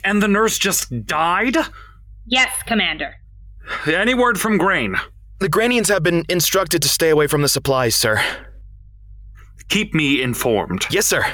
And 0.04 0.22
the 0.22 0.28
nurse 0.28 0.58
just 0.58 1.06
died? 1.06 1.56
Yes, 2.26 2.50
Commander. 2.66 3.14
Any 3.86 4.14
word 4.14 4.40
from 4.40 4.58
Grain? 4.58 4.96
The 5.40 5.48
Granians 5.48 5.88
have 5.88 6.02
been 6.02 6.24
instructed 6.28 6.82
to 6.82 6.88
stay 6.88 7.10
away 7.10 7.26
from 7.26 7.42
the 7.42 7.48
supplies, 7.48 7.94
sir. 7.94 8.22
Keep 9.68 9.94
me 9.94 10.22
informed. 10.22 10.86
Yes, 10.90 11.06
sir. 11.06 11.24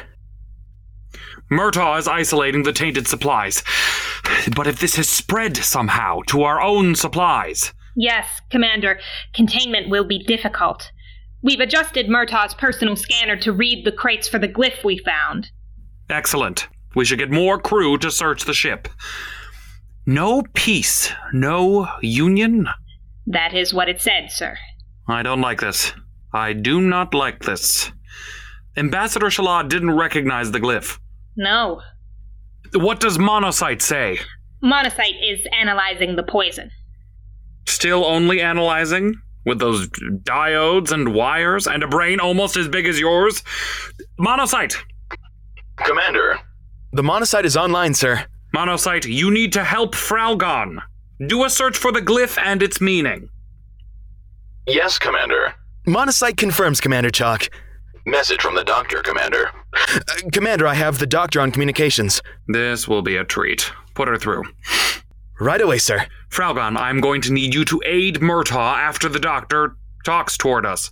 Murtaugh 1.51 1.99
is 1.99 2.09
isolating 2.09 2.63
the 2.63 2.73
tainted 2.73 3.07
supplies. 3.09 3.63
But 4.55 4.67
if 4.67 4.81
this 4.81 4.97
has 4.97 5.09
spread 5.09 5.57
somehow 5.57 6.21
to 6.29 6.43
our 6.43 6.61
own 6.61 6.95
supplies. 6.95 7.73
Yes, 7.97 8.41
Commander. 8.51 9.01
Containment 9.35 9.89
will 9.89 10.05
be 10.05 10.23
difficult. 10.25 10.91
We've 11.43 11.61
adjusted 11.61 12.09
Murtaugh's 12.09 12.55
personal 12.55 12.97
scanner 12.97 13.37
to 13.39 13.53
read 13.53 13.85
the 13.85 13.93
crates 13.93 14.29
for 14.29 14.39
the 14.39 14.49
glyph 14.49 14.85
we 14.85 14.99
found. 14.99 15.51
Excellent. 16.11 16.69
We 16.95 17.05
should 17.05 17.19
get 17.19 17.31
more 17.31 17.59
crew 17.59 17.99
to 17.99 18.11
search 18.11 18.45
the 18.45 18.55
ship. 18.55 18.89
No 20.09 20.43
peace, 20.55 21.13
no 21.35 21.87
union? 22.01 22.67
That 23.27 23.53
is 23.53 23.75
what 23.75 23.91
it 23.91 24.01
said, 24.01 24.31
sir. 24.31 24.57
I 25.07 25.23
don't 25.23 25.43
like 25.43 25.61
this. 25.61 25.93
I 26.33 26.55
do 26.55 26.81
not 26.81 27.13
like 27.13 27.43
this. 27.43 27.93
Ambassador 28.75 29.27
Shalad 29.27 29.69
didn't 29.69 29.91
recognize 29.91 30.51
the 30.51 30.61
glyph. 30.61 30.99
No. 31.37 31.83
What 32.73 33.01
does 33.01 33.19
Monocyte 33.19 33.83
say? 33.83 34.19
Monocyte 34.65 35.21
is 35.23 35.47
analyzing 35.53 36.17
the 36.17 36.23
poison. 36.23 36.71
Still 37.67 38.07
only 38.07 38.41
analyzing? 38.41 39.15
With 39.45 39.59
those 39.59 39.89
diodes 39.91 40.91
and 40.91 41.13
wires 41.13 41.67
and 41.67 41.83
a 41.83 41.87
brain 41.87 42.19
almost 42.19 42.57
as 42.57 42.67
big 42.67 42.87
as 42.87 42.99
yours? 42.99 43.43
Monocyte! 44.19 44.75
Commander. 45.77 46.39
The 46.95 47.03
monocyte 47.03 47.45
is 47.45 47.59
online, 47.59 47.93
sir. 47.93 48.25
Monocyte, 48.55 49.05
you 49.07 49.31
need 49.31 49.53
to 49.53 49.65
help 49.65 49.95
Fraugon. 49.95 50.81
Do 51.27 51.45
a 51.45 51.51
search 51.51 51.77
for 51.77 51.93
the 51.93 52.01
glyph 52.01 52.39
and 52.43 52.63
its 52.63 52.81
meaning. 52.81 53.29
Yes, 54.67 54.99
Commander. 54.99 55.55
Monocyte 55.87 56.37
confirms, 56.37 56.81
Commander 56.81 57.11
Chalk. 57.11 57.49
Message 58.07 58.41
from 58.41 58.55
the 58.55 58.65
doctor, 58.65 59.03
Commander. 59.03 59.51
Uh, 59.75 59.99
Commander, 60.33 60.67
I 60.67 60.75
have 60.75 60.99
the 60.99 61.07
doctor 61.07 61.41
on 61.41 61.51
communications. 61.51 62.23
This 62.47 62.89
will 62.89 63.03
be 63.03 63.17
a 63.17 63.25
treat. 63.25 63.71
Put 63.95 64.09
her 64.09 64.17
through. 64.17 64.45
Right 65.41 65.61
away, 65.61 65.79
sir. 65.79 66.07
Fraugon, 66.31 66.77
I'm 66.77 67.01
going 67.01 67.21
to 67.23 67.33
need 67.33 67.55
you 67.55 67.65
to 67.67 67.83
aid 67.85 68.17
Murtaugh 68.17 68.77
after 68.77 69.09
the 69.09 69.19
doctor 69.19 69.77
talks 70.05 70.37
toward 70.37 70.65
us. 70.67 70.91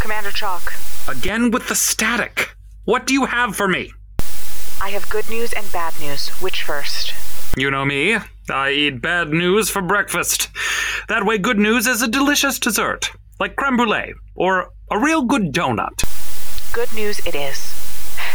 Commander 0.00 0.30
Chalk, 0.30 0.72
Again 1.08 1.50
with 1.50 1.68
the 1.68 1.74
static. 1.74 2.55
What 2.86 3.04
do 3.04 3.14
you 3.14 3.24
have 3.24 3.56
for 3.56 3.66
me? 3.66 3.90
I 4.80 4.90
have 4.90 5.10
good 5.10 5.28
news 5.28 5.52
and 5.52 5.70
bad 5.72 5.92
news. 5.98 6.28
Which 6.40 6.62
first? 6.62 7.12
You 7.56 7.68
know 7.68 7.84
me. 7.84 8.16
I 8.48 8.70
eat 8.70 9.02
bad 9.02 9.30
news 9.30 9.68
for 9.68 9.82
breakfast. 9.82 10.50
That 11.08 11.26
way, 11.26 11.36
good 11.36 11.58
news 11.58 11.88
is 11.88 12.00
a 12.00 12.06
delicious 12.06 12.60
dessert, 12.60 13.10
like 13.40 13.56
creme 13.56 13.76
brulee 13.76 14.14
or 14.36 14.70
a 14.88 15.00
real 15.00 15.22
good 15.22 15.52
donut. 15.52 16.04
Good 16.72 16.94
news 16.94 17.18
it 17.26 17.34
is. 17.34 17.74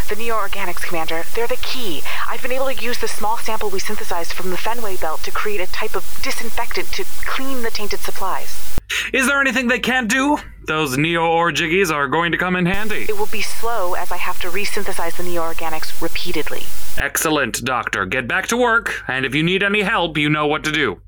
The 0.10 0.18
Neo-Organics, 0.18 0.84
Commander, 0.84 1.24
they're 1.34 1.48
the 1.48 1.56
key. 1.56 2.02
I've 2.28 2.42
been 2.42 2.52
able 2.52 2.66
to 2.66 2.84
use 2.84 3.00
the 3.00 3.08
small 3.08 3.38
sample 3.38 3.70
we 3.70 3.80
synthesized 3.80 4.34
from 4.34 4.50
the 4.50 4.58
Fenway 4.58 4.98
Belt 4.98 5.24
to 5.24 5.32
create 5.32 5.62
a 5.62 5.72
type 5.72 5.96
of 5.96 6.20
disinfectant 6.22 6.92
to 6.92 7.06
clean 7.26 7.62
the 7.62 7.72
tainted 7.72 8.02
supplies. 8.02 8.71
Is 9.14 9.28
there 9.28 9.42
anything 9.42 9.68
they 9.68 9.80
can't 9.80 10.10
do? 10.10 10.38
Those 10.68 10.98
Neo-Or 10.98 11.52
jiggies 11.52 11.92
are 11.92 12.08
going 12.08 12.32
to 12.32 12.38
come 12.38 12.56
in 12.56 12.66
handy. 12.66 13.06
It 13.10 13.18
will 13.18 13.26
be 13.28 13.42
slow 13.42 13.96
as 13.96 14.12
I 14.12 14.18
have 14.18 14.40
to 14.42 14.50
resynthesize 14.50 15.18
the 15.18 15.24
Neo-Organics 15.24 16.02
repeatedly. 16.02 16.64
Excellent, 16.98 17.64
Doctor. 17.64 18.06
Get 18.06 18.28
back 18.28 18.48
to 18.48 18.58
work, 18.58 19.04
and 19.08 19.26
if 19.26 19.34
you 19.34 19.44
need 19.44 19.64
any 19.64 19.82
help, 19.82 20.18
you 20.18 20.30
know 20.30 20.48
what 20.48 20.64
to 20.66 20.72
do. 20.72 21.02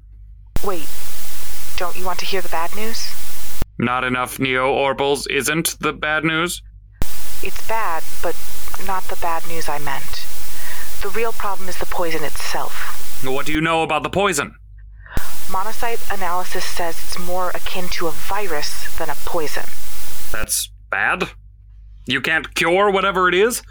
Wait, 0.63 0.87
don't 1.77 1.97
you 1.97 2.05
want 2.05 2.19
to 2.19 2.25
hear 2.25 2.41
the 2.41 2.49
bad 2.49 2.75
news? 2.75 3.13
Not 3.77 4.03
enough 4.03 4.39
Neo-Orbals 4.39 5.27
isn't 5.29 5.79
the 5.79 5.93
bad 5.93 6.23
news? 6.23 6.61
It's 7.43 7.67
bad, 7.67 8.03
but 8.21 8.35
not 8.87 9.03
the 9.05 9.17
bad 9.17 9.45
news 9.47 9.67
I 9.67 9.79
meant. 9.79 10.25
The 11.01 11.09
real 11.09 11.33
problem 11.33 11.67
is 11.67 11.77
the 11.77 11.85
poison 11.85 12.23
itself. 12.23 13.21
What 13.25 13.45
do 13.45 13.51
you 13.51 13.61
know 13.61 13.83
about 13.83 14.03
the 14.03 14.09
poison? 14.09 14.55
Monocyte 15.47 16.13
analysis 16.13 16.63
says 16.65 16.97
it's 16.99 17.19
more 17.19 17.49
akin 17.51 17.87
to 17.89 18.07
a 18.07 18.11
virus 18.11 18.95
than 18.97 19.09
a 19.09 19.15
poison. 19.25 19.65
That's 20.31 20.69
bad? 20.89 21.29
You 22.05 22.21
can't 22.21 22.53
cure 22.55 22.89
whatever 22.89 23.27
it 23.29 23.35
is? 23.35 23.61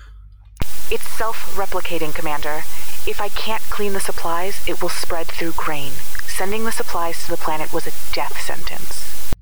It's 0.90 1.06
self 1.08 1.54
replicating, 1.56 2.14
Commander. 2.14 2.62
If 3.06 3.20
I 3.20 3.28
can't 3.30 3.62
clean 3.64 3.94
the 3.94 4.00
supplies, 4.00 4.66
it 4.68 4.80
will 4.80 4.88
spread 4.88 5.26
through 5.26 5.52
grain. 5.52 5.92
Sending 6.28 6.64
the 6.64 6.72
supplies 6.72 7.24
to 7.24 7.30
the 7.30 7.36
planet 7.36 7.72
was 7.72 7.86
a 7.86 8.14
death 8.14 8.40
sentence. 8.40 9.32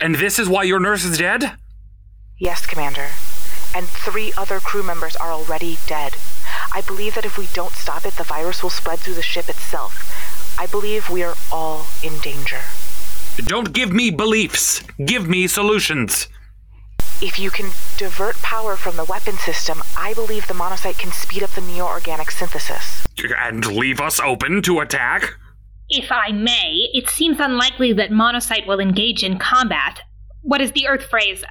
And 0.00 0.16
this 0.16 0.38
is 0.38 0.48
why 0.48 0.64
your 0.64 0.80
nurse 0.80 1.04
is 1.04 1.18
dead? 1.18 1.52
Yes, 2.38 2.66
Commander. 2.66 3.08
And 3.74 3.86
three 3.88 4.32
other 4.36 4.60
crew 4.60 4.82
members 4.82 5.16
are 5.16 5.32
already 5.32 5.78
dead. 5.86 6.16
I 6.72 6.82
believe 6.82 7.14
that 7.14 7.24
if 7.24 7.38
we 7.38 7.46
don't 7.54 7.72
stop 7.72 8.04
it, 8.04 8.14
the 8.14 8.24
virus 8.24 8.62
will 8.62 8.70
spread 8.70 8.98
through 8.98 9.14
the 9.14 9.22
ship 9.22 9.48
itself. 9.48 10.08
I 10.58 10.66
believe 10.66 11.10
we 11.10 11.22
are 11.22 11.34
all 11.50 11.86
in 12.02 12.18
danger. 12.20 12.60
Don't 13.36 13.72
give 13.72 13.92
me 13.92 14.10
beliefs. 14.10 14.82
Give 15.04 15.28
me 15.28 15.46
solutions. 15.46 16.28
If 17.20 17.38
you 17.38 17.50
can 17.50 17.70
divert 17.96 18.36
power 18.42 18.76
from 18.76 18.96
the 18.96 19.04
weapon 19.04 19.34
system, 19.34 19.82
I 19.96 20.12
believe 20.14 20.48
the 20.48 20.54
monocyte 20.54 20.98
can 20.98 21.12
speed 21.12 21.42
up 21.42 21.50
the 21.50 21.60
neo-organic 21.60 22.30
synthesis. 22.30 23.06
And 23.38 23.64
leave 23.64 24.00
us 24.00 24.18
open 24.20 24.60
to 24.62 24.80
attack? 24.80 25.34
If 25.88 26.10
I 26.10 26.32
may, 26.32 26.88
it 26.94 27.08
seems 27.10 27.38
unlikely 27.38 27.92
that 27.94 28.10
Monocyte 28.10 28.66
will 28.66 28.80
engage 28.80 29.22
in 29.22 29.38
combat. 29.38 30.00
What 30.40 30.62
is 30.62 30.72
the 30.72 30.88
Earth 30.88 31.04
phrase? 31.04 31.44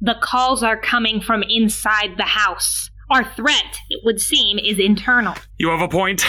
The 0.00 0.16
calls 0.22 0.62
are 0.62 0.80
coming 0.80 1.20
from 1.20 1.42
inside 1.42 2.16
the 2.16 2.22
house. 2.22 2.90
Our 3.10 3.22
threat, 3.34 3.78
it 3.90 4.00
would 4.02 4.20
seem, 4.20 4.58
is 4.58 4.78
internal. 4.78 5.34
You 5.58 5.68
have 5.68 5.82
a 5.82 5.88
point. 5.88 6.24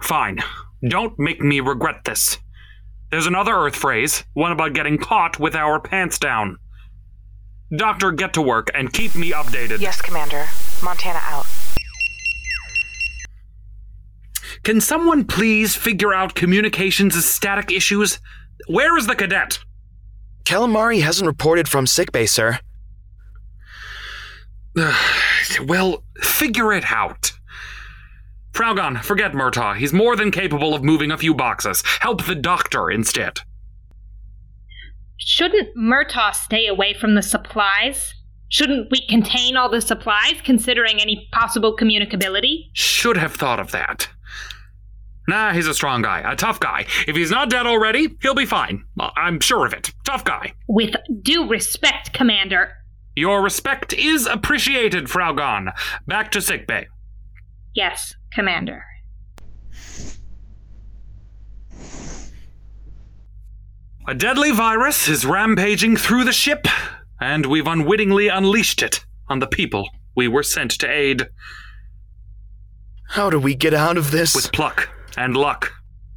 Fine. 0.00 0.38
Don't 0.86 1.18
make 1.18 1.40
me 1.40 1.60
regret 1.60 2.04
this. 2.04 2.38
There's 3.10 3.26
another 3.26 3.54
Earth 3.54 3.74
phrase, 3.74 4.24
one 4.34 4.52
about 4.52 4.74
getting 4.74 4.98
caught 4.98 5.40
with 5.40 5.54
our 5.54 5.80
pants 5.80 6.18
down. 6.18 6.58
Doctor, 7.74 8.12
get 8.12 8.34
to 8.34 8.42
work 8.42 8.70
and 8.74 8.92
keep 8.92 9.14
me 9.14 9.32
updated. 9.32 9.80
Yes, 9.80 10.00
Commander. 10.00 10.46
Montana 10.82 11.20
out. 11.22 11.46
Can 14.62 14.80
someone 14.80 15.24
please 15.24 15.74
figure 15.74 16.12
out 16.12 16.34
communications' 16.34 17.24
static 17.24 17.70
issues? 17.72 18.18
Where 18.66 18.96
is 18.96 19.06
the 19.06 19.14
cadet? 19.14 19.58
Calamari 20.44 21.02
hasn't 21.02 21.26
reported 21.26 21.68
from 21.68 21.86
sickbay, 21.86 22.26
sir. 22.26 22.58
well, 25.66 26.04
figure 26.18 26.72
it 26.72 26.90
out. 26.90 27.37
Fraugon, 28.58 29.00
forget 29.04 29.34
Murtaugh. 29.34 29.76
He's 29.76 29.92
more 29.92 30.16
than 30.16 30.32
capable 30.32 30.74
of 30.74 30.82
moving 30.82 31.12
a 31.12 31.16
few 31.16 31.32
boxes. 31.32 31.80
Help 32.00 32.24
the 32.24 32.34
doctor 32.34 32.90
instead. 32.90 33.38
Shouldn't 35.16 35.76
Murtaugh 35.76 36.34
stay 36.34 36.66
away 36.66 36.92
from 36.92 37.14
the 37.14 37.22
supplies? 37.22 38.14
Shouldn't 38.48 38.90
we 38.90 39.06
contain 39.06 39.56
all 39.56 39.68
the 39.68 39.80
supplies, 39.80 40.40
considering 40.42 41.00
any 41.00 41.28
possible 41.30 41.76
communicability? 41.76 42.70
Should 42.72 43.16
have 43.16 43.34
thought 43.34 43.60
of 43.60 43.70
that. 43.70 44.08
Nah, 45.28 45.52
he's 45.52 45.68
a 45.68 45.74
strong 45.74 46.02
guy, 46.02 46.28
a 46.28 46.34
tough 46.34 46.58
guy. 46.58 46.86
If 47.06 47.14
he's 47.14 47.30
not 47.30 47.50
dead 47.50 47.66
already, 47.66 48.16
he'll 48.22 48.34
be 48.34 48.46
fine. 48.46 48.82
Uh, 48.98 49.10
I'm 49.16 49.38
sure 49.38 49.66
of 49.66 49.72
it. 49.72 49.92
Tough 50.02 50.24
guy. 50.24 50.54
With 50.66 50.96
due 51.22 51.46
respect, 51.46 52.12
Commander. 52.12 52.72
Your 53.14 53.40
respect 53.40 53.92
is 53.92 54.26
appreciated, 54.26 55.04
Fraugon. 55.04 55.72
Back 56.08 56.32
to 56.32 56.42
sickbay. 56.42 56.88
Yes, 57.74 58.14
Commander. 58.32 58.84
A 64.06 64.14
deadly 64.14 64.52
virus 64.52 65.06
is 65.08 65.26
rampaging 65.26 65.96
through 65.96 66.24
the 66.24 66.32
ship, 66.32 66.66
and 67.20 67.44
we've 67.44 67.66
unwittingly 67.66 68.28
unleashed 68.28 68.82
it 68.82 69.04
on 69.28 69.38
the 69.38 69.46
people 69.46 69.90
we 70.16 70.28
were 70.28 70.42
sent 70.42 70.70
to 70.72 70.90
aid. 70.90 71.28
How 73.10 73.30
do 73.30 73.38
we 73.38 73.54
get 73.54 73.74
out 73.74 73.96
of 73.96 74.10
this? 74.10 74.34
With 74.34 74.50
pluck 74.52 74.88
and 75.16 75.36
luck 75.36 75.72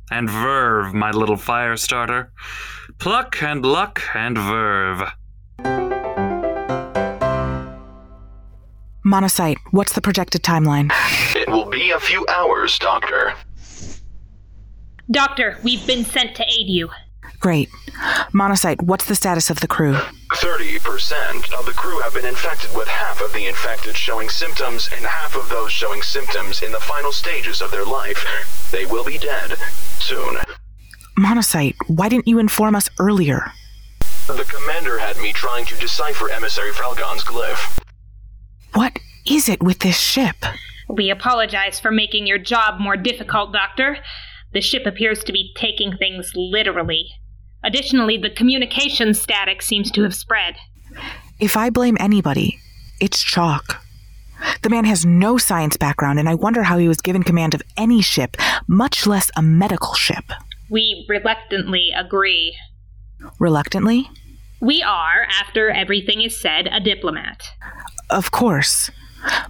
and 0.10 0.30
verve, 0.30 0.93
my 0.93 1.12
little 1.12 1.38
fire 1.38 1.76
starter. 1.78 2.32
Pluck 2.97 3.43
and 3.43 3.66
luck 3.66 4.02
and 4.14 4.38
verve. 4.38 5.04
Monocyte, 9.06 9.58
what's 9.72 9.93
the 9.93 10.02
projected 10.02 10.43
timeline? 10.43 10.91
It 11.52 11.56
will 11.56 11.66
be 11.66 11.91
a 11.91 11.99
few 11.99 12.26
hours, 12.30 12.80
Doctor. 12.80 13.34
Doctor, 15.12 15.58
we've 15.66 15.86
been 15.86 16.06
sent 16.06 16.34
to 16.36 16.43
aid 16.43 16.70
you. 16.70 16.89
Great. 17.41 17.68
Monocyte, 18.34 18.82
what's 18.82 19.04
the 19.04 19.16
status 19.16 19.49
of 19.49 19.60
the 19.60 19.68
crew? 19.68 19.95
30% 20.32 21.54
of 21.60 21.66
the 21.66 21.74
crew 21.74 21.99
have 21.99 22.14
been 22.14 22.26
infected, 22.26 22.74
with 22.74 22.88
half 22.88 23.20
of 23.20 23.34
the 23.34 23.47
infected 23.47 23.97
showing 23.97 24.30
symptoms 24.30 24.89
and 24.95 25.06
half 25.06 25.36
of 25.36 25.49
those 25.49 25.74
showing 25.74 26.02
symptoms 26.02 26.62
in 26.62 26.72
the 26.72 26.80
final 26.80 27.12
stages 27.12 27.62
of 27.62 27.70
their 27.70 27.84
life. 27.84 28.70
They 28.72 28.86
will 28.86 29.04
be 29.04 29.18
dead 29.18 29.58
soon. 29.99 30.38
Monocyte, 31.20 31.76
why 31.88 32.08
didn't 32.08 32.30
you 32.30 32.39
inform 32.39 32.76
us 32.76 32.88
earlier? 32.97 33.52
The 34.28 34.45
commander 34.47 34.99
had 34.99 35.18
me 35.18 35.34
trying 35.34 35.66
to 35.66 35.76
decipher 35.76 36.30
Emissary 36.30 36.72
Fraugon's 36.72 37.26
glyph. 37.26 37.78
What 38.74 38.99
is 39.26 39.49
it 39.49 39.62
with 39.62 39.80
this 39.80 39.99
ship? 39.99 40.38
We 40.96 41.10
apologize 41.10 41.80
for 41.80 41.92
making 41.92 42.28
your 42.28 42.38
job 42.38 42.80
more 42.80 42.98
difficult, 42.98 43.54
Doctor. 43.54 43.98
The 44.54 44.62
ship 44.62 44.86
appears 44.86 45.24
to 45.24 45.32
be 45.32 45.54
taking 45.56 45.96
things 45.96 46.32
literally. 46.36 47.08
Additionally, 47.64 48.18
the 48.18 48.30
communication 48.30 49.14
static 49.14 49.62
seems 49.62 49.92
to 49.92 50.04
have 50.04 50.16
spread. 50.16 50.56
If 51.39 51.56
I 51.56 51.70
blame 51.70 51.98
anybody, 52.00 52.60
it's 53.00 53.22
Chalk. 53.22 53.82
The 54.64 54.70
man 54.70 54.86
has 54.86 55.06
no 55.06 55.38
science 55.38 55.78
background, 55.78 56.20
and 56.20 56.28
I 56.28 56.36
wonder 56.36 56.64
how 56.64 56.78
he 56.78 56.88
was 56.88 57.02
given 57.02 57.24
command 57.24 57.54
of 57.54 57.62
any 57.78 58.02
ship, 58.02 58.36
much 58.68 59.06
less 59.06 59.32
a 59.36 59.42
medical 59.42 59.94
ship. 59.94 60.26
We 60.70 61.06
reluctantly 61.08 61.92
agree. 61.96 62.56
Reluctantly? 63.39 64.10
We 64.60 64.82
are, 64.82 65.28
after 65.39 65.70
everything 65.70 66.22
is 66.22 66.39
said, 66.39 66.68
a 66.68 66.80
diplomat. 66.80 67.44
Of 68.10 68.32
course. 68.32 68.89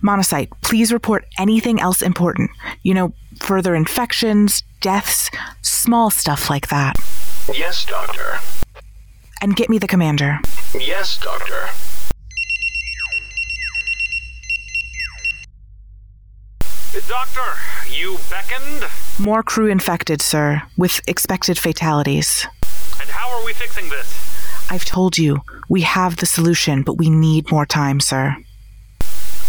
Monocyte, 0.02 0.50
please 0.62 0.92
report 0.92 1.26
anything 1.38 1.80
else 1.80 2.02
important. 2.02 2.52
You 2.84 2.94
know, 2.94 3.14
further 3.40 3.76
infections, 3.76 4.64
deaths, 4.82 5.30
small 5.62 6.10
stuff 6.10 6.50
like 6.50 6.68
that. 6.70 6.96
Yes, 7.54 7.86
Doctor. 7.86 8.40
And 9.42 9.56
get 9.56 9.70
me 9.70 9.78
the 9.78 9.88
commander. 9.88 10.40
Yes, 10.78 11.18
Doctor. 11.18 11.70
Doctor, 17.08 17.42
you 17.90 18.18
beckoned? 18.30 18.86
More 19.20 19.44
crew 19.44 19.68
infected, 19.68 20.22
sir, 20.22 20.62
with 20.78 21.02
expected 21.08 21.58
fatalities. 21.58 22.48
And 23.00 23.10
how 23.10 23.30
are 23.38 23.44
we 23.44 23.54
fixing 23.54 23.90
this? 23.90 24.70
I've 24.70 24.86
told 24.86 25.18
you, 25.18 25.42
we 25.68 25.82
have 25.82 26.18
the 26.18 26.26
solution, 26.26 26.84
but 26.84 26.98
we 26.98 27.10
need 27.10 27.52
more 27.52 27.66
time, 27.66 28.00
sir. 28.00 28.36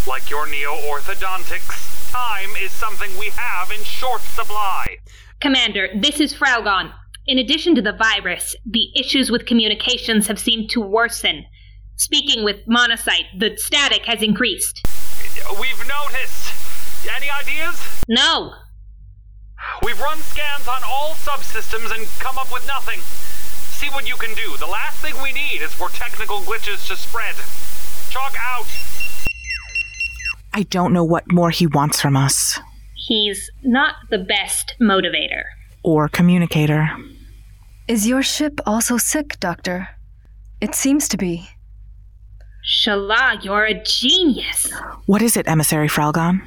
Like 0.07 0.29
your 0.29 0.49
neo 0.49 0.75
orthodontics, 0.91 2.11
time 2.11 2.51
is 2.61 2.73
something 2.73 3.09
we 3.19 3.31
have 3.37 3.71
in 3.71 3.83
short 3.85 4.21
supply. 4.21 4.97
Commander, 5.41 5.91
this 6.01 6.19
is 6.19 6.35
Fraugon. 6.35 6.93
In 7.29 7.39
addition 7.39 7.77
to 7.77 7.83
the 7.83 7.93
virus, 7.93 8.57
the 8.67 8.91
issues 8.99 9.31
with 9.31 9.47
communications 9.47 10.27
have 10.27 10.41
seemed 10.41 10.71
to 10.71 10.81
worsen. 10.81 11.45
Speaking 11.95 12.43
with 12.43 12.67
Monocyte, 12.67 13.39
the 13.39 13.57
static 13.57 14.05
has 14.07 14.23
increased. 14.23 14.85
We've 15.61 15.87
noticed. 15.87 16.53
Any 17.17 17.31
ideas? 17.31 17.81
No. 18.09 18.55
We've 19.85 20.01
run 20.01 20.19
scans 20.19 20.67
on 20.67 20.83
all 20.85 21.13
subsystems 21.13 21.97
and 21.97 22.09
come 22.19 22.39
up 22.39 22.53
with 22.53 22.67
nothing. 22.67 22.99
See 23.79 23.89
what 23.95 24.09
you 24.09 24.17
can 24.17 24.35
do. 24.35 24.57
The 24.57 24.67
last 24.67 24.99
thing 24.99 25.15
we 25.23 25.33
need 25.33 25.63
is 25.63 25.73
for 25.73 25.91
technical 25.91 26.41
glitches 26.41 26.89
to 26.89 26.97
spread. 26.97 27.37
Chalk 28.11 28.35
out. 28.41 28.67
I 30.55 30.65
don't 30.65 30.93
know 30.93 31.05
what 31.05 31.31
more 31.33 31.51
he 31.51 31.67
wants 31.67 32.01
from 32.01 32.17
us. 32.17 32.59
He's 32.95 33.51
not 33.63 33.95
the 34.11 34.19
best 34.19 34.75
motivator. 34.81 35.43
Or 35.83 36.09
communicator. 36.09 36.91
Is 37.89 38.07
your 38.07 38.23
ship 38.23 38.61
also 38.65 38.97
sick, 38.97 39.41
Doctor? 39.41 39.89
It 40.61 40.75
seems 40.75 41.09
to 41.09 41.17
be. 41.17 41.49
Shala, 42.65 43.43
you're 43.43 43.65
a 43.65 43.83
genius. 43.83 44.73
What 45.07 45.23
is 45.23 45.37
it, 45.37 45.49
Emissary 45.49 45.89
Fraugon? 45.89 46.43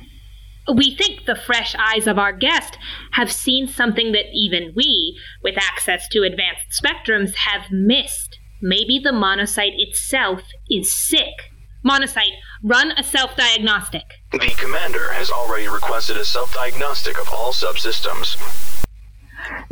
We 0.73 0.95
think 0.95 1.25
the 1.25 1.35
fresh 1.35 1.75
eyes 1.77 2.07
of 2.07 2.17
our 2.17 2.31
guest 2.31 2.77
have 3.11 3.31
seen 3.31 3.67
something 3.67 4.13
that 4.13 4.25
even 4.33 4.73
we, 4.75 5.19
with 5.43 5.55
access 5.57 6.07
to 6.09 6.23
advanced 6.23 6.81
spectrums, 6.81 7.35
have 7.35 7.69
missed. 7.69 8.39
Maybe 8.61 8.99
the 9.03 9.11
monocyte 9.11 9.75
itself 9.75 10.41
is 10.69 10.91
sick. 10.91 11.51
Monocyte, 11.85 12.33
run 12.63 12.91
a 12.97 13.03
self 13.03 13.35
diagnostic. 13.35 14.03
The 14.31 14.39
commander 14.57 15.11
has 15.13 15.29
already 15.29 15.67
requested 15.67 16.17
a 16.17 16.25
self 16.25 16.53
diagnostic 16.53 17.19
of 17.19 17.29
all 17.29 17.53
subsystems. 17.53 18.37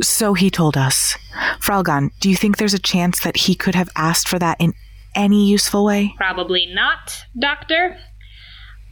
So 0.00 0.34
he 0.34 0.50
told 0.50 0.76
us. 0.76 1.16
Fraugon, 1.60 2.10
do 2.20 2.30
you 2.30 2.36
think 2.36 2.56
there's 2.56 2.74
a 2.74 2.78
chance 2.78 3.20
that 3.24 3.36
he 3.36 3.56
could 3.56 3.74
have 3.74 3.90
asked 3.96 4.28
for 4.28 4.38
that 4.38 4.56
in 4.60 4.74
any 5.16 5.46
useful 5.48 5.84
way? 5.84 6.14
Probably 6.16 6.66
not, 6.72 7.24
Doctor. 7.38 7.96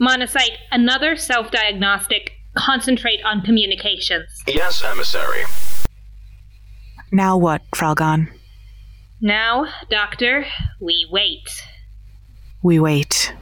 Monocyte, 0.01 0.57
another 0.73 1.15
self 1.15 1.53
diagnostic. 1.53 2.33
Concentrate 2.57 3.21
on 3.25 3.41
communications. 3.43 4.43
Yes, 4.47 4.83
emissary. 4.85 5.45
Now 7.13 7.37
what, 7.37 7.63
Fraugon? 7.75 8.29
Now, 9.21 9.69
Doctor, 9.89 10.45
we 10.81 11.07
wait. 11.11 11.49
We 12.63 12.79
wait. 12.79 13.35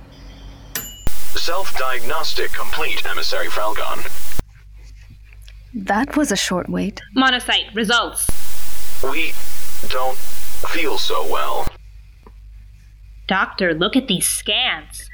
Self 1.34 1.76
diagnostic 1.78 2.52
complete, 2.52 3.04
Emissary 3.04 3.48
Fraugon. 3.48 4.00
That 5.74 6.16
was 6.16 6.32
a 6.32 6.36
short 6.36 6.68
wait. 6.68 7.00
Monocyte, 7.16 7.74
results. 7.74 8.26
We 9.04 9.32
don't 9.88 10.16
feel 10.16 10.98
so 10.98 11.30
well. 11.30 11.68
Doctor, 13.28 13.74
look 13.74 13.94
at 13.94 14.08
these 14.08 14.26
scans. 14.26 15.08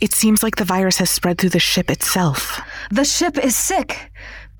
It 0.00 0.14
seems 0.14 0.42
like 0.42 0.56
the 0.56 0.64
virus 0.64 0.96
has 0.98 1.10
spread 1.10 1.38
through 1.38 1.50
the 1.50 1.58
ship 1.58 1.90
itself. 1.90 2.60
The 2.90 3.04
ship 3.04 3.36
is 3.36 3.54
sick. 3.54 4.10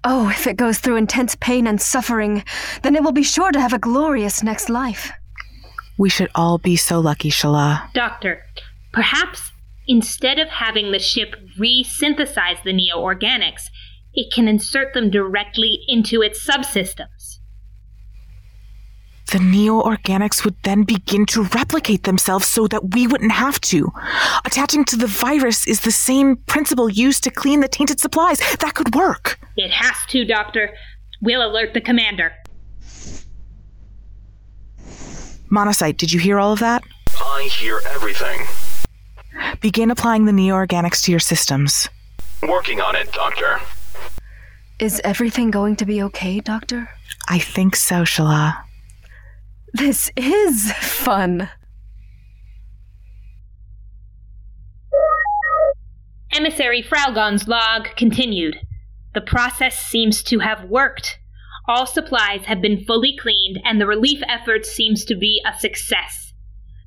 Oh, 0.05 0.29
if 0.29 0.47
it 0.47 0.57
goes 0.57 0.79
through 0.79 0.97
intense 0.97 1.37
pain 1.37 1.67
and 1.67 1.81
suffering, 1.81 2.45
then 2.83 2.95
it 2.95 3.03
will 3.03 3.13
be 3.13 3.23
sure 3.23 3.53
to 3.53 3.61
have 3.61 3.73
a 3.73 3.79
glorious 3.79 4.43
next 4.43 4.69
life. 4.69 5.13
We 6.01 6.09
should 6.09 6.31
all 6.35 6.57
be 6.57 6.77
so 6.77 6.99
lucky, 6.99 7.29
Shala. 7.29 7.93
Doctor, 7.93 8.43
perhaps 8.91 9.53
instead 9.87 10.39
of 10.39 10.49
having 10.49 10.93
the 10.93 10.99
ship 10.99 11.37
re 11.59 11.85
synthesize 11.85 12.57
the 12.65 12.73
neo 12.73 12.97
organics, 12.97 13.65
it 14.15 14.33
can 14.33 14.49
insert 14.49 14.95
them 14.95 15.11
directly 15.11 15.81
into 15.89 16.23
its 16.23 16.43
subsystems. 16.43 17.41
The 19.31 19.41
neo 19.41 19.83
organics 19.83 20.43
would 20.43 20.57
then 20.63 20.85
begin 20.85 21.27
to 21.27 21.43
replicate 21.43 22.05
themselves 22.05 22.47
so 22.49 22.67
that 22.69 22.95
we 22.95 23.07
wouldn't 23.07 23.33
have 23.33 23.61
to. 23.61 23.93
Attaching 24.47 24.87
to 24.87 24.97
the 24.97 25.07
virus 25.07 25.69
is 25.69 25.83
the 25.83 25.93
same 25.93 26.37
principle 26.37 26.89
used 26.89 27.23
to 27.25 27.31
clean 27.31 27.61
the 27.61 27.69
tainted 27.69 28.01
supplies. 28.01 28.39
That 28.61 28.75
could 28.75 28.95
work. 28.95 29.39
It 29.59 29.71
has 29.71 29.97
to, 30.09 30.25
Doctor. 30.25 30.75
We'll 31.21 31.47
alert 31.47 31.75
the 31.75 31.83
commander. 31.83 32.33
Monocyte, 35.51 35.97
did 35.97 36.13
you 36.13 36.21
hear 36.21 36.39
all 36.39 36.53
of 36.53 36.61
that? 36.61 36.83
I 37.19 37.49
hear 37.51 37.81
everything. 37.91 38.47
Begin 39.61 39.91
applying 39.91 40.25
the 40.25 40.33
neo-organics 40.33 41.03
to 41.05 41.11
your 41.11 41.21
systems. 41.21 41.89
Working 42.43 42.81
on 42.81 42.97
it, 42.97 43.13
Doctor. 43.13 43.61
Is 44.79 45.01
everything 45.05 45.51
going 45.51 45.77
to 45.77 45.85
be 45.85 46.03
okay, 46.05 46.41
Doctor? 46.41 46.89
I 47.29 47.39
think 47.39 47.77
so, 47.77 48.03
Shala. 48.03 48.63
This 49.75 50.11
is 50.17 50.73
fun. 50.73 51.49
Emissary 56.33 56.83
Fraugon's 56.83 57.47
log 57.47 57.89
continued. 57.97 58.59
The 59.15 59.21
process 59.21 59.79
seems 59.79 60.23
to 60.25 60.39
have 60.39 60.65
worked. 60.65 61.20
All 61.69 61.87
supplies 61.87 62.47
have 62.47 62.61
been 62.61 62.85
fully 62.85 63.17
cleaned, 63.17 63.61
and 63.65 63.81
the 63.81 63.87
relief 63.87 64.23
effort 64.29 64.67
seems 64.67 65.05
to 65.05 65.15
be 65.15 65.43
a 65.47 65.59
success. 65.59 66.33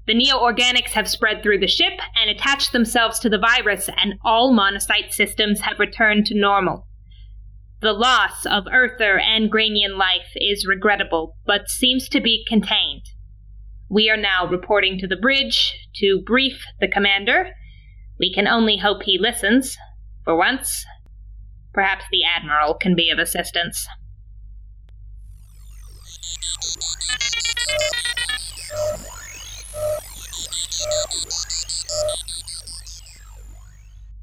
The 0.06 0.14
neo-organics 0.14 0.92
have 0.92 1.08
spread 1.08 1.42
through 1.42 1.60
the 1.60 1.68
ship 1.68 1.94
and 2.16 2.30
attached 2.30 2.74
themselves 2.74 3.20
to 3.20 3.30
the 3.30 3.38
virus, 3.38 3.90
and 3.98 4.16
all 4.26 4.54
monocyte 4.54 5.14
systems 5.14 5.62
have 5.62 5.80
returned 5.80 6.26
to 6.26 6.36
normal. 6.38 6.88
The 7.82 7.94
loss 7.94 8.46
of 8.46 8.66
Earther 8.72 9.20
and 9.20 9.52
Granian 9.52 9.98
life 9.98 10.32
is 10.36 10.66
regrettable, 10.68 11.38
but 11.46 11.70
seems 11.70 12.10
to 12.10 12.20
be 12.20 12.46
contained. 12.48 13.04
We 13.90 14.10
are 14.10 14.18
now 14.18 14.48
reporting 14.48 14.98
to 15.00 15.08
the 15.08 15.16
bridge 15.16 15.74
to 15.96 16.24
brief 16.26 16.66
the 16.80 16.88
commander. 16.88 17.50
We 18.20 18.34
can 18.34 18.48
only 18.48 18.78
hope 18.78 19.04
he 19.04 19.18
listens. 19.20 19.78
For 20.26 20.36
once, 20.36 20.86
perhaps 21.74 22.06
the 22.12 22.24
Admiral 22.24 22.74
can 22.74 22.96
be 22.96 23.10
of 23.10 23.20
assistance. 23.20 23.88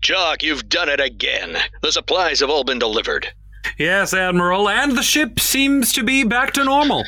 Jock, 0.01 0.43
you've 0.43 0.69
done 0.69 0.89
it 0.89 1.01
again. 1.01 1.57
The 1.83 1.93
supplies 1.93 2.41
have 2.41 2.51
all 2.51 2.65
been 2.65 2.79
delivered. 2.79 3.29
Yes, 3.79 4.13
Admiral, 4.13 4.69
and 4.69 4.97
the 4.97 5.03
ship 5.03 5.39
seems 5.39 5.93
to 5.93 6.03
be 6.03 6.25
back 6.25 6.53
to 6.55 6.65
normal. 6.65 7.05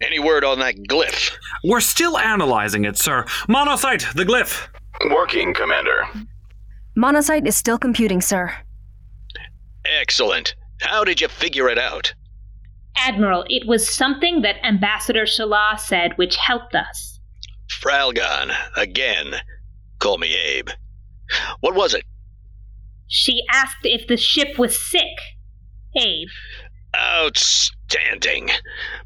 Any 0.00 0.18
word 0.18 0.44
on 0.44 0.60
that 0.60 0.76
glyph? 0.76 1.32
We're 1.64 1.80
still 1.80 2.16
analyzing 2.16 2.84
it, 2.84 2.96
sir. 2.96 3.24
Monocyte, 3.48 4.12
the 4.14 4.24
glyph. 4.24 4.68
Working, 5.10 5.52
Commander. 5.52 6.06
Monocyte 6.96 7.46
is 7.46 7.56
still 7.56 7.78
computing, 7.78 8.20
sir. 8.20 8.54
Excellent. 10.00 10.54
How 10.80 11.02
did 11.04 11.20
you 11.20 11.28
figure 11.28 11.68
it 11.68 11.78
out? 11.78 12.14
Admiral, 13.00 13.44
it 13.48 13.66
was 13.66 13.88
something 13.88 14.42
that 14.42 14.64
Ambassador 14.64 15.24
Shala 15.24 15.78
said 15.78 16.12
which 16.16 16.36
helped 16.36 16.74
us. 16.74 17.20
Fraugon, 17.70 18.52
again. 18.76 19.34
Call 19.98 20.18
me 20.18 20.34
Abe. 20.34 20.70
What 21.60 21.74
was 21.74 21.94
it? 21.94 22.04
She 23.08 23.42
asked 23.52 23.84
if 23.84 24.06
the 24.06 24.16
ship 24.16 24.58
was 24.58 24.78
sick. 24.78 25.02
Abe. 25.96 26.28
Outstanding. 26.96 28.50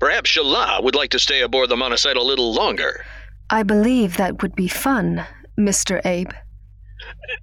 Perhaps 0.00 0.30
Shala 0.30 0.82
would 0.82 0.94
like 0.94 1.10
to 1.10 1.18
stay 1.18 1.40
aboard 1.42 1.68
the 1.68 1.76
monocyte 1.76 2.16
a 2.16 2.22
little 2.22 2.52
longer. 2.52 3.04
I 3.50 3.62
believe 3.62 4.16
that 4.16 4.42
would 4.42 4.54
be 4.54 4.68
fun, 4.68 5.24
Mr. 5.58 6.04
Abe. 6.06 6.30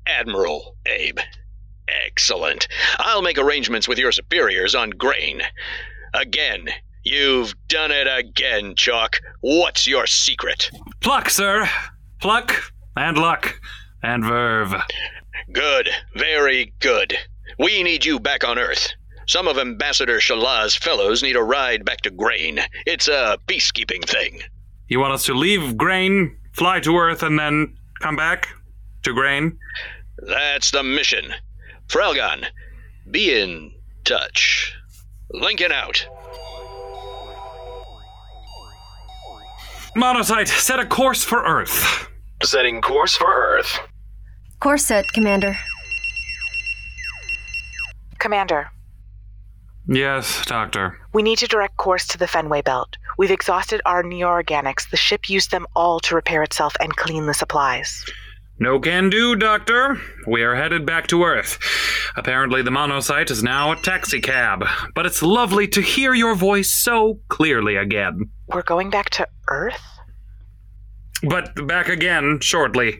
Admiral 0.07 0.75
Abe. 0.85 1.19
Excellent. 2.05 2.67
I'll 2.97 3.21
make 3.21 3.37
arrangements 3.37 3.87
with 3.87 3.97
your 3.97 4.11
superiors 4.11 4.75
on 4.75 4.91
grain. 4.91 5.41
Again, 6.13 6.69
you've 7.03 7.53
done 7.67 7.91
it 7.91 8.07
again, 8.07 8.75
Chalk. 8.75 9.19
What's 9.41 9.87
your 9.87 10.07
secret? 10.07 10.69
Pluck, 11.01 11.29
sir. 11.29 11.67
Pluck 12.19 12.53
and 12.95 13.17
luck 13.17 13.59
and 14.03 14.23
verve. 14.23 14.73
Good. 15.51 15.89
Very 16.15 16.73
good. 16.79 17.17
We 17.57 17.83
need 17.83 18.05
you 18.05 18.19
back 18.19 18.43
on 18.43 18.57
Earth. 18.57 18.89
Some 19.27 19.47
of 19.47 19.57
Ambassador 19.57 20.17
Shala's 20.19 20.75
fellows 20.75 21.21
need 21.21 21.35
a 21.35 21.43
ride 21.43 21.85
back 21.85 22.01
to 22.01 22.09
Grain. 22.09 22.59
It's 22.85 23.07
a 23.07 23.37
peacekeeping 23.47 24.03
thing. 24.07 24.41
You 24.87 24.99
want 24.99 25.13
us 25.13 25.25
to 25.25 25.33
leave 25.35 25.77
Grain, 25.77 26.35
fly 26.53 26.79
to 26.79 26.97
Earth, 26.97 27.21
and 27.21 27.37
then 27.37 27.77
come 28.01 28.15
back 28.15 28.47
to 29.03 29.13
Grain? 29.13 29.57
That's 30.17 30.71
the 30.71 30.83
mission. 30.83 31.33
Fraugon, 31.87 32.45
be 33.11 33.39
in 33.39 33.71
touch. 34.03 34.73
Lincoln 35.31 35.71
out. 35.71 36.07
Monocyte, 39.95 40.47
set 40.47 40.79
a 40.79 40.85
course 40.85 41.23
for 41.23 41.43
Earth. 41.43 42.07
Setting 42.43 42.81
course 42.81 43.15
for 43.15 43.27
Earth. 43.31 43.79
Course 44.59 44.85
set, 44.85 45.05
Commander. 45.13 45.57
Commander, 48.19 48.69
Yes, 49.87 50.45
Doctor. 50.45 50.99
we 51.13 51.23
need 51.23 51.39
to 51.39 51.47
direct 51.47 51.77
course 51.77 52.05
to 52.07 52.17
the 52.17 52.27
Fenway 52.27 52.61
Belt. 52.61 52.97
We've 53.17 53.31
exhausted 53.31 53.81
our 53.85 54.03
neo-organics. 54.03 54.89
The 54.89 54.97
ship 54.97 55.29
used 55.29 55.51
them 55.51 55.65
all 55.75 55.99
to 56.01 56.15
repair 56.15 56.43
itself 56.43 56.75
and 56.81 56.95
clean 56.95 57.25
the 57.25 57.33
supplies. 57.33 58.03
No 58.61 58.77
can 58.77 59.09
do, 59.09 59.37
Doctor. 59.37 59.97
We 60.27 60.43
are 60.43 60.53
headed 60.53 60.85
back 60.85 61.07
to 61.07 61.23
Earth. 61.23 61.57
Apparently, 62.17 62.61
the 62.61 62.71
monocyte 62.71 63.31
is 63.31 63.41
now 63.41 63.71
a 63.71 63.77
taxicab, 63.77 64.65
but 64.93 65.05
it's 65.05 65.21
lovely 65.21 65.65
to 65.69 65.81
hear 65.81 66.13
your 66.13 66.35
voice 66.35 66.69
so 66.69 67.21
clearly 67.29 67.77
again. 67.77 68.29
We're 68.47 68.63
going 68.63 68.89
back 68.89 69.11
to 69.11 69.27
Earth? 69.47 69.81
But 71.23 71.67
back 71.67 71.87
again 71.87 72.39
shortly. 72.41 72.99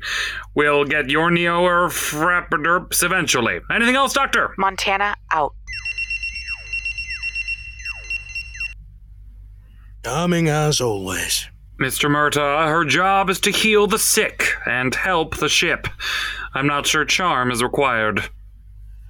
We'll 0.55 0.86
get 0.86 1.10
your 1.10 1.30
Neo 1.30 1.62
or 1.62 1.89
Frapperderps 1.89 3.03
eventually. 3.03 3.60
Anything 3.70 3.95
else, 3.95 4.14
Doctor? 4.14 4.53
Montana 4.57 5.16
out. 5.34 5.53
Charming 10.05 10.47
as 10.47 10.80
always. 10.80 11.49
Mr. 11.80 12.10
Murtaugh, 12.10 12.68
her 12.68 12.84
job 12.84 13.30
is 13.30 13.40
to 13.40 13.52
heal 13.52 13.88
the 13.88 14.00
sick 14.00 14.54
and 14.66 14.94
help 14.94 15.38
the 15.38 15.48
ship. 15.50 15.88
I'm 16.54 16.68
not 16.68 16.86
sure 16.86 17.06
charm 17.06 17.52
is 17.52 17.64
required. 17.64 18.30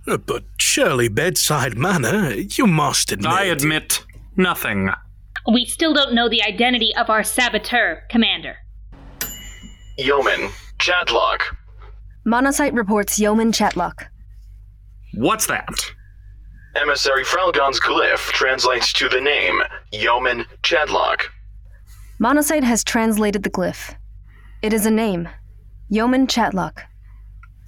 Uh, 0.07 0.17
But 0.17 0.43
surely 0.59 1.07
bedside 1.07 1.77
manner, 1.77 2.31
you 2.33 2.67
must 2.67 3.11
admit. 3.11 3.31
I 3.31 3.45
admit 3.45 4.05
nothing. 4.35 4.89
We 5.51 5.65
still 5.65 5.93
don't 5.93 6.13
know 6.13 6.29
the 6.29 6.43
identity 6.43 6.93
of 6.95 7.09
our 7.09 7.23
saboteur, 7.23 8.03
Commander. 8.09 8.57
Yeoman, 9.97 10.49
Chatlock. 10.79 11.57
Monocyte 12.25 12.75
reports 12.75 13.17
Yeoman 13.19 13.51
Chatlock. 13.51 14.07
What's 15.15 15.47
that? 15.47 15.73
Emissary 16.75 17.23
Fraugon's 17.23 17.79
glyph 17.79 18.29
translates 18.31 18.93
to 18.93 19.09
the 19.09 19.19
name 19.19 19.59
Yeoman 19.91 20.45
Chatlock. 20.61 21.31
Monocyte 22.19 22.63
has 22.63 22.83
translated 22.83 23.43
the 23.43 23.49
glyph. 23.49 23.95
It 24.61 24.73
is 24.73 24.85
a 24.85 24.91
name. 24.91 25.29
Yeoman 25.87 26.27
Chatlock. 26.27 26.83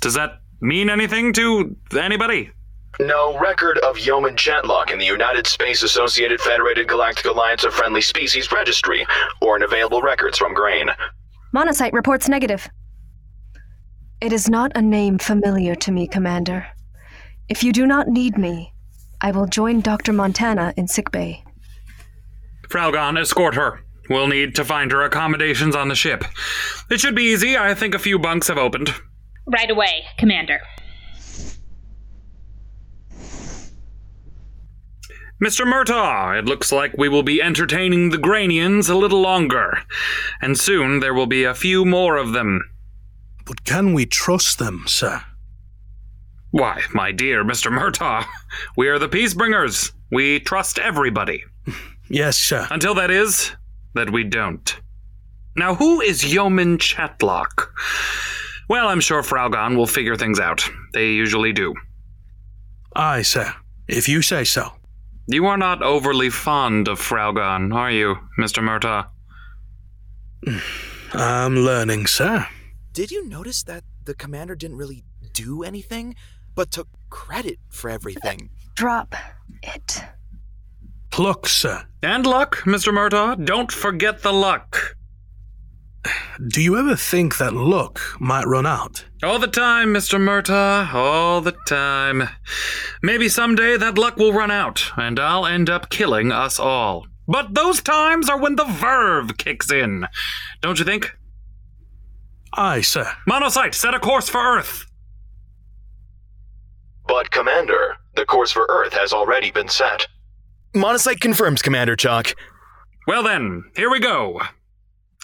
Does 0.01 0.13
that 0.15 0.41
mean 0.59 0.89
anything 0.89 1.31
to 1.33 1.75
anybody? 1.97 2.51
No 2.99 3.39
record 3.39 3.77
of 3.79 3.97
Yeoman 3.97 4.35
Chatlock 4.35 4.91
in 4.91 4.99
the 4.99 5.05
United 5.05 5.47
Space 5.47 5.83
Associated 5.83 6.41
Federated 6.41 6.89
Galactic 6.89 7.25
Alliance 7.25 7.63
of 7.63 7.73
Friendly 7.73 8.01
Species 8.01 8.51
Registry 8.51 9.05
or 9.41 9.55
in 9.55 9.63
available 9.63 10.01
records 10.01 10.37
from 10.37 10.53
Grain. 10.53 10.89
Monocyte 11.55 11.93
reports 11.93 12.27
negative. 12.27 12.69
It 14.19 14.33
is 14.33 14.49
not 14.49 14.73
a 14.75 14.81
name 14.81 15.17
familiar 15.17 15.75
to 15.75 15.91
me, 15.91 16.07
Commander. 16.07 16.67
If 17.47 17.63
you 17.63 17.71
do 17.71 17.87
not 17.87 18.09
need 18.09 18.37
me, 18.37 18.73
I 19.21 19.31
will 19.31 19.47
join 19.47 19.79
Dr. 19.79 20.11
Montana 20.11 20.73
in 20.75 20.87
sickbay. 20.87 21.43
Fraugon, 22.69 23.19
escort 23.19 23.55
her. 23.55 23.81
We'll 24.11 24.27
need 24.27 24.55
to 24.55 24.65
find 24.65 24.91
her 24.91 25.03
accommodations 25.03 25.73
on 25.73 25.87
the 25.87 25.95
ship. 25.95 26.25
It 26.89 26.99
should 26.99 27.15
be 27.15 27.31
easy. 27.31 27.57
I 27.57 27.73
think 27.73 27.95
a 27.95 27.99
few 27.99 28.19
bunks 28.19 28.49
have 28.49 28.57
opened. 28.57 28.93
Right 29.45 29.71
away, 29.71 30.03
Commander. 30.17 30.59
Mr. 35.41 35.65
Murtaugh, 35.65 36.37
it 36.37 36.43
looks 36.43 36.73
like 36.73 36.97
we 36.97 37.07
will 37.07 37.23
be 37.23 37.41
entertaining 37.41 38.09
the 38.09 38.17
Granians 38.17 38.89
a 38.89 38.95
little 38.95 39.21
longer. 39.21 39.79
And 40.41 40.59
soon 40.59 40.99
there 40.99 41.13
will 41.13 41.25
be 41.25 41.45
a 41.45 41.55
few 41.55 41.85
more 41.85 42.17
of 42.17 42.33
them. 42.33 42.59
But 43.45 43.63
can 43.63 43.93
we 43.93 44.05
trust 44.05 44.59
them, 44.59 44.83
sir? 44.87 45.21
Why, 46.51 46.81
my 46.93 47.13
dear 47.13 47.45
Mr. 47.45 47.71
Murtaugh, 47.71 48.25
we 48.75 48.89
are 48.89 48.99
the 48.99 49.07
Peacebringers. 49.07 49.93
We 50.11 50.41
trust 50.41 50.79
everybody. 50.79 51.45
Yes, 52.13 52.37
sir. 52.37 52.67
Until 52.69 52.93
that 52.95 53.09
is, 53.09 53.53
that 53.93 54.09
we 54.09 54.23
don't. 54.23 54.79
Now, 55.55 55.75
who 55.75 56.01
is 56.01 56.33
Yeoman 56.33 56.77
Chatlock? 56.77 57.73
Well, 58.69 58.87
I'm 58.87 59.01
sure 59.01 59.21
Fraugon 59.21 59.75
will 59.75 59.87
figure 59.87 60.15
things 60.15 60.39
out. 60.39 60.67
They 60.93 61.09
usually 61.09 61.51
do. 61.51 61.73
Aye, 62.95 63.23
sir. 63.23 63.53
If 63.87 64.07
you 64.07 64.21
say 64.21 64.45
so. 64.45 64.71
You 65.27 65.45
are 65.47 65.57
not 65.57 65.83
overly 65.83 66.29
fond 66.29 66.87
of 66.87 66.99
Fraugon, 66.99 67.73
are 67.73 67.91
you, 67.91 68.17
Mr. 68.39 68.63
Murtaugh? 68.63 69.07
I'm 71.13 71.57
learning, 71.57 72.07
sir. 72.07 72.47
Did 72.93 73.11
you 73.11 73.27
notice 73.27 73.63
that 73.63 73.83
the 74.05 74.13
commander 74.13 74.55
didn't 74.55 74.77
really 74.77 75.03
do 75.33 75.63
anything, 75.63 76.15
but 76.55 76.71
took 76.71 76.87
credit 77.09 77.59
for 77.69 77.89
everything? 77.89 78.49
Drop 78.75 79.15
it. 79.63 80.01
Pluck, 81.11 81.47
sir. 81.47 81.85
And 82.01 82.25
luck, 82.25 82.57
Mr. 82.65 82.91
Murtaugh. 82.93 83.45
Don't 83.45 83.71
forget 83.71 84.23
the 84.23 84.33
luck. 84.33 84.95
Do 86.47 86.61
you 86.61 86.79
ever 86.79 86.95
think 86.95 87.37
that 87.37 87.53
luck 87.53 87.99
might 88.19 88.47
run 88.47 88.65
out? 88.65 89.05
All 89.21 89.37
the 89.37 89.47
time, 89.47 89.93
Mr. 89.93 90.19
Murtaugh. 90.19 90.91
All 90.93 91.41
the 91.41 91.55
time. 91.67 92.27
Maybe 93.03 93.29
someday 93.29 93.77
that 93.77 93.97
luck 93.99 94.17
will 94.17 94.33
run 94.33 94.49
out, 94.49 94.91
and 94.97 95.19
I'll 95.19 95.45
end 95.45 95.69
up 95.69 95.89
killing 95.89 96.31
us 96.31 96.59
all. 96.59 97.05
But 97.27 97.53
those 97.53 97.81
times 97.81 98.29
are 98.29 98.39
when 98.39 98.55
the 98.55 98.65
verve 98.65 99.37
kicks 99.37 99.71
in. 99.71 100.07
Don't 100.61 100.79
you 100.79 100.85
think? 100.85 101.15
Aye, 102.53 102.81
sir. 102.81 103.11
Monocyte, 103.29 103.75
set 103.75 103.93
a 103.93 103.99
course 103.99 104.27
for 104.27 104.39
Earth. 104.41 104.85
But, 107.07 107.29
Commander, 107.31 107.97
the 108.15 108.25
course 108.25 108.51
for 108.51 108.65
Earth 108.69 108.93
has 108.93 109.13
already 109.13 109.51
been 109.51 109.69
set. 109.69 110.07
Monocyte 110.73 111.19
confirms, 111.19 111.61
Commander 111.61 111.97
Chalk. 111.97 112.33
Well 113.05 113.23
then, 113.23 113.65
here 113.75 113.89
we 113.89 113.99
go. 113.99 114.39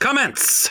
Commence! 0.02 0.70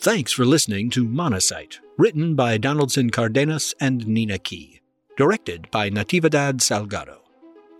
Thanks 0.00 0.32
for 0.32 0.44
listening 0.44 0.90
to 0.90 1.06
Monocyte, 1.06 1.78
written 1.96 2.34
by 2.34 2.58
Donaldson 2.58 3.08
Cardenas 3.10 3.74
and 3.80 4.06
Nina 4.06 4.38
Key, 4.38 4.80
directed 5.16 5.70
by 5.70 5.88
Natividad 5.88 6.60
Salgado, 6.60 7.23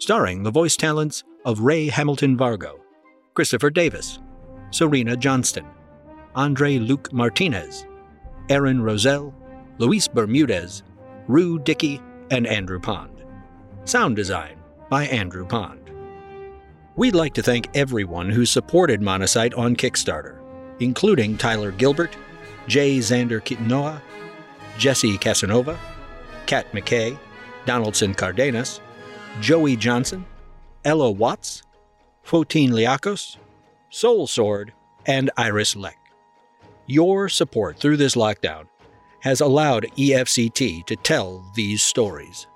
starring 0.04 0.42
the 0.42 0.50
voice 0.50 0.76
talents 0.76 1.24
of 1.46 1.60
Ray 1.60 1.88
Hamilton 1.88 2.36
Vargo, 2.36 2.78
Christopher 3.32 3.70
Davis, 3.70 4.18
Serena 4.70 5.16
Johnston, 5.16 5.64
Andre 6.34 6.76
Luke 6.76 7.10
Martinez, 7.10 7.86
Aaron 8.50 8.82
Roselle, 8.82 9.34
Luis 9.78 10.06
Bermudez, 10.06 10.82
Rue 11.26 11.58
Dickey, 11.58 12.02
and 12.30 12.46
Andrew 12.46 12.78
Pond. 12.78 13.24
Sound 13.86 14.14
design 14.14 14.58
by 14.90 15.06
Andrew 15.06 15.46
Pond. 15.46 15.90
We'd 16.96 17.14
like 17.14 17.32
to 17.32 17.42
thank 17.42 17.74
everyone 17.74 18.28
who 18.28 18.44
supported 18.44 19.00
Monocyte 19.00 19.56
on 19.56 19.74
Kickstarter, 19.74 20.38
including 20.80 21.38
Tyler 21.38 21.70
Gilbert, 21.70 22.14
Jay 22.66 22.98
Xander 22.98 23.40
Kitnoa, 23.40 24.02
Jesse 24.76 25.16
Casanova, 25.16 25.78
Kat 26.44 26.70
McKay, 26.72 27.18
Donaldson 27.64 28.12
Cardenas, 28.12 28.82
Joey 29.40 29.76
Johnson, 29.76 30.24
Ella 30.84 31.10
Watts, 31.10 31.62
Fotine 32.24 32.70
Liakos, 32.70 33.36
Soul 33.90 34.26
Sword, 34.26 34.72
and 35.06 35.30
Iris 35.36 35.76
Leck. 35.76 35.98
Your 36.86 37.28
support 37.28 37.78
through 37.78 37.96
this 37.96 38.14
lockdown 38.14 38.66
has 39.20 39.40
allowed 39.40 39.86
EFCT 39.96 40.84
to 40.86 40.96
tell 40.96 41.44
these 41.54 41.82
stories. 41.82 42.46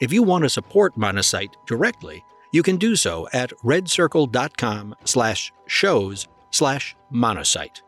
If 0.00 0.12
you 0.12 0.22
want 0.22 0.42
to 0.42 0.50
support 0.50 0.96
Monocyte 0.96 1.54
directly, 1.66 2.24
you 2.50 2.62
can 2.62 2.76
do 2.76 2.96
so 2.96 3.28
at 3.32 3.50
redcircle.com 3.64 4.96
slash 5.04 5.52
shows 5.66 6.26
slash 6.50 6.96
monocyte. 7.12 7.80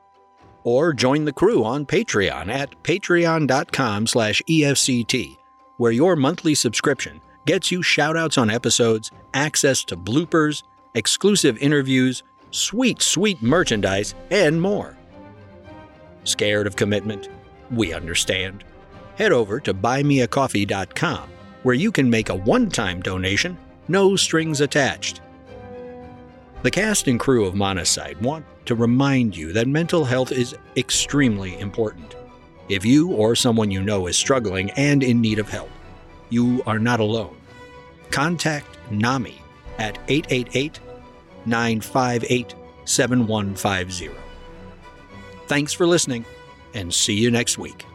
Or 0.62 0.93
join 0.95 1.24
the 1.24 1.32
crew 1.32 1.64
on 1.64 1.85
Patreon 1.85 2.49
at 2.49 2.82
patreon.com 2.82 4.07
slash 4.07 4.41
EFCT, 4.49 5.37
where 5.76 5.93
your 5.93 6.16
monthly 6.16 6.55
subscription 6.55 7.20
gets 7.47 7.70
you 7.70 7.80
shoutouts 7.80 8.40
on 8.40 8.51
episodes, 8.51 9.11
access 9.32 9.84
to 9.84 9.97
bloopers, 9.97 10.62
exclusive 10.95 11.59
interviews, 11.59 12.22
sweet, 12.51 13.03
sweet 13.03 13.42
merchandise, 13.42 14.14
and 14.30 14.61
more. 14.61 14.97
Scared 16.24 16.66
of 16.66 16.76
commitment? 16.76 17.28
We 17.70 17.92
understand. 17.92 18.64
Head 19.16 19.32
over 19.32 19.61
to 19.61 19.74
buymeacoffee.com, 19.74 21.28
where 21.62 21.74
you 21.74 21.92
can 21.92 22.09
make 22.09 22.28
a 22.28 22.34
one 22.34 22.68
time 22.68 23.03
donation, 23.03 23.59
no 23.88 24.16
strings 24.16 24.61
attached. 24.61 25.20
The 26.62 26.70
cast 26.70 27.09
and 27.09 27.20
crew 27.20 27.45
of 27.45 27.55
Monocyte 27.55 28.20
want 28.22 28.47
to 28.64 28.74
remind 28.74 29.36
you 29.36 29.53
that 29.53 29.68
mental 29.68 30.05
health 30.05 30.32
is 30.32 30.57
extremely 30.76 31.59
important. 31.61 32.16
If 32.70 32.86
you 32.86 33.11
or 33.11 33.36
someone 33.36 33.70
you 33.70 33.82
know 33.82 34.07
is 34.07 34.16
struggling 34.16 34.70
and 34.70 35.03
in 35.03 35.20
need 35.20 35.38
of 35.38 35.51
help, 35.51 35.68
you 36.35 36.62
are 36.66 36.78
not 36.78 37.01
alone. 37.01 37.37
Contact 38.11 38.66
NAMI 38.91 39.41
at 39.78 39.99
888 40.09 40.80
958 41.47 42.55
7150. 42.85 44.11
Thanks 45.47 45.72
for 45.72 45.87
listening, 45.87 46.24
and 46.74 46.93
see 46.93 47.14
you 47.14 47.30
next 47.30 47.57
week. 47.59 47.87